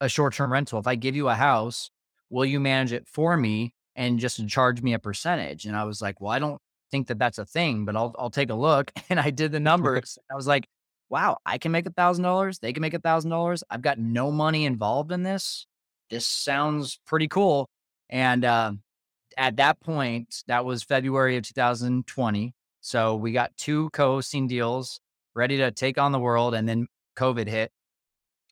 a 0.01 0.09
short 0.09 0.35
term 0.35 0.53
rental, 0.53 0.79
if 0.79 0.87
I 0.87 0.95
give 0.95 1.17
you 1.17 1.29
a 1.29 1.35
house, 1.35 1.91
will 2.31 2.45
you 2.45 2.61
manage 2.61 2.93
it 2.93 3.07
for 3.09 3.37
me 3.37 3.75
and 3.95 4.19
just 4.19 4.47
charge 4.49 4.83
me 4.83 4.93
a 4.93 4.99
percentage? 4.99 5.65
And 5.65 5.77
I 5.77 5.85
was 5.85 6.03
like, 6.03 6.21
well, 6.21 6.33
I 6.33 6.39
don't 6.39 6.61
think 6.91 7.09
that 7.09 7.19
that's 7.19 7.39
a 7.39 7.45
thing, 7.45 7.85
but 7.85 7.97
I'll, 7.97 8.15
I'll 8.19 8.31
take 8.31 8.51
a 8.51 8.55
look. 8.55 8.93
And 9.11 9.21
I 9.21 9.31
did 9.31 9.53
the 9.53 9.61
numbers. 9.71 10.19
I 10.31 10.35
was 10.35 10.47
like, 10.47 10.67
wow, 11.09 11.39
I 11.47 11.59
can 11.59 11.73
make 11.73 11.87
a 11.87 11.93
thousand 11.93 12.25
dollars. 12.25 12.59
They 12.59 12.73
can 12.73 12.81
make 12.81 12.95
a 12.95 12.99
thousand 12.99 13.31
dollars. 13.31 13.63
I've 13.71 13.83
got 13.83 13.99
no 13.99 14.31
money 14.31 14.65
involved 14.65 15.13
in 15.13 15.23
this. 15.23 15.67
This 16.11 16.27
sounds 16.27 16.99
pretty 17.07 17.29
cool. 17.29 17.69
And 18.09 18.45
uh, 18.45 18.73
at 19.37 19.57
that 19.57 19.81
point, 19.81 20.43
that 20.47 20.65
was 20.65 20.83
February 20.83 21.37
of 21.37 21.45
2020. 21.45 22.55
So 22.81 23.17
we 23.17 23.33
got 23.33 23.57
two 23.57 23.91
co-hosting 23.91 24.47
deals 24.47 25.01
ready 25.35 25.57
to 25.59 25.71
take 25.71 25.99
on 25.99 26.13
the 26.13 26.21
world, 26.21 26.55
and 26.55 26.69
then 26.69 26.87
COVID 27.17 27.49
hit. 27.49 27.71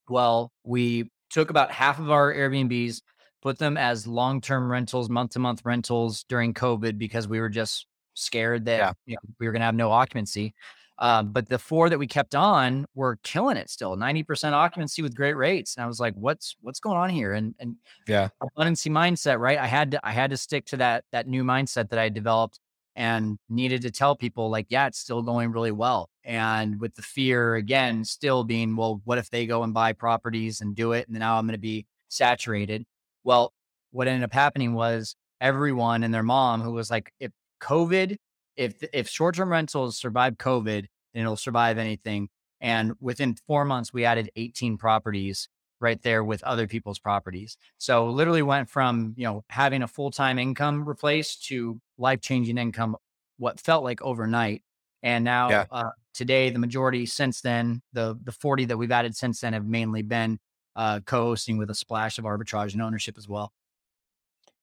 Well, 0.08 0.52
we 0.64 1.10
took 1.30 1.50
about 1.50 1.70
half 1.72 1.98
of 1.98 2.10
our 2.10 2.32
Airbnbs, 2.32 3.00
put 3.42 3.58
them 3.58 3.76
as 3.76 4.06
long-term 4.06 4.70
rentals, 4.70 5.08
month-to-month 5.10 5.62
rentals 5.64 6.24
during 6.28 6.54
COVID 6.54 6.98
because 6.98 7.28
we 7.28 7.40
were 7.40 7.48
just 7.48 7.86
scared 8.14 8.64
that 8.66 8.80
Yeah. 8.80 8.92
you 9.06 9.14
know, 9.16 9.20
we 9.40 9.46
were 9.46 9.52
going 9.52 9.60
to 9.60 9.66
have 9.66 9.74
no 9.74 9.90
occupancy. 9.90 10.54
Um, 10.98 11.32
but 11.32 11.48
the 11.48 11.58
four 11.58 11.90
that 11.90 11.98
we 11.98 12.06
kept 12.06 12.34
on 12.36 12.86
were 12.94 13.18
killing 13.24 13.56
it 13.56 13.68
still, 13.68 13.96
90% 13.96 14.54
occupancy 14.54 15.02
with 15.02 15.14
great 15.16 15.34
rates. 15.36 15.74
And 15.76 15.82
I 15.84 15.88
was 15.88 15.98
like, 15.98 16.14
what's 16.14 16.54
what's 16.60 16.78
going 16.80 16.96
on 16.96 17.10
here? 17.10 17.32
And 17.32 17.54
and 17.58 17.76
Yeah. 18.06 18.30
abundancy 18.42 18.90
mindset, 18.90 19.38
right? 19.38 19.58
I 19.58 19.66
had 19.66 19.92
to 19.92 20.00
I 20.06 20.12
had 20.12 20.30
to 20.30 20.36
stick 20.36 20.66
to 20.66 20.76
that 20.78 21.04
that 21.12 21.26
new 21.26 21.44
mindset 21.44 21.90
that 21.90 21.98
I 21.98 22.08
developed 22.08 22.60
and 22.96 23.38
needed 23.48 23.82
to 23.82 23.90
tell 23.90 24.14
people 24.16 24.50
like, 24.50 24.66
yeah, 24.68 24.86
it's 24.86 24.98
still 24.98 25.22
going 25.22 25.52
really 25.52 25.72
well. 25.72 26.08
And 26.24 26.80
with 26.80 26.94
the 26.94 27.02
fear 27.02 27.54
again, 27.56 28.04
still 28.04 28.44
being, 28.44 28.76
well, 28.76 29.00
what 29.04 29.18
if 29.18 29.30
they 29.30 29.46
go 29.46 29.62
and 29.62 29.74
buy 29.74 29.92
properties 29.92 30.60
and 30.60 30.74
do 30.74 30.92
it? 30.92 31.08
And 31.08 31.18
now 31.18 31.36
I'm 31.36 31.46
going 31.46 31.54
to 31.54 31.58
be 31.58 31.86
saturated. 32.08 32.84
Well, 33.24 33.52
what 33.90 34.08
ended 34.08 34.24
up 34.24 34.32
happening 34.32 34.74
was 34.74 35.16
everyone 35.40 36.02
and 36.04 36.14
their 36.14 36.22
mom 36.22 36.62
who 36.62 36.72
was 36.72 36.90
like, 36.90 37.12
if 37.20 37.32
COVID, 37.60 38.16
if 38.56 38.82
if 38.92 39.08
short-term 39.08 39.50
rentals 39.50 39.98
survive 39.98 40.36
COVID, 40.36 40.86
then 41.12 41.22
it'll 41.22 41.36
survive 41.36 41.78
anything. 41.78 42.28
And 42.60 42.92
within 43.00 43.34
four 43.46 43.64
months, 43.64 43.92
we 43.92 44.04
added 44.04 44.30
18 44.36 44.78
properties 44.78 45.48
right 45.84 46.02
there 46.02 46.24
with 46.24 46.42
other 46.44 46.66
people's 46.66 46.98
properties. 46.98 47.56
So 47.78 48.10
literally 48.10 48.42
went 48.42 48.70
from, 48.70 49.14
you 49.16 49.24
know, 49.24 49.44
having 49.50 49.82
a 49.82 49.88
full-time 49.88 50.38
income 50.40 50.84
replaced 50.88 51.46
to 51.46 51.80
life-changing 51.98 52.58
income, 52.58 52.96
what 53.38 53.60
felt 53.60 53.84
like 53.84 54.02
overnight. 54.02 54.64
And 55.02 55.24
now 55.24 55.50
Yeah. 55.50 55.66
uh, 55.70 55.90
today, 56.14 56.50
the 56.50 56.58
majority 56.58 57.06
since 57.06 57.42
then, 57.42 57.82
the 57.92 58.18
the 58.24 58.32
40 58.32 58.64
that 58.66 58.76
we've 58.78 58.90
added 58.92 59.14
since 59.16 59.40
then 59.40 59.52
have 59.52 59.66
mainly 59.66 60.02
been 60.02 60.40
uh, 60.76 61.00
co-hosting 61.06 61.58
with 61.58 61.70
a 61.70 61.74
splash 61.74 62.18
of 62.18 62.24
arbitrage 62.24 62.72
and 62.72 62.82
ownership 62.82 63.16
as 63.18 63.28
well. 63.28 63.52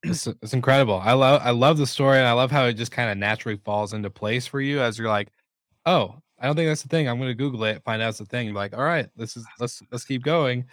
It's, 0.03 0.25
it's 0.27 0.53
incredible. 0.53 0.95
I 0.95 1.13
love 1.13 1.41
I 1.43 1.51
love 1.51 1.77
the 1.77 1.85
story 1.85 2.17
and 2.17 2.27
I 2.27 2.31
love 2.31 2.49
how 2.49 2.65
it 2.65 2.73
just 2.73 2.91
kind 2.91 3.11
of 3.11 3.17
naturally 3.17 3.57
falls 3.57 3.93
into 3.93 4.09
place 4.09 4.47
for 4.47 4.59
you 4.59 4.81
as 4.81 4.97
you're 4.97 5.07
like, 5.09 5.31
oh, 5.85 6.21
I 6.39 6.47
don't 6.47 6.55
think 6.55 6.69
that's 6.69 6.81
the 6.83 6.89
thing. 6.89 7.07
I'm 7.07 7.19
gonna 7.19 7.35
Google 7.35 7.63
it, 7.65 7.83
find 7.83 8.01
out 8.01 8.09
it's 8.09 8.17
the 8.19 8.25
thing. 8.25 8.47
You're 8.47 8.55
like, 8.55 8.73
all 8.75 8.83
right, 8.83 9.09
this 9.15 9.37
is 9.37 9.45
let's 9.59 9.81
let's 9.91 10.05
keep 10.05 10.23
going. 10.23 10.65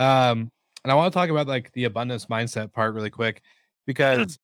Um, 0.00 0.50
and 0.82 0.90
I 0.90 0.94
want 0.94 1.12
to 1.12 1.16
talk 1.16 1.28
about 1.28 1.46
like 1.46 1.70
the 1.72 1.84
abundance 1.84 2.26
mindset 2.26 2.72
part 2.72 2.94
really 2.94 3.10
quick 3.10 3.42
because 3.86 4.38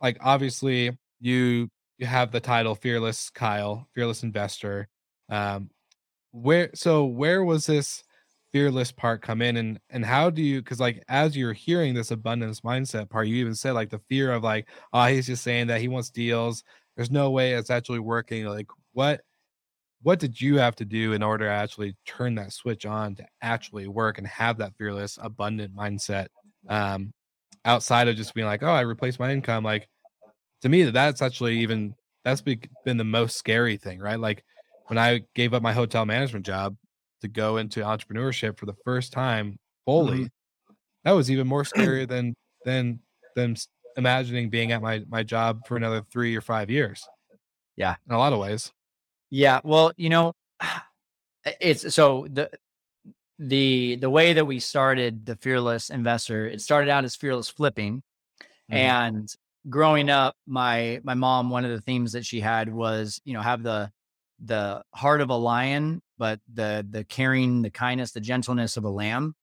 like 0.00 0.16
obviously 0.20 0.96
you 1.20 1.68
you 1.98 2.06
have 2.06 2.32
the 2.32 2.40
title 2.40 2.74
fearless 2.74 3.28
Kyle, 3.30 3.86
fearless 3.94 4.22
investor. 4.22 4.88
Um 5.28 5.68
where 6.32 6.70
so 6.74 7.04
where 7.04 7.44
was 7.44 7.66
this 7.66 8.02
fearless 8.52 8.90
part 8.90 9.20
come 9.20 9.42
in? 9.42 9.58
And 9.58 9.78
and 9.90 10.04
how 10.04 10.30
do 10.30 10.42
you 10.42 10.62
because 10.62 10.80
like 10.80 11.04
as 11.08 11.36
you're 11.36 11.52
hearing 11.52 11.92
this 11.92 12.10
abundance 12.10 12.62
mindset 12.62 13.10
part 13.10 13.28
you 13.28 13.36
even 13.36 13.54
said 13.54 13.72
like 13.72 13.90
the 13.90 14.00
fear 14.08 14.32
of 14.32 14.42
like 14.42 14.66
oh 14.94 15.04
he's 15.04 15.26
just 15.26 15.44
saying 15.44 15.66
that 15.66 15.82
he 15.82 15.88
wants 15.88 16.08
deals. 16.10 16.64
There's 16.96 17.10
no 17.10 17.30
way 17.30 17.52
it's 17.52 17.70
actually 17.70 18.00
working. 18.00 18.46
Like 18.46 18.68
what 18.92 19.20
what 20.02 20.18
did 20.18 20.40
you 20.40 20.58
have 20.58 20.74
to 20.76 20.84
do 20.84 21.12
in 21.12 21.22
order 21.22 21.46
to 21.46 21.50
actually 21.50 21.96
turn 22.06 22.34
that 22.34 22.52
switch 22.52 22.86
on 22.86 23.14
to 23.14 23.24
actually 23.42 23.86
work 23.86 24.18
and 24.18 24.26
have 24.26 24.58
that 24.58 24.72
fearless 24.78 25.18
abundant 25.20 25.74
mindset 25.74 26.26
um 26.68 27.12
outside 27.64 28.08
of 28.08 28.16
just 28.16 28.34
being 28.34 28.46
like 28.46 28.62
oh 28.62 28.72
i 28.72 28.80
replaced 28.80 29.20
my 29.20 29.32
income 29.32 29.64
like 29.64 29.88
to 30.62 30.68
me 30.68 30.82
that's 30.82 31.22
actually 31.22 31.58
even 31.58 31.94
that's 32.24 32.42
been 32.42 32.96
the 32.96 33.04
most 33.04 33.36
scary 33.36 33.76
thing 33.76 33.98
right? 33.98 34.20
Like 34.20 34.44
when 34.86 34.98
i 34.98 35.20
gave 35.34 35.54
up 35.54 35.62
my 35.62 35.72
hotel 35.72 36.04
management 36.04 36.44
job 36.44 36.76
to 37.22 37.28
go 37.28 37.58
into 37.58 37.80
entrepreneurship 37.80 38.58
for 38.58 38.66
the 38.66 38.76
first 38.84 39.12
time 39.12 39.58
fully 39.84 40.28
that 41.04 41.12
was 41.12 41.30
even 41.30 41.46
more 41.46 41.64
scary 41.64 42.06
than 42.06 42.34
than 42.64 43.00
than 43.36 43.56
imagining 43.96 44.50
being 44.50 44.72
at 44.72 44.82
my 44.82 45.02
my 45.08 45.22
job 45.22 45.60
for 45.66 45.76
another 45.76 46.02
three 46.12 46.36
or 46.36 46.40
five 46.40 46.70
years. 46.70 47.06
Yeah. 47.76 47.96
in 48.08 48.14
a 48.14 48.18
lot 48.18 48.32
of 48.32 48.38
ways 48.38 48.72
Yeah, 49.30 49.60
well, 49.64 49.92
you 49.96 50.08
know, 50.08 50.34
it's 51.60 51.94
so 51.94 52.26
the 52.30 52.50
the 53.38 53.96
the 53.96 54.10
way 54.10 54.34
that 54.34 54.46
we 54.46 54.60
started 54.60 55.26
the 55.26 55.36
fearless 55.36 55.90
investor, 55.90 56.46
it 56.48 56.60
started 56.62 56.90
out 56.90 57.04
as 57.04 57.16
fearless 57.16 57.48
flipping, 57.50 58.02
Mhm. 58.70 58.76
and 58.76 59.34
growing 59.70 60.10
up, 60.10 60.36
my 60.46 61.00
my 61.04 61.14
mom, 61.14 61.50
one 61.50 61.64
of 61.64 61.70
the 61.72 61.80
themes 61.82 62.12
that 62.12 62.26
she 62.26 62.40
had 62.40 62.72
was, 62.72 63.20
you 63.24 63.34
know, 63.34 63.42
have 63.42 63.62
the 63.64 63.92
the 64.44 64.82
heart 64.94 65.20
of 65.22 65.30
a 65.30 65.36
lion, 65.36 66.02
but 66.18 66.40
the 66.52 66.86
the 66.90 67.04
caring, 67.04 67.62
the 67.62 67.70
kindness, 67.70 68.12
the 68.12 68.20
gentleness 68.20 68.76
of 68.78 68.84
a 68.84 68.90
lamb. 68.90 69.34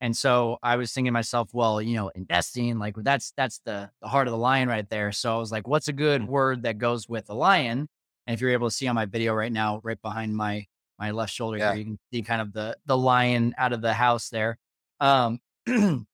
And 0.00 0.16
so 0.16 0.58
I 0.62 0.76
was 0.76 0.92
thinking 0.92 1.10
to 1.10 1.12
myself, 1.14 1.50
well, 1.54 1.80
you 1.82 1.96
know, 1.96 2.10
investing, 2.14 2.78
like 2.78 2.96
that's 2.98 3.32
that's 3.36 3.60
the 3.66 3.90
the 4.02 4.08
heart 4.08 4.28
of 4.28 4.32
the 4.32 4.38
lion 4.38 4.68
right 4.68 4.88
there. 4.90 5.12
So 5.12 5.34
I 5.34 5.38
was 5.38 5.52
like, 5.52 5.68
what's 5.68 5.88
a 5.88 5.92
good 5.94 6.26
word 6.28 6.62
that 6.64 6.78
goes 6.78 7.08
with 7.08 7.30
a 7.30 7.34
lion? 7.34 7.88
And 8.26 8.34
if 8.34 8.40
you're 8.40 8.50
able 8.50 8.68
to 8.68 8.74
see 8.74 8.86
on 8.88 8.94
my 8.94 9.06
video 9.06 9.34
right 9.34 9.52
now, 9.52 9.80
right 9.82 10.00
behind 10.00 10.36
my 10.36 10.66
my 10.98 11.10
left 11.10 11.32
shoulder 11.32 11.58
Yeah. 11.58 11.70
here, 11.70 11.78
you 11.78 11.84
can 11.84 11.98
see 12.12 12.22
kind 12.22 12.40
of 12.40 12.52
the 12.52 12.76
the 12.86 12.96
lion 12.96 13.54
out 13.58 13.72
of 13.72 13.80
the 13.82 13.94
house 13.94 14.28
there. 14.30 14.58
Um 15.00 15.40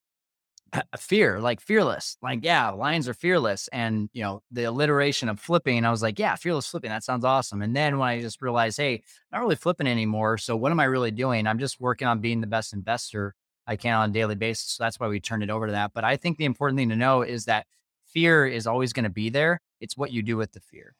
fear, 0.98 1.40
like 1.40 1.60
fearless. 1.60 2.16
Like, 2.22 2.40
yeah, 2.42 2.70
lions 2.70 3.08
are 3.08 3.14
fearless. 3.14 3.68
And 3.68 4.10
you 4.12 4.22
know, 4.22 4.42
the 4.50 4.64
alliteration 4.64 5.28
of 5.28 5.40
flipping, 5.40 5.84
I 5.84 5.90
was 5.90 6.02
like, 6.02 6.18
yeah, 6.18 6.34
fearless 6.36 6.66
flipping, 6.66 6.90
that 6.90 7.04
sounds 7.04 7.24
awesome. 7.24 7.62
And 7.62 7.74
then 7.74 7.98
when 7.98 8.08
I 8.08 8.20
just 8.20 8.42
realized, 8.42 8.76
hey, 8.76 9.02
not 9.32 9.40
really 9.40 9.56
flipping 9.56 9.86
anymore. 9.86 10.38
So 10.38 10.56
what 10.56 10.72
am 10.72 10.80
I 10.80 10.84
really 10.84 11.10
doing? 11.10 11.46
I'm 11.46 11.58
just 11.58 11.80
working 11.80 12.06
on 12.08 12.20
being 12.20 12.40
the 12.40 12.46
best 12.46 12.72
investor 12.72 13.34
I 13.66 13.76
can 13.76 13.94
on 13.94 14.10
a 14.10 14.12
daily 14.12 14.34
basis. 14.34 14.72
So 14.72 14.84
that's 14.84 14.98
why 15.00 15.08
we 15.08 15.20
turned 15.20 15.42
it 15.42 15.50
over 15.50 15.66
to 15.66 15.72
that. 15.72 15.92
But 15.94 16.04
I 16.04 16.16
think 16.16 16.38
the 16.38 16.44
important 16.44 16.78
thing 16.78 16.88
to 16.90 16.96
know 16.96 17.22
is 17.22 17.44
that 17.46 17.66
fear 18.06 18.46
is 18.46 18.66
always 18.66 18.92
going 18.92 19.04
to 19.04 19.10
be 19.10 19.30
there. 19.30 19.60
It's 19.80 19.96
what 19.96 20.12
you 20.12 20.22
do 20.22 20.36
with 20.36 20.52
the 20.52 20.60
fear. 20.60 20.94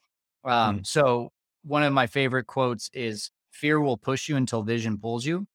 Um, 0.45 0.80
Mm. 0.80 0.86
So 0.86 1.30
one 1.64 1.82
of 1.82 1.93
my 1.93 2.07
favorite 2.07 2.47
quotes 2.47 2.91
is 2.93 3.30
fear 3.51 3.80
will 3.80 3.97
push 3.97 4.28
you 4.28 4.36
until 4.36 4.62
vision 4.62 4.99
pulls 4.99 5.26
you. 5.26 5.47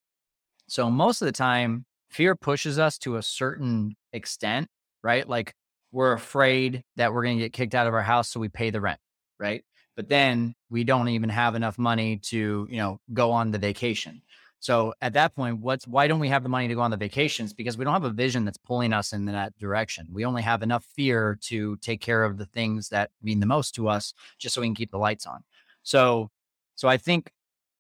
So 0.68 0.90
most 0.90 1.22
of 1.22 1.26
the 1.26 1.32
time, 1.32 1.86
fear 2.10 2.36
pushes 2.36 2.80
us 2.80 2.98
to 3.00 3.18
a 3.18 3.22
certain 3.24 3.96
extent, 4.14 4.68
right? 5.04 5.28
Like 5.28 5.54
we're 5.92 6.14
afraid 6.14 6.84
that 6.96 7.14
we're 7.14 7.24
going 7.24 7.38
to 7.38 7.44
get 7.44 7.54
kicked 7.54 7.76
out 7.76 7.88
of 7.88 7.94
our 7.94 8.02
house, 8.02 8.30
so 8.30 8.40
we 8.40 8.50
pay 8.50 8.70
the 8.70 8.82
rent, 8.82 9.00
right? 9.40 9.64
But 9.96 10.10
then 10.10 10.56
we 10.70 10.84
don't 10.84 11.10
even 11.10 11.30
have 11.30 11.56
enough 11.56 11.78
money 11.78 12.18
to, 12.18 12.68
you 12.70 12.78
know, 12.78 13.00
go 13.14 13.32
on 13.32 13.52
the 13.52 13.60
vacation. 13.60 14.22
So 14.64 14.94
at 15.02 15.12
that 15.12 15.36
point, 15.36 15.60
what's 15.60 15.86
why 15.86 16.08
don't 16.08 16.22
we 16.22 16.30
have 16.30 16.42
the 16.42 16.48
money 16.48 16.70
to 16.70 16.74
go 16.74 16.80
on 16.80 16.90
the 16.90 16.96
vacations? 16.96 17.52
Because 17.52 17.78
we 17.78 17.84
don't 17.84 17.92
have 17.92 18.06
a 18.06 18.10
vision 18.10 18.46
that's 18.46 18.58
pulling 18.58 18.94
us 18.94 19.12
in 19.12 19.26
that 19.26 19.60
direction. 19.60 20.08
We 20.10 20.24
only 20.24 20.42
have 20.42 20.64
enough 20.64 20.86
fear 20.96 21.38
to 21.42 21.76
take 21.82 22.00
care 22.00 22.24
of 22.24 22.38
the 22.38 22.46
things 22.46 22.88
that 22.88 23.12
mean 23.22 23.42
the 23.42 23.46
most 23.46 23.76
to 23.76 23.90
us, 23.90 24.14
just 24.40 24.56
so 24.56 24.62
we 24.62 24.68
can 24.68 24.76
keep 24.76 24.92
the 24.92 24.98
lights 24.98 25.28
on. 25.28 25.44
So, 25.84 26.32
so 26.76 26.88
I 26.88 26.96
think, 26.96 27.34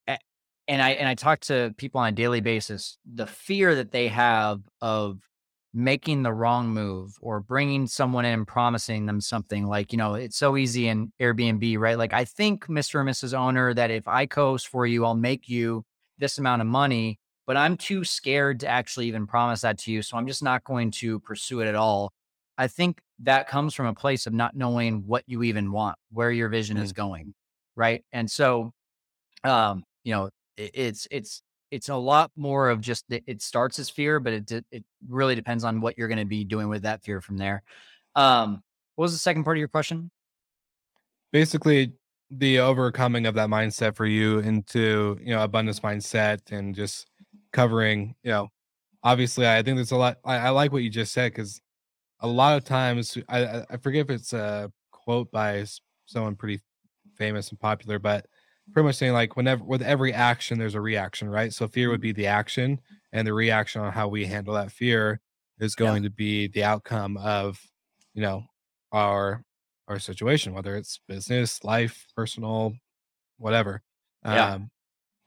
and 0.07 0.81
I 0.81 0.89
and 0.89 1.07
I 1.07 1.15
talk 1.15 1.39
to 1.41 1.73
people 1.77 2.01
on 2.01 2.09
a 2.09 2.11
daily 2.11 2.41
basis. 2.41 2.97
The 3.05 3.27
fear 3.27 3.75
that 3.75 3.91
they 3.91 4.09
have 4.09 4.59
of 4.81 5.19
making 5.73 6.23
the 6.23 6.34
wrong 6.34 6.67
move 6.67 7.17
or 7.21 7.39
bringing 7.39 7.88
someone 7.88 8.25
in, 8.25 8.45
promising 8.45 9.05
them 9.05 9.21
something 9.21 9.67
like, 9.67 9.93
you 9.93 9.97
know, 9.97 10.15
it's 10.15 10.36
so 10.36 10.57
easy 10.57 10.89
in 10.89 11.13
Airbnb, 11.21 11.79
right? 11.79 11.97
Like, 11.97 12.11
I 12.11 12.25
think, 12.25 12.67
Mr. 12.67 12.99
and 12.99 13.09
Mrs. 13.09 13.34
Owner, 13.34 13.73
that 13.73 13.89
if 13.89 14.05
I 14.05 14.25
co-host 14.25 14.67
for 14.67 14.86
you, 14.86 15.05
I'll 15.05 15.15
make 15.15 15.47
you 15.47 15.86
this 16.18 16.38
amount 16.38 16.61
of 16.61 16.68
money, 16.68 17.20
but 17.45 17.57
I'm 17.57 17.78
too 17.78 18.03
scared 18.03 18.61
to 18.61 18.68
actually 18.68 19.07
even 19.07 19.28
promise 19.28 19.61
that 19.61 19.78
to 19.80 19.91
you. 19.91 20.01
So 20.01 20.18
I'm 20.18 20.28
just 20.28 20.43
not 20.43 20.64
going 20.64 20.91
to 20.91 21.20
pursue 21.20 21.61
it 21.61 21.68
at 21.68 21.76
all. 21.76 22.11
I 22.57 22.68
think 22.68 23.01
that 23.20 23.47
comes 23.47 23.74
from 23.74 23.88
a 23.88 23.93
place 23.93 24.28
of 24.28 24.34
not 24.34 24.55
knowing 24.55 25.03
what 25.07 25.24
you 25.28 25.43
even 25.43 25.72
want, 25.72 25.97
where 26.11 26.32
your 26.32 26.49
vision 26.49 26.78
is 26.78 26.93
going. 26.93 27.34
Right. 27.76 28.03
And 28.11 28.30
so, 28.30 28.72
um, 29.43 29.84
you 30.03 30.14
know, 30.14 30.30
it, 30.57 30.72
it's, 30.74 31.07
it's, 31.09 31.41
it's 31.72 31.89
a 31.89 31.95
lot 31.95 32.32
more 32.36 32.70
of 32.70 32.82
just 32.82 33.05
it, 33.09 33.24
it 33.26 33.41
starts 33.41 33.80
as 33.80 33.89
fear, 33.89 34.20
but 34.20 34.34
it 34.34 34.45
de- 34.45 34.66
it 34.72 34.84
really 35.09 35.34
depends 35.34 35.64
on 35.64 35.82
what 35.82 35.97
you're 35.97 36.07
going 36.07 36.20
to 36.20 36.26
be 36.26 36.43
doing 36.43 36.70
with 36.70 36.84
that 36.84 37.03
fear 37.03 37.20
from 37.20 37.38
there. 37.38 37.64
Um, 38.16 38.61
what 38.95 39.03
was 39.03 39.14
the 39.14 39.18
second 39.18 39.43
part 39.43 39.57
of 39.57 39.59
your 39.59 39.68
question? 39.68 40.11
basically 41.34 41.91
the 42.32 42.59
overcoming 42.59 43.26
of 43.26 43.36
that 43.36 43.49
mindset 43.49 43.95
for 43.95 44.05
you 44.05 44.39
into 44.39 45.17
you 45.21 45.34
know 45.34 45.43
abundance 45.43 45.80
mindset 45.82 46.51
and 46.51 46.74
just 46.76 47.07
covering 47.51 48.15
you 48.24 48.32
know 48.32 48.49
obviously 49.03 49.47
i 49.47 49.61
think 49.61 49.78
there's 49.78 49.91
a 49.91 49.95
lot 49.95 50.17
i, 50.26 50.36
I 50.38 50.49
like 50.49 50.71
what 50.71 50.84
you 50.84 50.89
just 50.89 51.13
said 51.13 51.32
because 51.32 51.61
a 52.21 52.28
lot 52.28 52.57
of 52.57 52.63
times 52.63 53.17
I, 53.30 53.63
I 53.69 53.78
forget 53.78 54.05
if 54.05 54.09
it's 54.09 54.34
a 54.34 54.71
quote 54.91 55.30
by 55.32 55.65
someone 56.05 56.36
pretty 56.36 56.61
famous 57.15 57.49
and 57.49 57.59
popular 57.59 57.99
but 57.99 58.26
pretty 58.71 58.86
much 58.86 58.95
saying 58.95 59.13
like 59.13 59.36
whenever 59.36 59.63
with 59.63 59.82
every 59.82 60.13
action 60.13 60.57
there's 60.57 60.76
a 60.76 60.82
reaction 60.82 61.30
right 61.30 61.53
so 61.53 61.67
fear 61.67 61.89
would 61.89 61.97
mm-hmm. 61.97 62.01
be 62.03 62.11
the 62.13 62.28
action 62.28 62.80
and 63.11 63.28
the 63.28 63.34
reaction 63.34 63.82
on 63.82 63.91
how 63.91 64.07
we 64.07 64.26
handle 64.26 64.53
that 64.53 64.71
fear 64.71 65.19
is 65.59 65.76
Yeah. 65.78 65.88
going 65.88 66.03
to 66.03 66.09
be 66.09 66.47
the 66.47 66.63
outcome 66.63 67.17
of 67.17 67.61
you 68.13 68.21
know 68.21 68.45
our 68.91 69.43
our 69.88 69.99
situation, 69.99 70.53
whether 70.53 70.75
it's 70.75 70.99
business, 71.07 71.63
life, 71.63 72.05
personal, 72.15 72.73
whatever. 73.38 73.81
Yeah. 74.25 74.53
Um, 74.53 74.69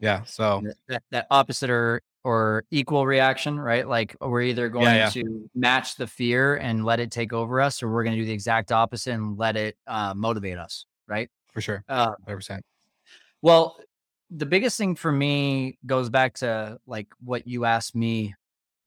yeah. 0.00 0.24
So 0.24 0.62
That- 0.88 1.02
that, 1.10 1.26
opposite 1.30 1.70
or 1.70 2.02
or 2.24 2.64
equal 2.72 3.06
reaction, 3.06 3.58
right? 3.58 3.86
Like 3.86 4.16
we're 4.20 4.42
either 4.42 4.68
going 4.68 4.86
yeah. 4.86 5.08
to 5.10 5.48
match 5.54 5.94
the 5.94 6.08
fear 6.08 6.56
and 6.56 6.84
let 6.84 6.98
it 6.98 7.12
take 7.12 7.32
over 7.32 7.60
us, 7.60 7.82
or 7.84 7.88
we're 7.88 8.02
going 8.02 8.16
to 8.16 8.22
do 8.22 8.26
the 8.26 8.32
exact 8.32 8.72
opposite 8.72 9.12
and 9.12 9.38
let 9.38 9.56
it 9.56 9.76
uh, 9.86 10.12
motivate 10.14 10.58
us, 10.58 10.86
right? 11.06 11.30
for 11.52 11.60
sure, 11.62 11.84
Uh, 11.88 12.12
hundred 12.24 12.36
percent. 12.36 12.64
Well, 13.42 13.78
the 14.30 14.44
biggest 14.44 14.76
thing 14.76 14.94
for 14.94 15.12
me 15.12 15.78
goes 15.86 16.10
back 16.10 16.34
to 16.34 16.78
like 16.86 17.06
what 17.24 17.46
you 17.46 17.64
asked 17.64 17.94
me. 17.94 18.34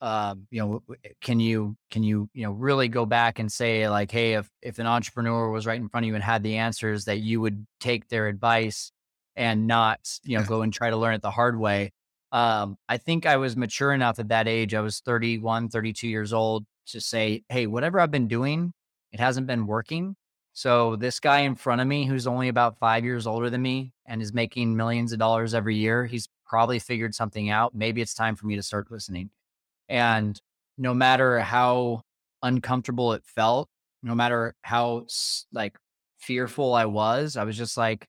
Um, 0.02 0.46
you 0.50 0.60
know, 0.60 0.82
can 1.20 1.40
you 1.40 1.76
can 1.90 2.02
you 2.02 2.30
you 2.32 2.44
know 2.44 2.52
really 2.52 2.88
go 2.88 3.04
back 3.06 3.38
and 3.38 3.52
say 3.52 3.88
like, 3.88 4.10
hey, 4.10 4.34
if 4.34 4.50
if 4.62 4.78
an 4.78 4.86
entrepreneur 4.86 5.50
was 5.50 5.66
right 5.66 5.80
in 5.80 5.88
front 5.88 6.04
of 6.04 6.08
you 6.08 6.14
and 6.14 6.24
had 6.24 6.42
the 6.42 6.56
answers, 6.56 7.04
that 7.04 7.18
you 7.18 7.40
would 7.40 7.66
take 7.80 8.08
their 8.08 8.26
advice 8.28 8.92
and 9.36 9.66
not 9.66 10.00
you 10.24 10.36
know 10.38 10.42
Yeah. 10.42 10.46
go 10.46 10.62
and 10.62 10.72
try 10.72 10.90
to 10.90 10.96
learn 10.96 11.14
it 11.14 11.22
the 11.22 11.30
hard 11.30 11.58
way. 11.58 11.92
Um, 12.32 12.76
I 12.88 12.96
think 12.98 13.26
I 13.26 13.36
was 13.36 13.56
mature 13.56 13.92
enough 13.92 14.18
at 14.18 14.28
that 14.28 14.46
age. 14.48 14.74
I 14.74 14.80
was 14.80 15.00
31, 15.00 15.68
32 15.68 16.08
years 16.08 16.32
old 16.32 16.64
to 16.88 17.00
say, 17.00 17.42
hey, 17.48 17.66
whatever 17.66 18.00
I've 18.00 18.10
been 18.10 18.28
doing, 18.28 18.72
it 19.12 19.20
hasn't 19.20 19.46
been 19.46 19.66
working. 19.66 20.16
So 20.52 20.96
this 20.96 21.20
guy 21.20 21.40
in 21.40 21.54
front 21.54 21.80
of 21.80 21.86
me, 21.86 22.06
who's 22.06 22.26
only 22.26 22.48
about 22.48 22.78
five 22.78 23.04
years 23.04 23.26
older 23.26 23.50
than 23.50 23.62
me 23.62 23.92
and 24.06 24.20
is 24.22 24.32
making 24.32 24.76
millions 24.76 25.12
of 25.12 25.18
dollars 25.18 25.54
every 25.54 25.76
year, 25.76 26.06
he's 26.06 26.28
probably 26.46 26.78
figured 26.78 27.14
something 27.14 27.50
out. 27.50 27.74
Maybe 27.74 28.00
it's 28.00 28.14
time 28.14 28.36
for 28.36 28.46
me 28.46 28.56
to 28.56 28.62
start 28.62 28.90
listening. 28.90 29.30
And 29.90 30.40
no 30.78 30.94
matter 30.94 31.40
how 31.40 32.02
uncomfortable 32.42 33.12
it 33.12 33.24
felt, 33.26 33.68
no 34.02 34.14
matter 34.14 34.54
how 34.62 35.06
like 35.52 35.76
fearful 36.18 36.72
I 36.74 36.86
was, 36.86 37.36
I 37.36 37.44
was 37.44 37.58
just 37.58 37.76
like, 37.76 38.06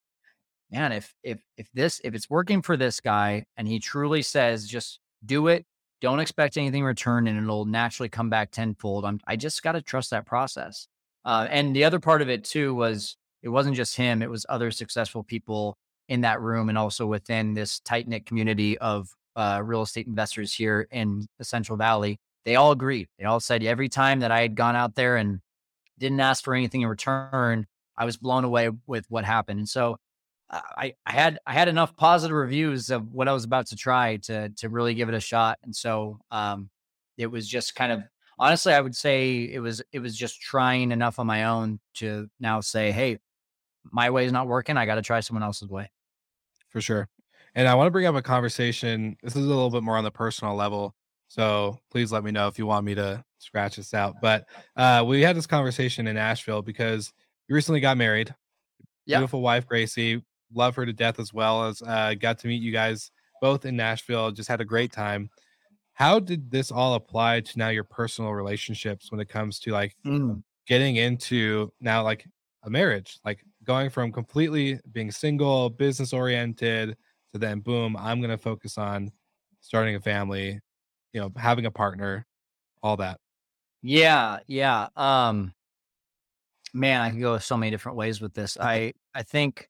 man, 0.71 0.91
if 0.93 1.13
if 1.23 1.41
if 1.57 1.67
this 1.73 1.99
if 2.03 2.13
it's 2.13 2.29
working 2.29 2.61
for 2.61 2.77
this 2.77 3.01
guy 3.01 3.45
and 3.57 3.67
he 3.67 3.79
truly 3.79 4.21
says 4.21 4.67
just 4.67 4.99
do 5.25 5.47
it, 5.47 5.65
don't 6.01 6.19
expect 6.19 6.55
anything 6.55 6.81
in 6.81 6.85
return, 6.85 7.27
and 7.27 7.37
it'll 7.43 7.65
naturally 7.65 8.09
come 8.09 8.29
back 8.29 8.51
tenfold. 8.51 9.03
I'm 9.03 9.19
I 9.27 9.35
just 9.35 9.63
got 9.63 9.73
to 9.73 9.81
trust 9.81 10.11
that 10.11 10.25
process. 10.25 10.87
Uh, 11.25 11.47
and 11.49 11.75
the 11.75 11.83
other 11.83 11.99
part 11.99 12.21
of 12.21 12.29
it 12.29 12.43
too 12.43 12.73
was 12.75 13.17
it 13.43 13.49
wasn't 13.49 13.75
just 13.75 13.95
him; 13.97 14.21
it 14.21 14.29
was 14.29 14.45
other 14.49 14.71
successful 14.71 15.23
people 15.23 15.77
in 16.07 16.21
that 16.21 16.41
room, 16.41 16.69
and 16.69 16.77
also 16.77 17.07
within 17.07 17.53
this 17.55 17.79
tight 17.79 18.07
knit 18.07 18.25
community 18.27 18.77
of 18.77 19.09
uh, 19.35 19.61
real 19.63 19.81
estate 19.81 20.07
investors 20.07 20.53
here 20.53 20.87
in 20.91 21.27
the 21.37 21.43
Central 21.43 21.77
Valley. 21.77 22.19
They 22.45 22.55
all 22.55 22.71
agreed. 22.71 23.07
They 23.19 23.25
all 23.25 23.39
said 23.39 23.63
every 23.63 23.89
time 23.89 24.19
that 24.21 24.31
I 24.31 24.41
had 24.41 24.55
gone 24.55 24.75
out 24.75 24.95
there 24.95 25.17
and 25.17 25.39
didn't 25.99 26.19
ask 26.19 26.43
for 26.43 26.55
anything 26.55 26.81
in 26.81 26.87
return, 26.87 27.67
I 27.97 28.05
was 28.05 28.17
blown 28.17 28.43
away 28.43 28.69
with 28.87 29.05
what 29.09 29.25
happened. 29.25 29.59
And 29.59 29.69
so 29.69 29.97
I, 30.49 30.95
I 31.05 31.11
had 31.11 31.39
I 31.45 31.53
had 31.53 31.67
enough 31.67 31.95
positive 31.95 32.35
reviews 32.35 32.89
of 32.89 33.11
what 33.13 33.27
I 33.27 33.33
was 33.33 33.45
about 33.45 33.67
to 33.67 33.75
try 33.75 34.17
to 34.17 34.49
to 34.49 34.69
really 34.69 34.93
give 34.95 35.07
it 35.07 35.15
a 35.15 35.19
shot. 35.19 35.59
And 35.63 35.75
so 35.75 36.19
um 36.31 36.69
it 37.17 37.27
was 37.27 37.47
just 37.47 37.75
kind 37.75 37.91
of 37.91 38.03
honestly 38.39 38.73
I 38.73 38.81
would 38.81 38.95
say 38.95 39.43
it 39.43 39.59
was 39.59 39.81
it 39.93 39.99
was 39.99 40.15
just 40.17 40.41
trying 40.41 40.91
enough 40.91 41.19
on 41.19 41.27
my 41.27 41.45
own 41.45 41.79
to 41.95 42.27
now 42.39 42.59
say, 42.61 42.91
hey, 42.91 43.19
my 43.91 44.09
way 44.09 44.25
is 44.25 44.31
not 44.31 44.47
working. 44.47 44.77
I 44.77 44.85
got 44.85 44.95
to 44.95 45.01
try 45.01 45.19
someone 45.21 45.43
else's 45.43 45.69
way. 45.69 45.89
for 46.69 46.81
sure. 46.81 47.07
And 47.55 47.67
I 47.67 47.75
want 47.75 47.87
to 47.87 47.91
bring 47.91 48.05
up 48.05 48.15
a 48.15 48.21
conversation. 48.21 49.17
This 49.21 49.35
is 49.35 49.45
a 49.45 49.47
little 49.47 49.69
bit 49.69 49.83
more 49.83 49.97
on 49.97 50.03
the 50.03 50.11
personal 50.11 50.55
level. 50.55 50.95
So 51.27 51.79
please 51.89 52.11
let 52.11 52.23
me 52.23 52.31
know 52.31 52.47
if 52.47 52.57
you 52.57 52.65
want 52.65 52.85
me 52.85 52.95
to 52.95 53.23
scratch 53.39 53.77
this 53.77 53.93
out. 53.93 54.15
But 54.21 54.47
uh, 54.75 55.03
we 55.07 55.21
had 55.21 55.35
this 55.35 55.47
conversation 55.47 56.07
in 56.07 56.17
Asheville 56.17 56.61
because 56.61 57.13
you 57.47 57.55
recently 57.55 57.79
got 57.79 57.97
married. 57.97 58.33
Yeah. 59.05 59.17
Beautiful 59.19 59.41
wife, 59.41 59.65
Gracie. 59.67 60.23
Love 60.53 60.75
her 60.75 60.85
to 60.85 60.93
death 60.93 61.19
as 61.19 61.33
well 61.33 61.65
as 61.65 61.81
uh, 61.81 62.13
got 62.19 62.39
to 62.39 62.47
meet 62.47 62.61
you 62.61 62.71
guys 62.71 63.11
both 63.41 63.65
in 63.65 63.75
Nashville. 63.75 64.31
Just 64.31 64.49
had 64.49 64.61
a 64.61 64.65
great 64.65 64.91
time. 64.91 65.29
How 65.93 66.19
did 66.19 66.51
this 66.51 66.71
all 66.71 66.95
apply 66.95 67.41
to 67.41 67.59
now 67.59 67.69
your 67.69 67.83
personal 67.83 68.33
relationships 68.33 69.11
when 69.11 69.19
it 69.19 69.29
comes 69.29 69.59
to 69.61 69.71
like 69.71 69.95
getting 70.67 70.95
into 70.97 71.71
now 71.79 72.03
like 72.03 72.25
a 72.63 72.69
marriage, 72.69 73.19
like 73.25 73.43
going 73.63 73.89
from 73.89 74.11
completely 74.11 74.79
being 74.91 75.11
single, 75.11 75.69
business 75.69 76.13
oriented 76.13 76.97
to 77.33 77.39
then 77.39 77.59
boom, 77.59 77.95
I'm 77.97 78.19
going 78.19 78.31
to 78.31 78.37
focus 78.37 78.77
on 78.77 79.11
starting 79.61 79.95
a 79.95 79.99
family, 80.01 80.59
you 81.13 81.21
know, 81.21 81.31
having 81.37 81.65
a 81.65 81.71
partner, 81.71 82.25
all 82.83 82.97
that. 82.97 83.19
Yeah, 83.81 84.39
yeah. 84.47 84.87
Um 84.95 85.53
man, 86.73 87.01
I 87.01 87.09
can 87.09 87.19
go 87.19 87.37
so 87.37 87.57
many 87.57 87.69
different 87.71 87.97
ways 87.97 88.21
with 88.21 88.33
this. 88.33 88.57
I 88.59 88.93
I 89.13 89.23
think 89.23 89.67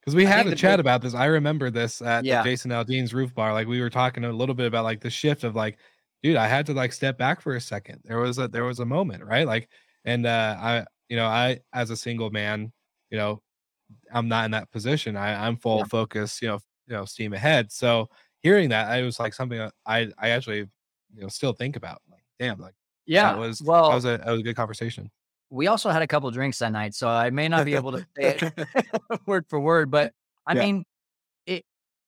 Because 0.00 0.14
we 0.14 0.26
I 0.26 0.30
had 0.30 0.46
a 0.46 0.54
chat 0.54 0.74
big- 0.78 0.80
about 0.80 1.02
this. 1.02 1.14
I 1.14 1.26
remember 1.26 1.70
this 1.70 2.00
at 2.02 2.24
Yeah. 2.24 2.42
Jason 2.44 2.70
Aldean's 2.70 3.12
roof 3.12 3.34
bar. 3.34 3.52
Like 3.52 3.66
we 3.66 3.80
were 3.80 3.90
talking 3.90 4.24
a 4.24 4.32
little 4.32 4.54
bit 4.54 4.66
about 4.66 4.84
like 4.84 5.00
the 5.00 5.10
shift 5.10 5.44
of 5.44 5.54
like, 5.56 5.78
dude, 6.22 6.36
I 6.36 6.46
had 6.48 6.66
to 6.66 6.72
like 6.74 6.92
step 6.92 7.18
back 7.18 7.40
for 7.40 7.56
a 7.56 7.60
second. 7.60 8.00
There 8.04 8.18
was 8.20 8.38
a 8.38 8.48
there 8.48 8.64
was 8.64 8.80
a 8.80 8.86
moment, 8.86 9.24
right? 9.24 9.46
Like, 9.46 9.68
and 10.04 10.26
uh 10.26 10.56
I, 10.60 10.84
you 11.08 11.16
know, 11.16 11.26
I 11.26 11.60
as 11.72 11.90
a 11.90 11.96
single 11.96 12.30
man, 12.30 12.72
you 13.10 13.18
know, 13.18 13.42
I'm 14.12 14.28
not 14.28 14.44
in 14.44 14.52
that 14.52 14.70
position. 14.70 15.16
I, 15.16 15.46
I'm 15.46 15.56
full 15.56 15.78
Yeah. 15.78 15.84
focus, 15.84 16.40
you 16.40 16.48
know, 16.48 16.60
you 16.90 16.96
know, 16.96 17.06
steam 17.06 17.32
ahead. 17.34 17.72
So 17.72 18.08
hearing 18.42 18.70
that, 18.70 18.88
I 18.90 19.02
was 19.02 19.20
like 19.20 19.34
something 19.34 19.60
I 19.86 20.10
I 20.18 20.30
actually, 20.30 20.58
you 21.14 21.22
know, 21.22 21.28
still 21.28 21.54
think 21.54 21.76
about. 21.76 22.02
Like, 22.10 22.24
damn, 22.40 22.58
like 22.60 22.74
yeah. 23.06 23.32
that 23.32 23.38
was 23.38 23.62
well, 23.64 23.88
that 23.88 23.94
was 23.94 24.04
a 24.06 24.18
that 24.18 24.30
was 24.32 24.40
a 24.40 24.44
good 24.44 24.56
conversation. 24.56 25.10
we 25.50 25.66
also 25.66 25.90
had 25.90 26.02
a 26.02 26.06
couple 26.06 26.30
drinks 26.30 26.58
that 26.58 26.72
night, 26.72 26.94
so 26.94 27.08
I 27.08 27.30
may 27.30 27.48
not 27.48 27.64
be 27.64 27.74
able 27.74 27.92
to 27.92 28.00
say 28.16 28.38
it 28.38 28.44
word 29.26 29.46
for 29.48 29.60
word, 29.60 29.90
but 29.90 30.12
I 30.46 30.54
Yeah. 30.54 30.60
mean, 30.60 30.84
it, 31.46 31.64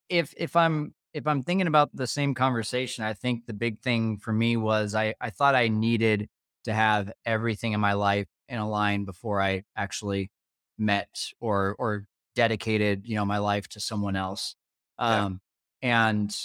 if 0.08 0.34
if 0.38 0.56
I'm 0.56 0.94
if 1.14 1.26
I'm 1.26 1.42
thinking 1.42 1.68
about 1.68 1.94
the 1.94 2.06
same 2.06 2.34
conversation, 2.34 3.04
I 3.04 3.14
think 3.14 3.46
the 3.46 3.54
big 3.54 3.80
thing 3.80 4.18
for 4.18 4.32
me 4.32 4.56
was 4.56 4.94
I 4.94 5.14
I 5.20 5.30
thought 5.30 5.54
I 5.56 5.68
needed 5.68 6.28
to 6.64 6.74
have 6.74 7.12
everything 7.26 7.72
in 7.72 7.80
my 7.80 7.94
life 7.94 8.28
in 8.48 8.58
a 8.58 8.68
line 8.68 9.04
before 9.06 9.40
I 9.42 9.64
actually 9.76 10.30
met 10.78 11.30
or 11.40 11.76
or 11.78 12.06
dedicated, 12.36 13.06
you 13.06 13.16
know, 13.16 13.24
my 13.26 13.38
life 13.38 13.68
to 13.70 13.80
someone 13.80 14.16
else. 14.16 14.56
Um 14.98 15.40
yeah. 15.82 16.08
and 16.16 16.36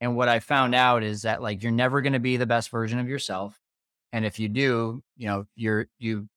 and 0.00 0.16
what 0.16 0.28
I 0.28 0.40
found 0.40 0.74
out 0.74 1.02
is 1.02 1.22
that 1.22 1.42
like 1.42 1.62
you're 1.62 1.72
never 1.72 2.00
going 2.02 2.12
to 2.12 2.18
be 2.18 2.36
the 2.36 2.46
best 2.46 2.70
version 2.70 2.98
of 2.98 3.08
yourself. 3.08 3.58
And 4.12 4.24
if 4.24 4.38
you 4.38 4.48
do, 4.48 5.02
you 5.16 5.26
know, 5.26 5.46
you're 5.56 5.86
you 5.98 6.28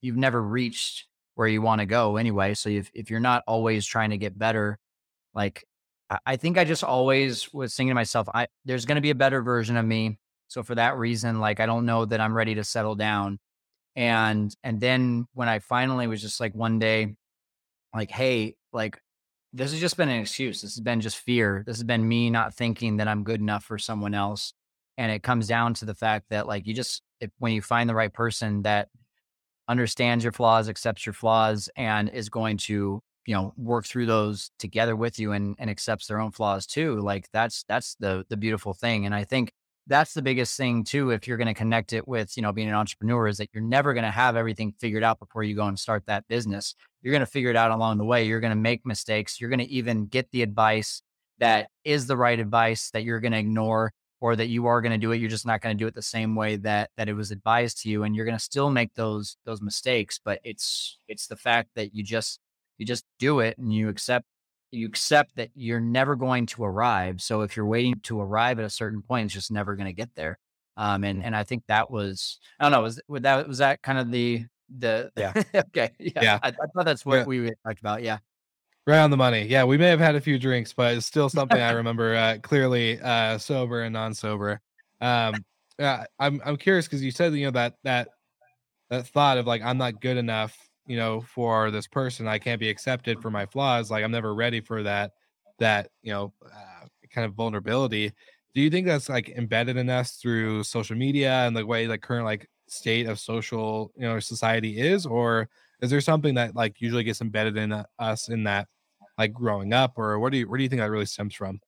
you've 0.00 0.16
never 0.16 0.42
reached 0.42 1.06
where 1.34 1.48
you 1.48 1.62
want 1.62 1.80
to 1.80 1.86
go 1.86 2.16
anyway. 2.16 2.54
So 2.54 2.68
if 2.68 2.90
if 2.94 3.10
you're 3.10 3.20
not 3.20 3.42
always 3.46 3.86
trying 3.86 4.10
to 4.10 4.18
get 4.18 4.38
better, 4.38 4.78
like 5.34 5.64
I 6.24 6.36
think 6.36 6.56
I 6.56 6.64
just 6.64 6.84
always 6.84 7.52
was 7.52 7.74
thinking 7.74 7.90
to 7.90 7.94
myself, 7.94 8.28
I 8.32 8.46
there's 8.64 8.86
going 8.86 8.96
to 8.96 9.02
be 9.02 9.10
a 9.10 9.14
better 9.14 9.42
version 9.42 9.76
of 9.76 9.84
me. 9.84 10.18
So 10.48 10.62
for 10.62 10.74
that 10.74 10.96
reason, 10.96 11.40
like 11.40 11.60
I 11.60 11.66
don't 11.66 11.84
know 11.86 12.06
that 12.06 12.20
I'm 12.20 12.34
ready 12.34 12.54
to 12.54 12.64
settle 12.64 12.94
down. 12.94 13.38
And 13.94 14.54
and 14.62 14.80
then 14.80 15.26
when 15.34 15.48
I 15.48 15.58
finally 15.58 16.06
was 16.06 16.22
just 16.22 16.40
like 16.40 16.54
one 16.54 16.78
day, 16.78 17.14
like, 17.94 18.10
hey, 18.10 18.56
like 18.72 18.98
this 19.52 19.70
has 19.72 19.80
just 19.80 19.96
been 19.96 20.08
an 20.08 20.20
excuse. 20.20 20.62
This 20.62 20.74
has 20.74 20.80
been 20.80 21.00
just 21.00 21.18
fear. 21.18 21.62
This 21.66 21.76
has 21.76 21.84
been 21.84 22.06
me 22.06 22.30
not 22.30 22.54
thinking 22.54 22.98
that 22.98 23.08
I'm 23.08 23.24
good 23.24 23.40
enough 23.40 23.64
for 23.64 23.78
someone 23.78 24.14
else. 24.14 24.52
And 24.96 25.12
it 25.12 25.22
comes 25.22 25.46
down 25.46 25.74
to 25.74 25.84
the 25.84 25.94
fact 25.94 26.26
that 26.30 26.46
like 26.46 26.66
you 26.66 26.74
just 26.74 27.02
if, 27.20 27.30
when 27.38 27.52
you 27.52 27.62
find 27.62 27.88
the 27.88 27.94
right 27.94 28.12
person 28.12 28.62
that 28.62 28.88
understands 29.68 30.24
your 30.24 30.32
flaws, 30.32 30.68
accepts 30.68 31.06
your 31.06 31.12
flaws, 31.12 31.68
and 31.76 32.08
is 32.08 32.28
going 32.28 32.56
to 32.58 33.02
you 33.26 33.34
know 33.34 33.52
work 33.58 33.84
through 33.84 34.06
those 34.06 34.50
together 34.58 34.96
with 34.96 35.18
you 35.18 35.32
and 35.32 35.54
and 35.58 35.68
accepts 35.68 36.06
their 36.06 36.18
own 36.18 36.30
flaws 36.30 36.66
too 36.66 36.98
like 37.00 37.28
that's 37.30 37.62
that's 37.68 37.94
the 38.00 38.24
the 38.30 38.38
beautiful 38.38 38.72
thing 38.72 39.04
and 39.04 39.14
i 39.14 39.22
think 39.22 39.52
that's 39.88 40.12
the 40.14 40.22
biggest 40.22 40.56
thing 40.56 40.84
too 40.84 41.10
if 41.10 41.26
you're 41.26 41.38
going 41.38 41.48
to 41.48 41.54
connect 41.54 41.92
it 41.92 42.06
with 42.06 42.36
you 42.36 42.42
know 42.42 42.52
being 42.52 42.68
an 42.68 42.74
entrepreneur 42.74 43.26
is 43.26 43.38
that 43.38 43.48
you're 43.52 43.62
never 43.62 43.94
going 43.94 44.04
to 44.04 44.10
have 44.10 44.36
everything 44.36 44.72
figured 44.78 45.02
out 45.02 45.18
before 45.18 45.42
you 45.42 45.56
go 45.56 45.66
and 45.66 45.78
start 45.78 46.04
that 46.06 46.28
business. 46.28 46.74
You're 47.02 47.12
going 47.12 47.20
to 47.20 47.26
figure 47.26 47.50
it 47.50 47.56
out 47.56 47.70
along 47.70 47.98
the 47.98 48.04
way. 48.04 48.24
You're 48.24 48.40
going 48.40 48.52
to 48.52 48.56
make 48.56 48.84
mistakes. 48.84 49.40
You're 49.40 49.50
going 49.50 49.60
to 49.60 49.70
even 49.70 50.06
get 50.06 50.30
the 50.30 50.42
advice 50.42 51.02
that 51.38 51.68
is 51.84 52.06
the 52.06 52.16
right 52.16 52.38
advice 52.38 52.90
that 52.90 53.04
you're 53.04 53.20
going 53.20 53.32
to 53.32 53.38
ignore 53.38 53.92
or 54.20 54.34
that 54.34 54.48
you 54.48 54.66
are 54.66 54.80
going 54.82 54.92
to 54.92 54.98
do 54.98 55.12
it. 55.12 55.18
You're 55.18 55.30
just 55.30 55.46
not 55.46 55.60
going 55.60 55.76
to 55.76 55.82
do 55.82 55.86
it 55.86 55.94
the 55.94 56.02
same 56.02 56.34
way 56.34 56.56
that 56.56 56.90
that 56.96 57.08
it 57.08 57.14
was 57.14 57.30
advised 57.30 57.82
to 57.82 57.88
you 57.88 58.02
and 58.02 58.14
you're 58.14 58.24
going 58.26 58.36
to 58.36 58.42
still 58.42 58.70
make 58.70 58.94
those 58.94 59.36
those 59.44 59.62
mistakes 59.62 60.20
but 60.22 60.40
it's 60.44 60.98
it's 61.08 61.26
the 61.28 61.36
fact 61.36 61.70
that 61.76 61.94
you 61.94 62.02
just 62.02 62.40
you 62.76 62.86
just 62.86 63.04
do 63.18 63.40
it 63.40 63.56
and 63.58 63.72
you 63.72 63.88
accept 63.88 64.26
you 64.70 64.86
accept 64.86 65.36
that 65.36 65.50
you're 65.54 65.80
never 65.80 66.16
going 66.16 66.46
to 66.46 66.64
arrive. 66.64 67.20
So 67.20 67.42
if 67.42 67.56
you're 67.56 67.66
waiting 67.66 67.94
to 68.04 68.20
arrive 68.20 68.58
at 68.58 68.64
a 68.64 68.70
certain 68.70 69.02
point, 69.02 69.26
it's 69.26 69.34
just 69.34 69.50
never 69.50 69.76
going 69.76 69.86
to 69.86 69.92
get 69.92 70.14
there. 70.14 70.38
Um, 70.76 71.04
and 71.04 71.24
and 71.24 71.34
I 71.34 71.42
think 71.42 71.64
that 71.66 71.90
was 71.90 72.38
I 72.60 72.64
don't 72.64 72.72
know 72.72 72.82
was 72.82 73.00
was 73.08 73.22
that 73.22 73.48
was 73.48 73.58
that 73.58 73.82
kind 73.82 73.98
of 73.98 74.12
the 74.12 74.46
the 74.78 75.10
yeah 75.16 75.32
okay 75.54 75.90
yeah, 75.98 76.22
yeah. 76.22 76.38
I, 76.42 76.48
I, 76.48 76.52
thought 76.52 76.84
that's 76.84 77.04
what 77.04 77.20
yeah. 77.20 77.24
we 77.24 77.50
talked 77.66 77.80
about 77.80 78.02
yeah 78.02 78.18
right 78.86 78.98
on 78.98 79.10
the 79.10 79.16
money 79.16 79.46
yeah 79.46 79.64
we 79.64 79.78
may 79.78 79.88
have 79.88 79.98
had 79.98 80.14
a 80.14 80.20
few 80.20 80.38
drinks 80.38 80.74
but 80.74 80.94
it's 80.94 81.06
still 81.06 81.28
something 81.30 81.60
I 81.60 81.72
remember 81.72 82.14
uh, 82.14 82.36
clearly 82.42 83.00
uh, 83.00 83.38
sober 83.38 83.82
and 83.82 83.92
non 83.92 84.14
sober. 84.14 84.60
Um, 85.00 85.44
yeah, 85.78 86.04
I'm 86.18 86.40
I'm 86.44 86.56
curious 86.56 86.86
because 86.86 87.02
you 87.02 87.10
said 87.10 87.32
you 87.34 87.46
know 87.46 87.52
that 87.52 87.74
that 87.84 88.08
that 88.90 89.06
thought 89.08 89.38
of 89.38 89.46
like 89.46 89.62
I'm 89.62 89.78
not 89.78 90.00
good 90.00 90.16
enough 90.16 90.56
you 90.88 90.96
know, 90.96 91.20
for 91.20 91.70
this 91.70 91.86
person. 91.86 92.26
I 92.26 92.38
can't 92.38 92.58
be 92.58 92.70
accepted 92.70 93.20
for 93.20 93.30
my 93.30 93.46
flaws. 93.46 93.90
Like 93.90 94.02
I'm 94.02 94.10
never 94.10 94.34
ready 94.34 94.60
for 94.60 94.82
that, 94.82 95.12
that, 95.58 95.90
you 96.02 96.12
know, 96.12 96.32
uh, 96.44 96.86
kind 97.12 97.26
of 97.26 97.34
vulnerability. 97.34 98.12
Do 98.54 98.62
you 98.62 98.70
think 98.70 98.86
that's 98.86 99.08
like 99.08 99.28
embedded 99.28 99.76
in 99.76 99.90
us 99.90 100.12
through 100.12 100.64
social 100.64 100.96
media 100.96 101.46
and 101.46 101.54
the 101.54 101.64
way 101.64 101.86
the 101.86 101.98
current 101.98 102.24
like 102.24 102.48
state 102.68 103.06
of 103.06 103.20
social, 103.20 103.92
you 103.96 104.02
know, 104.02 104.18
society 104.18 104.80
is? 104.80 105.04
Or 105.04 105.48
is 105.82 105.90
there 105.90 106.00
something 106.00 106.34
that 106.34 106.56
like 106.56 106.80
usually 106.80 107.04
gets 107.04 107.20
embedded 107.20 107.58
in 107.58 107.70
uh, 107.70 107.84
us 107.98 108.30
in 108.30 108.44
that 108.44 108.66
like 109.18 109.34
growing 109.34 109.74
up? 109.74 109.98
Or 109.98 110.18
what 110.18 110.32
do 110.32 110.38
you, 110.38 110.48
where 110.48 110.56
do 110.56 110.62
you 110.62 110.70
think 110.70 110.80
that 110.80 110.90
really 110.90 111.06
stems 111.06 111.34
from? 111.34 111.60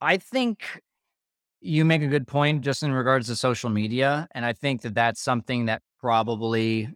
I 0.00 0.16
think 0.16 0.82
you 1.60 1.84
make 1.84 2.02
a 2.02 2.08
good 2.08 2.26
point 2.26 2.62
just 2.62 2.82
in 2.82 2.92
regards 2.92 3.28
to 3.28 3.36
social 3.36 3.70
media. 3.70 4.28
And 4.32 4.44
I 4.44 4.52
think 4.52 4.82
that 4.82 4.94
that's 4.94 5.20
something 5.20 5.66
that 5.66 5.82
probably 6.00 6.88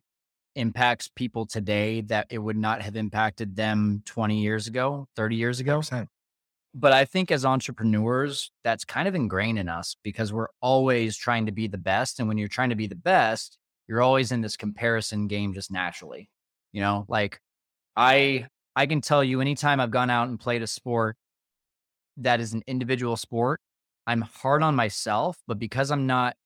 impacts 0.55 1.09
people 1.09 1.47
today 1.47 2.01
that 2.03 2.27
it 2.31 2.39
would 2.39 2.57
not 2.57 2.83
have 2.83 2.97
impacted 2.97 3.57
them 3.57 4.03
20 4.07 4.41
years 4.41 4.67
ago, 4.67 5.09
30 5.17 5.37
years 5.37 5.61
ago. 5.61 5.81
100%. 5.81 6.09
But 6.75 6.93
I 6.93 7.05
think 7.05 7.31
as 7.31 7.45
entrepreneurs, 7.45 8.51
that's 8.65 8.85
kind 8.85 9.07
of 9.07 9.15
ingrained 9.15 9.59
in 9.59 9.69
us 9.69 9.97
because 10.03 10.33
we're 10.33 10.49
always 10.63 11.17
trying 11.17 11.47
to 11.47 11.53
be 11.53 11.67
the 11.67 11.79
best. 11.79 12.19
And 12.19 12.29
when 12.29 12.39
you're 12.39 12.49
trying 12.49 12.71
to 12.71 12.77
be 12.77 12.87
the 12.87 12.95
best, 12.95 13.59
you're 13.87 14.01
always 14.01 14.33
in 14.33 14.41
this 14.41 14.57
comparison 14.57 15.27
game 15.27 15.53
just 15.53 15.71
naturally. 15.71 16.31
You 16.73 16.81
know, 16.81 17.05
like 17.09 17.41
I 17.95 18.47
I 18.75 18.87
can 18.87 19.03
tell 19.03 19.23
you 19.23 19.43
anytime 19.43 19.81
I've 19.81 19.91
gone 19.91 20.09
out 20.09 20.29
and 20.29 20.41
played 20.41 20.63
a 20.63 20.67
sport 20.67 21.17
that 22.17 22.41
is 22.41 22.55
an 22.55 22.63
individual 22.67 23.17
sport, 23.17 23.61
I'm 24.07 24.23
hard 24.23 24.63
on 24.63 24.75
myself, 24.75 25.37
but 25.47 25.59
because 25.59 25.91
I'm 25.91 26.07
not 26.07 26.37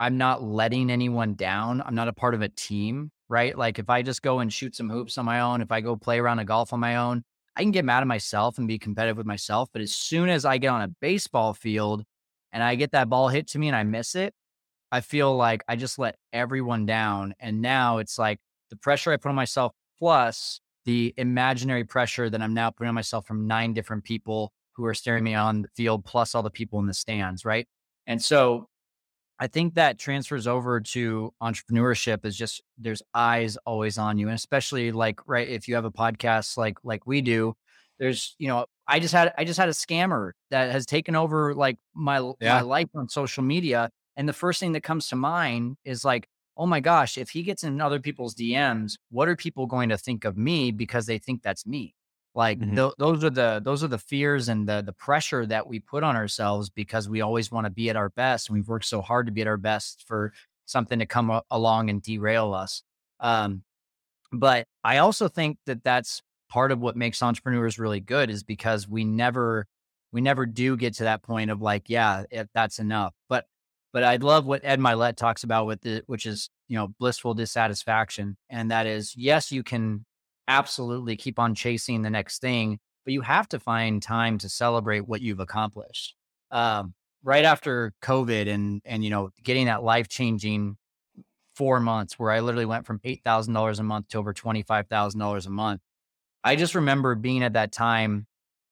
I'm 0.00 0.18
not 0.18 0.42
letting 0.42 0.90
anyone 0.90 1.34
down, 1.34 1.82
I'm 1.82 1.94
not 1.94 2.08
a 2.08 2.12
part 2.12 2.34
of 2.34 2.42
a 2.42 2.48
team, 2.48 3.10
right? 3.28 3.56
Like 3.56 3.78
if 3.78 3.90
I 3.90 4.02
just 4.02 4.22
go 4.22 4.40
and 4.40 4.52
shoot 4.52 4.76
some 4.76 4.90
hoops 4.90 5.18
on 5.18 5.24
my 5.24 5.40
own, 5.40 5.60
if 5.60 5.72
I 5.72 5.80
go 5.80 5.96
play 5.96 6.18
around 6.18 6.38
a 6.38 6.44
golf 6.44 6.72
on 6.72 6.80
my 6.80 6.96
own, 6.96 7.24
I 7.56 7.62
can 7.62 7.70
get 7.70 7.84
mad 7.84 8.00
at 8.00 8.06
myself 8.06 8.58
and 8.58 8.68
be 8.68 8.78
competitive 8.78 9.16
with 9.16 9.26
myself. 9.26 9.68
But 9.72 9.82
as 9.82 9.94
soon 9.94 10.28
as 10.28 10.44
I 10.44 10.58
get 10.58 10.68
on 10.68 10.82
a 10.82 10.88
baseball 10.88 11.54
field 11.54 12.04
and 12.52 12.62
I 12.62 12.74
get 12.74 12.92
that 12.92 13.08
ball 13.08 13.28
hit 13.28 13.48
to 13.48 13.58
me 13.58 13.68
and 13.68 13.76
I 13.76 13.82
miss 13.82 14.14
it, 14.14 14.34
I 14.92 15.00
feel 15.00 15.34
like 15.36 15.64
I 15.66 15.76
just 15.76 15.98
let 15.98 16.16
everyone 16.32 16.86
down. 16.86 17.34
And 17.40 17.60
now 17.62 17.98
it's 17.98 18.18
like 18.18 18.38
the 18.70 18.76
pressure 18.76 19.12
I 19.12 19.16
put 19.16 19.30
on 19.30 19.34
myself 19.34 19.72
plus 19.98 20.60
the 20.84 21.12
imaginary 21.16 21.84
pressure 21.84 22.30
that 22.30 22.40
I'm 22.40 22.54
now 22.54 22.70
putting 22.70 22.88
on 22.88 22.94
myself 22.94 23.26
from 23.26 23.46
nine 23.46 23.74
different 23.74 24.04
people 24.04 24.52
who 24.74 24.84
are 24.84 24.94
staring 24.94 25.24
me 25.24 25.34
on 25.34 25.62
the 25.62 25.68
field, 25.74 26.04
plus 26.04 26.34
all 26.34 26.42
the 26.42 26.50
people 26.50 26.78
in 26.78 26.86
the 26.86 26.94
stands, 26.94 27.44
right? 27.44 27.66
And 28.06 28.22
so 28.22 28.68
I 29.38 29.46
think 29.48 29.74
that 29.74 29.98
transfers 29.98 30.46
over 30.46 30.80
to 30.80 31.32
entrepreneurship 31.42 32.24
is 32.24 32.36
just 32.36 32.62
there's 32.78 33.02
eyes 33.12 33.58
always 33.66 33.98
on 33.98 34.18
you. 34.18 34.28
And 34.28 34.34
especially 34.34 34.92
like, 34.92 35.20
right, 35.26 35.46
if 35.48 35.68
you 35.68 35.74
have 35.74 35.84
a 35.84 35.90
podcast 35.90 36.56
like 36.56 36.78
like 36.82 37.06
we 37.06 37.20
do, 37.20 37.54
there's, 37.98 38.34
you 38.38 38.48
know, 38.48 38.66
I 38.88 38.98
just 39.00 39.12
had 39.12 39.34
I 39.36 39.44
just 39.44 39.58
had 39.58 39.68
a 39.68 39.72
scammer 39.72 40.32
that 40.50 40.70
has 40.70 40.86
taken 40.86 41.14
over 41.14 41.54
like 41.54 41.78
my 41.94 42.18
yeah. 42.40 42.54
my 42.54 42.60
life 42.62 42.88
on 42.94 43.08
social 43.08 43.42
media. 43.42 43.90
And 44.16 44.28
the 44.28 44.32
first 44.32 44.60
thing 44.60 44.72
that 44.72 44.82
comes 44.82 45.08
to 45.08 45.16
mind 45.16 45.76
is 45.84 46.04
like, 46.04 46.28
oh 46.56 46.66
my 46.66 46.80
gosh, 46.80 47.18
if 47.18 47.30
he 47.30 47.42
gets 47.42 47.62
in 47.62 47.80
other 47.80 48.00
people's 48.00 48.34
DMs, 48.34 48.94
what 49.10 49.28
are 49.28 49.36
people 49.36 49.66
going 49.66 49.90
to 49.90 49.98
think 49.98 50.24
of 50.24 50.38
me 50.38 50.70
because 50.70 51.04
they 51.04 51.18
think 51.18 51.42
that's 51.42 51.66
me? 51.66 51.94
Like 52.36 52.58
mm-hmm. 52.58 52.76
th- 52.76 52.92
those 52.98 53.24
are 53.24 53.30
the 53.30 53.60
those 53.64 53.82
are 53.82 53.88
the 53.88 53.98
fears 53.98 54.48
and 54.50 54.68
the 54.68 54.82
the 54.82 54.92
pressure 54.92 55.46
that 55.46 55.66
we 55.66 55.80
put 55.80 56.04
on 56.04 56.16
ourselves 56.16 56.68
because 56.68 57.08
we 57.08 57.22
always 57.22 57.50
want 57.50 57.64
to 57.64 57.70
be 57.70 57.88
at 57.88 57.96
our 57.96 58.10
best. 58.10 58.48
And 58.48 58.54
we've 58.56 58.68
worked 58.68 58.84
so 58.84 59.00
hard 59.00 59.26
to 59.26 59.32
be 59.32 59.40
at 59.40 59.46
our 59.46 59.56
best 59.56 60.04
for 60.06 60.32
something 60.66 60.98
to 60.98 61.06
come 61.06 61.30
a- 61.30 61.42
along 61.50 61.88
and 61.88 62.02
derail 62.02 62.52
us. 62.52 62.82
Um, 63.20 63.62
but 64.32 64.66
I 64.84 64.98
also 64.98 65.28
think 65.28 65.58
that 65.66 65.82
that's 65.82 66.22
part 66.50 66.72
of 66.72 66.80
what 66.80 66.96
makes 66.96 67.22
entrepreneurs 67.22 67.78
really 67.78 68.00
good 68.00 68.30
is 68.30 68.42
because 68.42 68.88
we 68.88 69.04
never 69.04 69.66
we 70.12 70.20
never 70.20 70.46
do 70.46 70.76
get 70.76 70.94
to 70.94 71.04
that 71.04 71.22
point 71.22 71.50
of 71.50 71.60
like, 71.60 71.88
yeah, 71.88 72.24
if 72.30 72.48
that's 72.54 72.78
enough. 72.78 73.14
But 73.28 73.46
but 73.92 74.04
I 74.04 74.16
love 74.16 74.44
what 74.44 74.60
Ed 74.62 74.78
Mylett 74.78 75.16
talks 75.16 75.42
about 75.42 75.66
with 75.66 75.86
it, 75.86 76.04
which 76.06 76.26
is 76.26 76.50
you 76.68 76.76
know 76.76 76.88
blissful 76.98 77.34
dissatisfaction, 77.34 78.36
and 78.50 78.70
that 78.70 78.86
is 78.86 79.14
yes, 79.16 79.52
you 79.52 79.62
can 79.62 80.05
absolutely 80.48 81.16
keep 81.16 81.38
on 81.38 81.54
chasing 81.54 82.02
the 82.02 82.10
next 82.10 82.40
thing, 82.40 82.78
but 83.04 83.12
you 83.12 83.22
have 83.22 83.48
to 83.48 83.58
find 83.58 84.02
time 84.02 84.38
to 84.38 84.48
celebrate 84.48 85.08
what 85.08 85.20
you've 85.20 85.40
accomplished. 85.40 86.14
Um, 86.50 86.94
right 87.24 87.44
after 87.44 87.92
COVID 88.02 88.48
and 88.48 88.80
and 88.84 89.04
you 89.04 89.10
know 89.10 89.30
getting 89.42 89.66
that 89.66 89.82
life 89.82 90.08
changing 90.08 90.76
four 91.56 91.80
months 91.80 92.18
where 92.18 92.30
I 92.30 92.40
literally 92.40 92.66
went 92.66 92.86
from 92.86 93.00
eight 93.04 93.22
thousand 93.24 93.54
dollars 93.54 93.78
a 93.78 93.82
month 93.82 94.08
to 94.08 94.18
over 94.18 94.32
twenty 94.32 94.62
five 94.62 94.88
thousand 94.88 95.20
dollars 95.20 95.46
a 95.46 95.50
month. 95.50 95.80
I 96.44 96.56
just 96.56 96.74
remember 96.74 97.14
being 97.14 97.42
at 97.42 97.54
that 97.54 97.72
time 97.72 98.26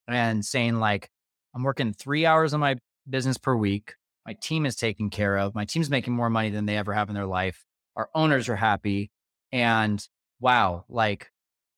and 0.07 0.45
saying 0.45 0.77
like, 0.77 1.11
I'm 1.55 1.63
working 1.63 1.93
three 1.93 2.27
hours 2.27 2.55
on 2.55 2.61
my 2.61 2.77
business 3.09 3.39
per 3.39 3.57
week. 3.57 3.95
My 4.27 4.35
team 4.35 4.65
is 4.65 4.77
taken 4.77 5.11
care 5.11 5.37
of. 5.37 5.55
My 5.55 5.65
team's 5.65 5.91
making 5.91 6.15
more 6.15 6.31
money 6.31 6.51
than 6.51 6.67
they 6.67 6.77
ever 6.77 6.93
have 6.95 7.09
in 7.09 7.15
their 7.15 7.27
life. 7.27 7.65
Our 7.97 8.09
owners 8.15 8.49
are 8.49 8.57
happy. 8.57 9.11
And 9.53 10.07
wow, 10.41 10.85
like 10.89 11.31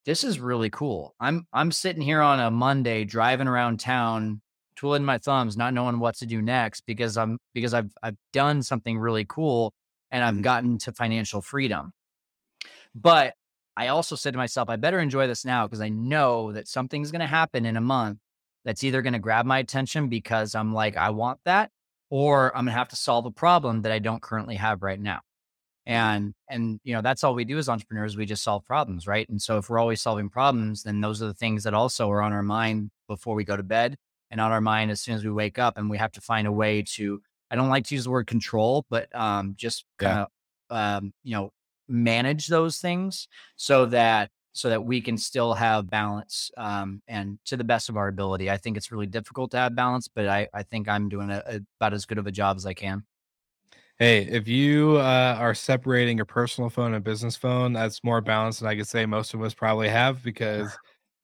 this 0.07 0.23
is 0.25 0.41
really 0.41 0.71
cool. 0.71 1.15
I'm 1.21 1.47
I'm 1.53 1.73
sitting 1.73 2.01
here 2.01 2.23
on 2.23 2.41
a 2.41 2.51
Monday 2.51 3.05
driving 3.05 3.49
around 3.49 3.81
town, 3.81 4.41
twiddling 4.77 5.05
my 5.05 5.19
thumbs, 5.19 5.57
not 5.57 5.75
knowing 5.75 5.99
what 5.99 6.17
to 6.19 6.27
do 6.27 6.41
next 6.41 6.83
because 6.87 7.17
I'm 7.19 7.39
because 7.53 7.75
I've 7.75 7.91
I've 8.03 8.17
done 8.33 8.63
something 8.63 8.99
really 8.99 9.27
cool 9.29 9.75
and 10.11 10.25
I've 10.25 10.35
mm-hmm. 10.35 10.43
gotten 10.43 10.79
to 10.79 10.93
financial 10.93 11.43
freedom. 11.43 11.93
But 12.95 13.35
I 13.77 13.89
also 13.89 14.17
said 14.17 14.33
to 14.33 14.39
myself, 14.39 14.71
I 14.71 14.77
better 14.77 15.01
enjoy 15.01 15.27
this 15.27 15.45
now 15.45 15.67
because 15.67 15.83
I 15.83 15.91
know 15.91 16.53
that 16.53 16.69
something's 16.69 17.11
going 17.11 17.21
to 17.21 17.27
happen 17.27 17.67
in 17.67 17.77
a 17.77 17.81
month 17.81 18.19
that's 18.65 18.83
either 18.85 19.03
going 19.03 19.13
to 19.13 19.19
grab 19.19 19.45
my 19.45 19.59
attention 19.59 20.09
because 20.09 20.55
I'm 20.55 20.73
like, 20.73 20.97
I 20.97 21.11
want 21.11 21.41
that, 21.45 21.71
or 22.11 22.57
I'm 22.57 22.65
going 22.65 22.73
to 22.73 22.79
have 22.79 22.89
to 22.89 22.97
solve 22.97 23.27
a 23.27 23.31
problem 23.31 23.83
that 23.83 23.93
I 23.93 23.99
don't 23.99 24.23
currently 24.23 24.55
have 24.57 24.83
right 24.83 24.99
now. 24.99 25.21
And 25.87 26.35
and 26.51 26.81
you 26.85 26.95
know, 26.95 27.01
that's 27.01 27.23
all 27.23 27.35
we 27.35 27.45
do 27.45 27.59
as 27.59 27.69
entrepreneurs. 27.69 28.17
We 28.17 28.27
just 28.27 28.43
solve 28.43 28.65
problems, 28.65 29.07
right? 29.07 29.29
And 29.29 29.41
so 29.41 29.59
if 29.59 29.71
we're 29.71 29.79
always 29.79 30.01
solving 30.01 30.29
problems, 30.29 30.83
then 30.83 31.01
those 31.01 31.23
are 31.23 31.27
the 31.27 31.35
things 31.35 31.65
that 31.65 31.75
also 31.75 32.11
are 32.11 32.23
on 32.23 32.33
our 32.33 32.43
mind 32.43 32.91
before 33.09 33.35
we 33.37 33.45
go 33.45 33.57
to 33.57 33.63
bed 33.63 33.97
and 34.31 34.41
on 34.41 34.51
our 34.51 34.61
mind 34.61 34.91
as 34.91 35.01
soon 35.01 35.15
as 35.15 35.25
we 35.25 35.31
wake 35.31 35.59
up. 35.59 35.79
And 35.79 35.89
we 35.89 35.99
have 35.99 36.13
to 36.13 36.21
find 36.21 36.47
a 36.47 36.53
way 36.53 36.83
to 36.95 37.21
I 37.51 37.57
don't 37.57 37.69
like 37.69 37.85
to 37.87 37.95
use 37.95 38.05
the 38.05 38.11
word 38.11 38.27
control, 38.27 38.85
but 38.91 39.15
um 39.15 39.55
just 39.57 39.85
kind 39.99 40.21
of 40.21 40.29
yeah. 40.71 40.97
um, 40.97 41.13
you 41.23 41.35
know, 41.35 41.53
manage 41.89 42.49
those 42.49 42.79
things 42.79 43.29
so 43.57 43.87
that 43.87 44.31
so 44.57 44.71
that 44.71 44.85
we 44.85 45.03
can 45.03 45.19
still 45.19 45.53
have 45.53 45.91
balance 45.91 46.51
um, 46.57 47.03
and 47.07 47.39
to 47.45 47.59
the 47.59 47.65
best 47.65 47.91
of 47.91 47.97
our 47.97 48.09
ability. 48.09 48.51
I 48.51 48.57
think 48.57 48.79
it's 48.79 48.91
really 48.91 49.07
difficult 49.07 49.51
to 49.51 49.59
have 49.59 49.77
balance, 49.77 50.09
but 50.09 50.27
I, 50.27 50.49
I 50.55 50.63
think 50.63 50.89
I'm 50.89 51.11
doing 51.11 51.31
a, 51.31 51.43
a, 51.47 51.61
about 51.79 51.93
as 51.93 52.07
good 52.07 52.17
of 52.17 52.27
a 52.27 52.33
job 52.33 52.57
as 52.57 52.65
I 52.65 52.73
can. 52.73 53.05
Hey, 53.99 54.27
if 54.27 54.47
you 54.47 54.97
uh, 54.99 55.37
are 55.39 55.55
separating 55.55 56.19
your 56.19 56.27
personal 56.27 56.69
phone 56.69 56.93
and 56.93 57.03
business 57.03 57.35
phone, 57.35 57.73
that's 57.73 58.05
more 58.05 58.21
balanced 58.21 58.61
than 58.61 58.69
I 58.69 58.77
could 58.77 58.87
say 58.87 59.07
most 59.07 59.33
of 59.33 59.43
us 59.43 59.55
probably 59.55 59.89
have 59.89 60.23
because 60.23 60.77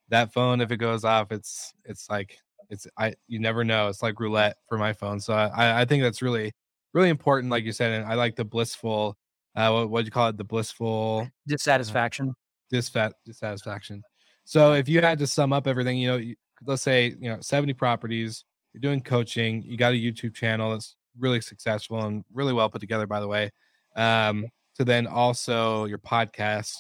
that 0.08 0.32
phone, 0.32 0.62
if 0.62 0.70
it 0.70 0.78
goes 0.78 1.04
off, 1.04 1.32
it's 1.32 1.74
it's 1.84 2.08
like 2.08 2.38
it's 2.70 2.86
I 2.96 3.14
you 3.28 3.38
never 3.38 3.62
know. 3.62 3.88
It's 3.88 4.02
like 4.02 4.18
roulette 4.18 4.56
for 4.70 4.78
my 4.78 4.94
phone. 4.94 5.20
So 5.20 5.34
I 5.34 5.82
I 5.82 5.84
think 5.84 6.02
that's 6.02 6.22
really 6.22 6.52
really 6.94 7.10
important, 7.10 7.50
like 7.50 7.64
you 7.64 7.72
said, 7.72 7.92
and 7.92 8.10
I 8.10 8.14
like 8.14 8.36
the 8.36 8.44
blissful. 8.44 9.18
Uh, 9.54 9.70
what 9.70 9.90
what 9.90 10.00
do 10.00 10.04
you 10.06 10.10
call 10.10 10.28
it? 10.28 10.38
The 10.38 10.44
blissful 10.44 11.28
dissatisfaction 11.46 12.32
disfat 12.72 13.12
dissatisfaction. 13.26 14.02
So 14.44 14.72
if 14.72 14.88
you 14.88 15.02
had 15.02 15.18
to 15.18 15.26
sum 15.26 15.52
up 15.52 15.66
everything, 15.66 15.98
you 15.98 16.08
know, 16.08 16.34
let's 16.64 16.82
say 16.82 17.14
you 17.20 17.28
know 17.28 17.38
70 17.42 17.74
properties, 17.74 18.46
you're 18.72 18.80
doing 18.80 19.02
coaching, 19.02 19.62
you 19.62 19.76
got 19.76 19.92
a 19.92 19.96
YouTube 19.96 20.34
channel 20.34 20.72
that's 20.72 20.96
really 21.18 21.40
successful 21.40 22.00
and 22.04 22.24
really 22.32 22.52
well 22.52 22.70
put 22.70 22.80
together, 22.80 23.06
by 23.06 23.20
the 23.20 23.28
way. 23.28 23.50
Um, 23.96 24.46
so 24.74 24.84
then 24.84 25.06
also 25.06 25.84
your 25.84 25.98
podcast. 25.98 26.72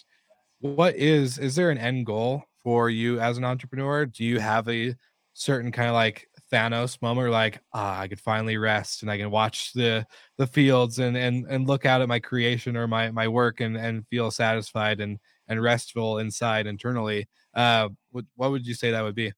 What 0.60 0.96
is 0.96 1.38
is 1.38 1.56
there 1.56 1.70
an 1.70 1.78
end 1.78 2.06
goal 2.06 2.44
for 2.62 2.88
you 2.88 3.20
as 3.20 3.36
an 3.36 3.44
entrepreneur? 3.44 4.06
Do 4.06 4.24
you 4.24 4.38
have 4.38 4.68
a 4.68 4.94
certain 5.34 5.72
kind 5.72 5.88
of 5.88 5.94
like 5.94 6.28
Thanos 6.52 7.00
moment, 7.00 7.30
like 7.30 7.60
ah, 7.72 7.98
I 7.98 8.08
could 8.08 8.20
finally 8.20 8.58
rest 8.58 9.02
and 9.02 9.10
I 9.10 9.16
can 9.16 9.30
watch 9.30 9.72
the 9.72 10.06
the 10.38 10.46
fields 10.46 10.98
and 10.98 11.16
and 11.16 11.46
and 11.48 11.66
look 11.66 11.86
out 11.86 12.02
at 12.02 12.08
my 12.08 12.18
creation 12.18 12.76
or 12.76 12.86
my 12.86 13.10
my 13.10 13.26
work 13.28 13.60
and 13.60 13.76
and 13.76 14.06
feel 14.08 14.30
satisfied 14.30 15.00
and 15.00 15.18
and 15.48 15.62
restful 15.62 16.18
inside 16.18 16.66
internally. 16.66 17.28
Uh, 17.54 17.88
what 18.10 18.24
what 18.36 18.50
would 18.50 18.66
you 18.66 18.74
say 18.74 18.90
that 18.90 19.02
would 19.02 19.14
be? 19.14 19.32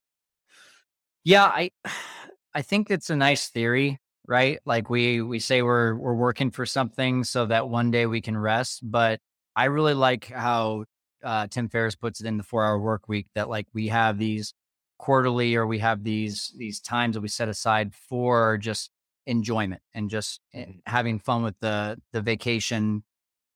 Yeah, 1.22 1.44
I 1.44 1.70
I 2.56 2.62
think 2.62 2.90
it's 2.90 3.10
a 3.10 3.16
nice 3.16 3.48
theory, 3.48 4.00
right? 4.26 4.58
Like 4.64 4.90
we 4.90 5.20
we 5.22 5.38
say 5.38 5.62
we're 5.62 5.94
we're 5.94 6.14
working 6.14 6.50
for 6.50 6.66
something 6.66 7.24
so 7.24 7.46
that 7.46 7.68
one 7.68 7.90
day 7.90 8.06
we 8.06 8.20
can 8.20 8.36
rest, 8.36 8.80
but 8.82 9.20
I 9.56 9.66
really 9.66 9.94
like 9.94 10.26
how 10.26 10.84
uh, 11.22 11.46
Tim 11.46 11.68
Ferriss 11.68 11.94
puts 11.94 12.20
it 12.20 12.26
in 12.26 12.36
the 12.36 12.42
four 12.42 12.64
hour 12.64 12.78
work 12.78 13.08
week 13.08 13.26
that 13.34 13.48
like 13.48 13.66
we 13.72 13.88
have 13.88 14.18
these 14.18 14.54
quarterly 14.98 15.54
or 15.54 15.66
we 15.66 15.78
have 15.78 16.04
these 16.04 16.52
these 16.56 16.80
times 16.80 17.14
that 17.14 17.20
we 17.20 17.28
set 17.28 17.48
aside 17.48 17.94
for 17.94 18.58
just 18.58 18.90
enjoyment 19.26 19.82
and 19.94 20.10
just 20.10 20.40
eh, 20.52 20.62
mm-hmm. 20.62 20.78
having 20.86 21.18
fun 21.18 21.42
with 21.42 21.58
the 21.60 21.98
the 22.12 22.20
vacation 22.20 23.02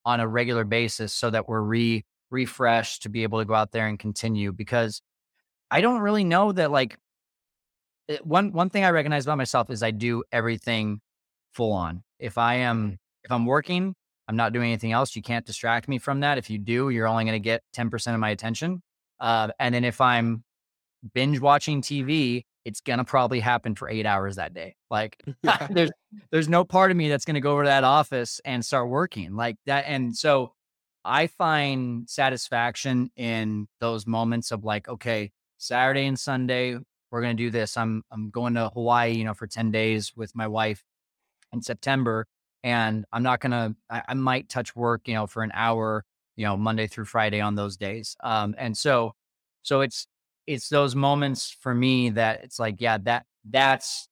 on 0.05 0.21
a 0.21 0.29
regular 0.29 0.65
basis 0.65 1.13
so 1.13 1.31
that 1.31 1.49
we're 1.49 1.61
re 1.61 2.05
refresh 2.31 2.99
to 3.01 3.09
be 3.09 3.23
able 3.23 3.39
to 3.39 3.45
go 3.45 3.55
out 3.55 3.73
there 3.73 3.87
and 3.87 3.99
continue 3.99 4.53
because 4.53 5.01
I 5.71 5.81
don't 5.81 6.01
really 6.01 6.25
know 6.25 6.53
that 6.53 6.71
like 6.71 6.99
it, 8.09 8.15
eh, 8.15 8.19
one 8.25 8.53
one 8.53 8.71
thing 8.71 8.85
I 8.85 8.91
recognize 8.91 9.27
about 9.27 9.39
myself 9.39 9.71
is 9.71 9.83
I 9.83 9.91
do 9.91 10.25
everything 10.33 11.01
full 11.53 11.73
on. 11.73 12.03
If 12.19 12.39
I 12.39 12.57
am 12.57 12.99
if 13.25 13.31
I'm 13.31 13.47
working, 13.47 13.95
I'm 14.27 14.37
not 14.37 14.53
doing 14.53 14.71
anything 14.71 14.93
else. 14.93 15.15
You 15.15 15.23
can't 15.23 15.47
distract 15.47 15.89
me 15.89 15.99
from 15.99 16.21
that. 16.21 16.39
If 16.39 16.51
you 16.51 16.59
do, 16.59 16.91
you're 16.91 17.07
only 17.07 17.25
going 17.25 17.35
to 17.35 17.41
get 17.41 17.63
10% 17.77 18.15
of 18.15 18.21
my 18.21 18.31
attention. 18.31 18.83
Uh, 19.19 19.49
and 19.59 19.75
then 19.75 19.85
if 19.85 20.01
I'm 20.01 20.45
binge 21.15 21.41
watching 21.41 21.83
TV, 21.83 22.45
it's 22.65 22.81
gonna 22.83 23.05
probably 23.05 23.41
happen 23.41 23.75
for 23.75 23.89
eight 23.89 24.05
hours 24.05 24.37
that 24.37 24.53
day. 24.53 24.77
Like 24.91 25.23
there's 25.71 25.91
there's 26.31 26.49
no 26.49 26.65
part 26.65 26.91
of 26.91 26.97
me 26.97 27.09
that's 27.09 27.25
gonna 27.25 27.41
go 27.41 27.53
over 27.53 27.63
to 27.63 27.69
that 27.69 27.85
office 27.85 28.41
and 28.45 28.65
start 28.65 28.89
working 28.89 29.35
like 29.35 29.57
that. 29.67 29.85
And 29.87 30.15
so 30.17 30.53
I 31.05 31.29
find 31.29 32.09
satisfaction 32.09 33.11
in 33.17 33.69
those 33.81 34.07
moments 34.07 34.51
of 34.51 34.65
like, 34.65 34.89
okay, 34.89 35.31
Saturday 35.57 36.07
and 36.07 36.19
Sunday, 36.19 36.79
we're 37.11 37.23
gonna 37.23 37.35
do 37.35 37.51
this. 37.51 37.77
I'm 37.77 38.03
I'm 38.11 38.31
going 38.31 38.55
to 38.55 38.71
Hawaii, 38.71 39.13
you 39.13 39.25
know, 39.25 39.35
for 39.35 39.47
10 39.47 39.71
days 39.71 40.13
with 40.17 40.35
my 40.35 40.47
wife 40.47 40.83
in 41.53 41.63
September. 41.63 42.27
And 42.65 43.05
I'm 43.13 43.23
not 43.23 43.41
gonna 43.41 43.75
I, 43.91 44.03
I 44.09 44.15
might 44.15 44.49
touch 44.49 44.75
work, 44.77 45.09
you 45.09 45.15
know, 45.15 45.27
for 45.27 45.43
an 45.43 45.53
hour, 45.55 46.05
you 46.37 46.45
know, 46.45 46.57
Monday 46.57 46.87
through 46.87 47.07
Friday 47.07 47.41
on 47.41 47.55
those 47.55 47.77
days. 47.77 48.17
Um, 48.23 48.55
and 48.59 48.77
so 48.77 49.15
so 49.63 49.81
it's 49.81 50.07
it's 50.47 50.69
those 50.69 50.95
moments 50.95 51.55
for 51.61 51.75
me 51.75 52.11
that 52.11 52.43
it's 52.43 52.59
like, 52.59 52.77
yeah, 52.79 52.99
that 53.05 53.27
that's 53.49 54.09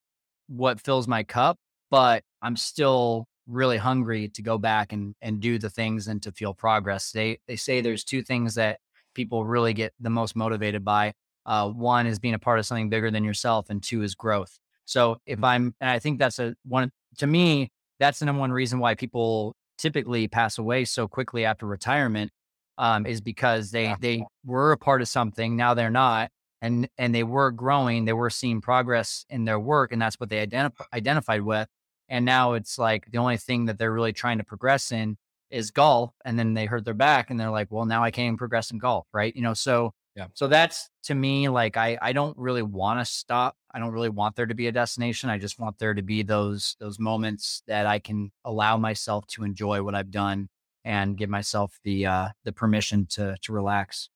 what 0.48 0.80
fills 0.80 1.08
my 1.08 1.22
cup, 1.22 1.58
but 1.90 2.22
I'm 2.42 2.56
still 2.56 3.26
really 3.46 3.76
hungry 3.76 4.28
to 4.28 4.42
go 4.42 4.58
back 4.58 4.92
and 4.92 5.14
and 5.22 5.40
do 5.40 5.58
the 5.58 5.70
things 5.70 6.08
and 6.08 6.22
to 6.22 6.32
feel 6.32 6.54
progress. 6.54 7.10
They 7.12 7.38
they 7.48 7.56
say 7.56 7.80
there's 7.80 8.04
two 8.04 8.22
things 8.22 8.54
that 8.56 8.80
people 9.14 9.44
really 9.46 9.72
get 9.72 9.92
the 10.00 10.10
most 10.10 10.36
motivated 10.36 10.84
by. 10.84 11.14
Uh, 11.46 11.70
one 11.70 12.06
is 12.06 12.18
being 12.18 12.34
a 12.34 12.38
part 12.38 12.58
of 12.58 12.66
something 12.66 12.90
bigger 12.90 13.10
than 13.10 13.24
yourself, 13.24 13.70
and 13.70 13.82
two 13.82 14.02
is 14.02 14.14
growth. 14.14 14.58
So 14.84 15.20
if 15.24 15.36
mm-hmm. 15.36 15.44
I'm, 15.44 15.74
and 15.80 15.90
I 15.90 15.98
think 15.98 16.18
that's 16.18 16.38
a 16.38 16.54
one 16.66 16.90
to 17.18 17.26
me, 17.26 17.70
that's 17.98 18.18
the 18.18 18.26
number 18.26 18.40
one 18.40 18.52
reason 18.52 18.78
why 18.78 18.94
people 18.94 19.54
typically 19.78 20.28
pass 20.28 20.58
away 20.58 20.84
so 20.84 21.08
quickly 21.08 21.44
after 21.44 21.64
retirement, 21.66 22.30
um, 22.76 23.06
is 23.06 23.20
because 23.20 23.70
they 23.70 23.84
yeah. 23.84 23.96
they 23.98 24.24
were 24.44 24.72
a 24.72 24.76
part 24.76 25.00
of 25.00 25.08
something, 25.08 25.56
now 25.56 25.72
they're 25.72 25.88
not, 25.90 26.30
and 26.60 26.88
and 26.98 27.14
they 27.14 27.22
were 27.22 27.50
growing, 27.50 28.04
they 28.04 28.12
were 28.12 28.30
seeing 28.30 28.60
progress 28.60 29.24
in 29.30 29.44
their 29.44 29.58
work, 29.58 29.92
and 29.92 30.02
that's 30.02 30.20
what 30.20 30.28
they 30.28 30.46
identif- 30.46 30.84
identified 30.92 31.42
with. 31.42 31.68
And 32.08 32.24
now 32.24 32.52
it's 32.52 32.78
like 32.78 33.10
the 33.10 33.18
only 33.18 33.36
thing 33.36 33.64
that 33.66 33.78
they're 33.78 33.92
really 33.92 34.12
trying 34.12 34.38
to 34.38 34.44
progress 34.44 34.92
in 34.92 35.16
is 35.50 35.70
golf. 35.70 36.12
And 36.24 36.38
then 36.38 36.54
they 36.54 36.66
hurt 36.66 36.84
their 36.84 36.94
back 36.94 37.30
and 37.30 37.38
they're 37.38 37.50
like, 37.50 37.68
well, 37.70 37.84
now 37.84 38.04
I 38.04 38.10
can't 38.10 38.26
even 38.26 38.36
progress 38.36 38.70
in 38.70 38.78
golf. 38.78 39.06
Right. 39.12 39.34
You 39.34 39.42
know, 39.42 39.54
so, 39.54 39.92
yeah. 40.16 40.26
So 40.34 40.48
that's 40.48 40.88
to 41.04 41.14
me, 41.14 41.48
like, 41.48 41.76
I, 41.76 41.98
I 42.00 42.12
don't 42.12 42.36
really 42.38 42.62
want 42.62 42.98
to 43.00 43.04
stop. 43.04 43.54
I 43.72 43.78
don't 43.78 43.92
really 43.92 44.08
want 44.08 44.34
there 44.34 44.46
to 44.46 44.54
be 44.54 44.66
a 44.66 44.72
destination. 44.72 45.28
I 45.28 45.38
just 45.38 45.58
want 45.58 45.78
there 45.78 45.92
to 45.92 46.02
be 46.02 46.22
those, 46.22 46.76
those 46.80 46.98
moments 46.98 47.62
that 47.66 47.86
I 47.86 47.98
can 47.98 48.32
allow 48.44 48.78
myself 48.78 49.26
to 49.28 49.44
enjoy 49.44 49.82
what 49.82 49.94
I've 49.94 50.10
done 50.10 50.48
and 50.84 51.16
give 51.18 51.28
myself 51.28 51.78
the, 51.84 52.06
uh, 52.06 52.28
the 52.44 52.52
permission 52.52 53.06
to, 53.10 53.36
to 53.42 53.52
relax. 53.52 54.08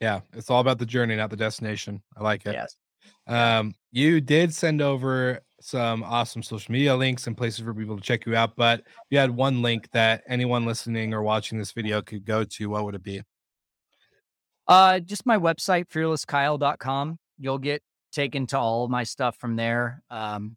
Yeah. 0.00 0.20
It's 0.32 0.50
all 0.50 0.60
about 0.60 0.78
the 0.78 0.86
journey, 0.86 1.16
not 1.16 1.30
the 1.30 1.36
destination. 1.36 2.02
I 2.16 2.22
like 2.22 2.46
it. 2.46 2.52
Yes. 2.52 2.76
Um, 3.26 3.74
you 3.90 4.20
did 4.20 4.54
send 4.54 4.80
over 4.80 5.40
some 5.60 6.04
awesome 6.04 6.42
social 6.42 6.72
media 6.72 6.94
links 6.94 7.26
and 7.26 7.36
places 7.36 7.64
for 7.64 7.74
people 7.74 7.96
to 7.96 8.02
check 8.02 8.26
you 8.26 8.36
out. 8.36 8.54
But 8.54 8.80
if 8.80 9.06
you 9.10 9.18
had 9.18 9.30
one 9.30 9.62
link 9.62 9.90
that 9.92 10.22
anyone 10.28 10.66
listening 10.66 11.14
or 11.14 11.22
watching 11.22 11.58
this 11.58 11.72
video 11.72 12.02
could 12.02 12.24
go 12.24 12.44
to, 12.44 12.68
what 12.68 12.84
would 12.84 12.94
it 12.94 13.02
be? 13.02 13.22
Uh, 14.66 15.00
just 15.00 15.26
my 15.26 15.38
website, 15.38 15.88
fearlesskyle.com. 15.88 17.18
You'll 17.38 17.58
get 17.58 17.82
taken 18.12 18.46
to 18.48 18.58
all 18.58 18.88
my 18.88 19.04
stuff 19.04 19.36
from 19.36 19.56
there. 19.56 20.02
Um, 20.10 20.56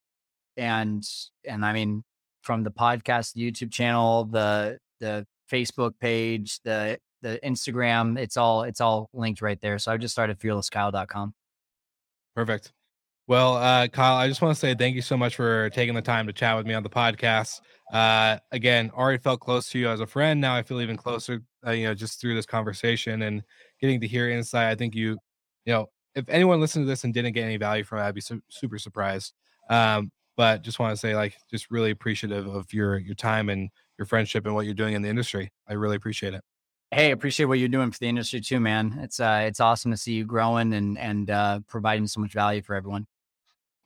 and, 0.55 1.03
and 1.45 1.66
I 1.66 1.74
mean, 1.74 2.03
from 2.41 2.64
the 2.64 2.72
podcast, 2.72 3.34
the 3.34 3.51
YouTube 3.51 3.72
channel, 3.72 4.26
the, 4.26 4.78
the 4.99 5.26
Facebook 5.51 5.93
page, 5.99 6.60
the, 6.64 6.99
the 7.22 7.39
Instagram, 7.43 8.18
it's 8.18 8.38
all, 8.38 8.64
it's 8.64 8.80
all 8.80 9.10
linked 9.14 9.41
right 9.41 9.60
there. 9.62 9.78
So 9.80 9.91
I 9.91 9.97
just 9.97 10.14
started 10.14 10.39
fearlesskyle.com. 10.39 11.34
Perfect. 12.36 12.72
Well, 13.28 13.58
uh, 13.58 13.89
Kyle, 13.89 14.16
I 14.16 14.30
just 14.30 14.41
want 14.41 14.55
to 14.55 14.60
say 14.60 14.74
thank 14.74 14.95
you 14.95 15.01
so 15.01 15.18
much 15.18 15.36
for 15.36 15.70
taking 15.72 15.93
the 15.93 16.01
time 16.01 16.28
to 16.28 16.34
chat 16.34 16.55
with 16.55 16.66
me 16.66 16.74
on 16.74 16.84
the 16.84 16.89
podcast. 16.89 17.60
Uh, 17.91 18.38
again, 18.53 18.89
already 18.95 19.18
felt 19.18 19.41
close 19.41 19.70
to 19.72 19.80
you 19.80 19.89
as 19.89 19.99
a 19.99 20.08
friend. 20.08 20.39
Now 20.39 20.55
I 20.55 20.64
feel 20.64 20.80
even 20.80 20.95
closer, 20.95 21.41
uh, 21.66 21.72
you 21.72 21.88
know, 21.88 21.93
just 21.93 22.22
through 22.22 22.36
this 22.36 22.45
conversation 22.45 23.24
and 23.24 23.43
getting 23.80 24.01
to 24.01 24.07
hear 24.07 24.30
insight. 24.30 24.67
I 24.67 24.75
think 24.75 24.95
you, 24.95 25.17
you 25.65 25.73
know, 25.73 25.88
if 26.15 26.28
anyone 26.30 26.59
listened 26.59 26.84
to 26.86 26.88
this 26.89 27.03
and 27.03 27.13
didn't 27.13 27.34
get 27.34 27.43
any 27.43 27.57
value 27.57 27.84
from 27.84 27.99
it, 27.99 28.03
I'd 28.03 28.15
be 28.15 28.21
su- 28.21 28.41
super 28.49 28.78
surprised. 28.80 29.34
Um, 29.69 30.11
but 30.36 30.61
just 30.61 30.80
want 30.80 30.93
to 30.93 30.97
say, 30.97 31.15
like, 31.15 31.36
just 31.49 31.71
really 31.71 31.91
appreciative 31.91 32.47
of 32.47 32.71
your 32.73 32.97
your 32.97 33.15
time 33.15 33.49
and 33.49 33.69
your 33.97 34.05
friendship 34.05 34.45
and 34.45 34.53
what 34.53 34.65
you're 34.65 34.73
doing 34.75 34.93
in 34.93 35.01
the 35.01 35.09
industry. 35.09 35.51
I 35.67 35.73
really 35.73 35.95
appreciate 35.95 36.34
it. 36.34 36.41
Hey, 36.91 37.11
appreciate 37.11 37.47
what 37.47 37.59
you're 37.59 37.67
doing 37.67 37.91
for 37.91 37.99
the 37.99 38.07
industry 38.07 38.39
too, 38.39 38.59
man. 38.59 38.99
It's 39.01 39.19
uh, 39.19 39.43
it's 39.45 39.59
awesome 39.59 39.91
to 39.91 39.97
see 39.97 40.13
you 40.13 40.25
growing 40.25 40.73
and 40.73 40.97
and 40.97 41.30
uh, 41.30 41.59
providing 41.67 42.07
so 42.07 42.21
much 42.21 42.34
value 42.34 42.61
for 42.61 42.75
everyone 42.75 43.07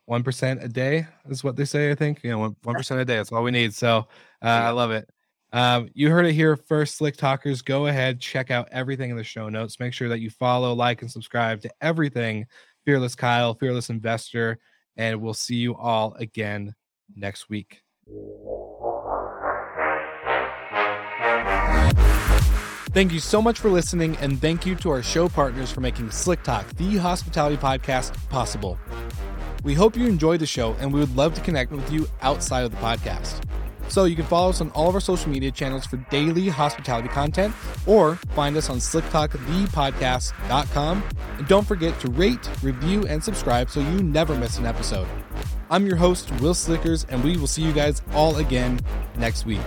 one 0.06 0.24
percent 0.24 0.62
a 0.62 0.68
day 0.68 1.08
is 1.30 1.42
what 1.42 1.56
they 1.56 1.64
say. 1.64 1.90
I 1.90 1.96
think 1.96 2.22
you 2.24 2.32
know 2.32 2.56
one 2.64 2.76
percent 2.76 3.00
a 3.00 3.06
day. 3.06 3.16
That's 3.16 3.32
all 3.32 3.44
we 3.44 3.52
need. 3.52 3.74
So 3.74 4.08
uh, 4.42 4.48
I 4.48 4.72
love 4.72 4.92
it. 4.92 5.10
Um, 5.54 5.90
you 5.94 6.10
heard 6.10 6.26
it 6.26 6.34
here 6.34 6.56
first, 6.56 6.96
Slick 6.96 7.18
Talkers. 7.18 7.62
Go 7.62 7.88
ahead, 7.88 8.22
check 8.22 8.52
out 8.52 8.70
everything 8.72 9.10
in 9.10 9.18
the 9.18 9.24
show 9.24 9.50
notes. 9.50 9.80
Make 9.80 9.94
sure 9.94 10.10
that 10.10 10.20
you 10.20 10.30
follow, 10.30 10.74
like, 10.74 11.02
and 11.02 11.12
subscribe 11.12 11.62
to 11.62 11.72
everything 11.82 12.46
Fearless 12.86 13.16
Kyle, 13.16 13.54
Fearless 13.54 13.90
Investor, 13.90 14.60
and 14.98 15.22
we'll 15.22 15.34
see 15.34 15.56
you 15.56 15.76
all 15.76 16.14
again 16.16 16.74
next 17.16 17.50
week. 17.50 17.82
Thank 22.94 23.14
you 23.14 23.20
so 23.20 23.42
much 23.42 23.60
for 23.60 23.70
listening, 23.70 24.18
and 24.18 24.42
thank 24.42 24.66
you 24.66 24.76
to 24.76 24.90
our 24.90 25.04
show 25.04 25.30
partners 25.30 25.72
for 25.72 25.80
making 25.80 26.12
Slick 26.12 26.44
Talk, 26.44 26.68
the 26.76 26.98
hospitality 26.98 27.56
podcast, 27.56 28.14
possible. 28.30 28.78
We 29.64 29.74
hope 29.74 29.96
you 29.96 30.08
enjoyed 30.08 30.42
the 30.42 30.46
show, 30.46 30.76
and 30.80 30.92
we 30.92 31.00
would 31.00 31.16
love 31.16 31.34
to 31.36 31.42
connect 31.42 31.72
with 31.72 31.90
you 31.92 32.08
outside 32.22 32.64
of 32.64 32.72
the 32.72 32.78
podcast. 32.78 33.42
So 33.92 34.06
you 34.06 34.16
can 34.16 34.26
follow 34.26 34.50
us 34.52 34.62
on 34.62 34.70
all 34.70 34.88
of 34.88 34.96
our 34.96 35.02
social 35.02 35.30
media 35.30 35.52
channels 35.52 35.86
for 35.86 35.98
daily 36.10 36.48
hospitality 36.48 37.10
content, 37.10 37.54
or 37.86 38.16
find 38.36 38.56
us 38.56 38.70
on 38.70 38.78
slicktalkthepodcast.com. 38.78 41.04
And 41.38 41.48
don't 41.50 41.68
forget 41.68 42.00
to 42.00 42.10
rate, 42.10 42.50
review, 42.64 43.06
and 43.08 43.22
subscribe 43.22 43.70
so 43.70 43.82
you 43.82 44.02
never 44.02 44.34
miss 44.34 44.58
an 44.58 44.66
episode. 44.66 45.10
I'm 45.70 45.86
your 45.86 45.98
host, 45.98 46.32
Will 46.40 46.54
Slickers, 46.54 47.04
and 47.10 47.22
we 47.22 47.36
will 47.36 47.48
see 47.48 47.64
you 47.64 47.74
guys 47.74 48.02
all 48.14 48.38
again 48.38 48.80
next 49.18 49.46
week. 49.46 49.60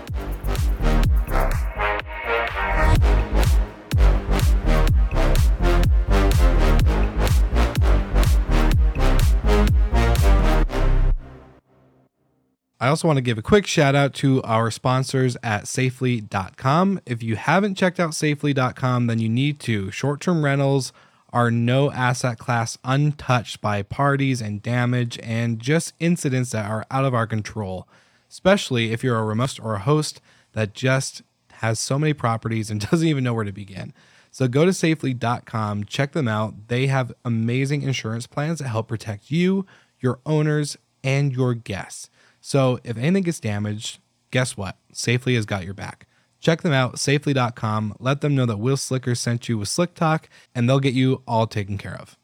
I 12.85 12.89
also 12.89 13.09
want 13.09 13.17
to 13.17 13.23
give 13.23 13.39
a 13.39 13.43
quick 13.43 13.67
shout 13.67 13.95
out 13.95 14.13
to 14.17 14.43
our 14.43 14.71
sponsors 14.71 15.39
at 15.43 15.67
safely.com. 15.67 17.01
If 17.07 17.23
you 17.23 17.37
haven't 17.37 17.77
checked 17.77 17.99
out 17.99 18.15
safely.com, 18.15 19.07
then 19.07 19.19
you 19.19 19.29
need 19.31 19.59
to. 19.61 19.91
Short 19.91 20.21
term 20.21 20.45
rentals 20.45 20.93
are 21.33 21.51
no 21.51 21.91
asset 21.91 22.39
class 22.39 22.77
untouched 22.85 23.63
by 23.63 23.81
parties 23.81 24.43
and 24.43 24.63
damage 24.63 25.19
and 25.23 25.61
just 25.61 25.95
incidents 25.99 26.51
that 26.51 26.71
are 26.71 26.85
out 26.91 27.07
of 27.07 27.15
our 27.15 27.27
control, 27.27 27.89
especially 28.29 28.93
if 28.93 29.03
you're 29.03 29.19
a 29.19 29.25
remote 29.25 29.59
or 29.59 29.77
a 29.77 29.81
host 29.81 30.21
that 30.53 30.75
just 30.75 31.23
has 31.53 31.81
so 31.81 31.99
many 31.99 32.13
properties 32.13 32.71
and 32.71 32.81
doesn't 32.91 33.09
even 33.09 33.25
know 33.25 33.33
where 33.33 33.47
to 33.47 33.53
begin. 33.53 33.95
So 34.31 34.47
go 34.47 34.67
to 34.67 34.75
safely.com, 34.75 35.85
check 35.85 36.13
them 36.13 36.29
out. 36.29 36.69
They 36.69 36.89
have 36.89 37.15
amazing 37.25 37.81
insurance 37.81 38.27
plans 38.27 38.59
that 38.59 38.69
help 38.69 38.89
protect 38.89 39.31
you, 39.31 39.65
your 40.01 40.21
owners, 40.27 40.77
and 41.03 41.33
your 41.33 41.55
guests. 41.55 42.11
So 42.47 42.79
if 42.85 42.99
anything 42.99 43.23
gets 43.23 43.41
damaged, 43.41 44.01
guess 44.31 44.55
what? 44.55 44.77
Safely 44.93 45.35
has 45.35 45.47
got 45.47 45.65
your 45.65 45.73
back. 45.73 46.07
Check 46.41 46.61
them 46.61 46.75
out, 46.75 46.99
safely.com. 46.99 47.97
Let 47.99 48.21
them 48.21 48.35
know 48.35 48.45
that 48.45 48.59
Will 48.59 48.77
Slicker 48.77 49.15
sent 49.15 49.49
you 49.49 49.57
with 49.57 49.71
Slick 49.71 49.95
Talk, 49.95 50.29
and 50.55 50.69
they'll 50.69 50.79
get 50.79 50.93
you 50.93 51.23
all 51.27 51.47
taken 51.47 51.79
care 51.79 51.97
of. 51.97 52.19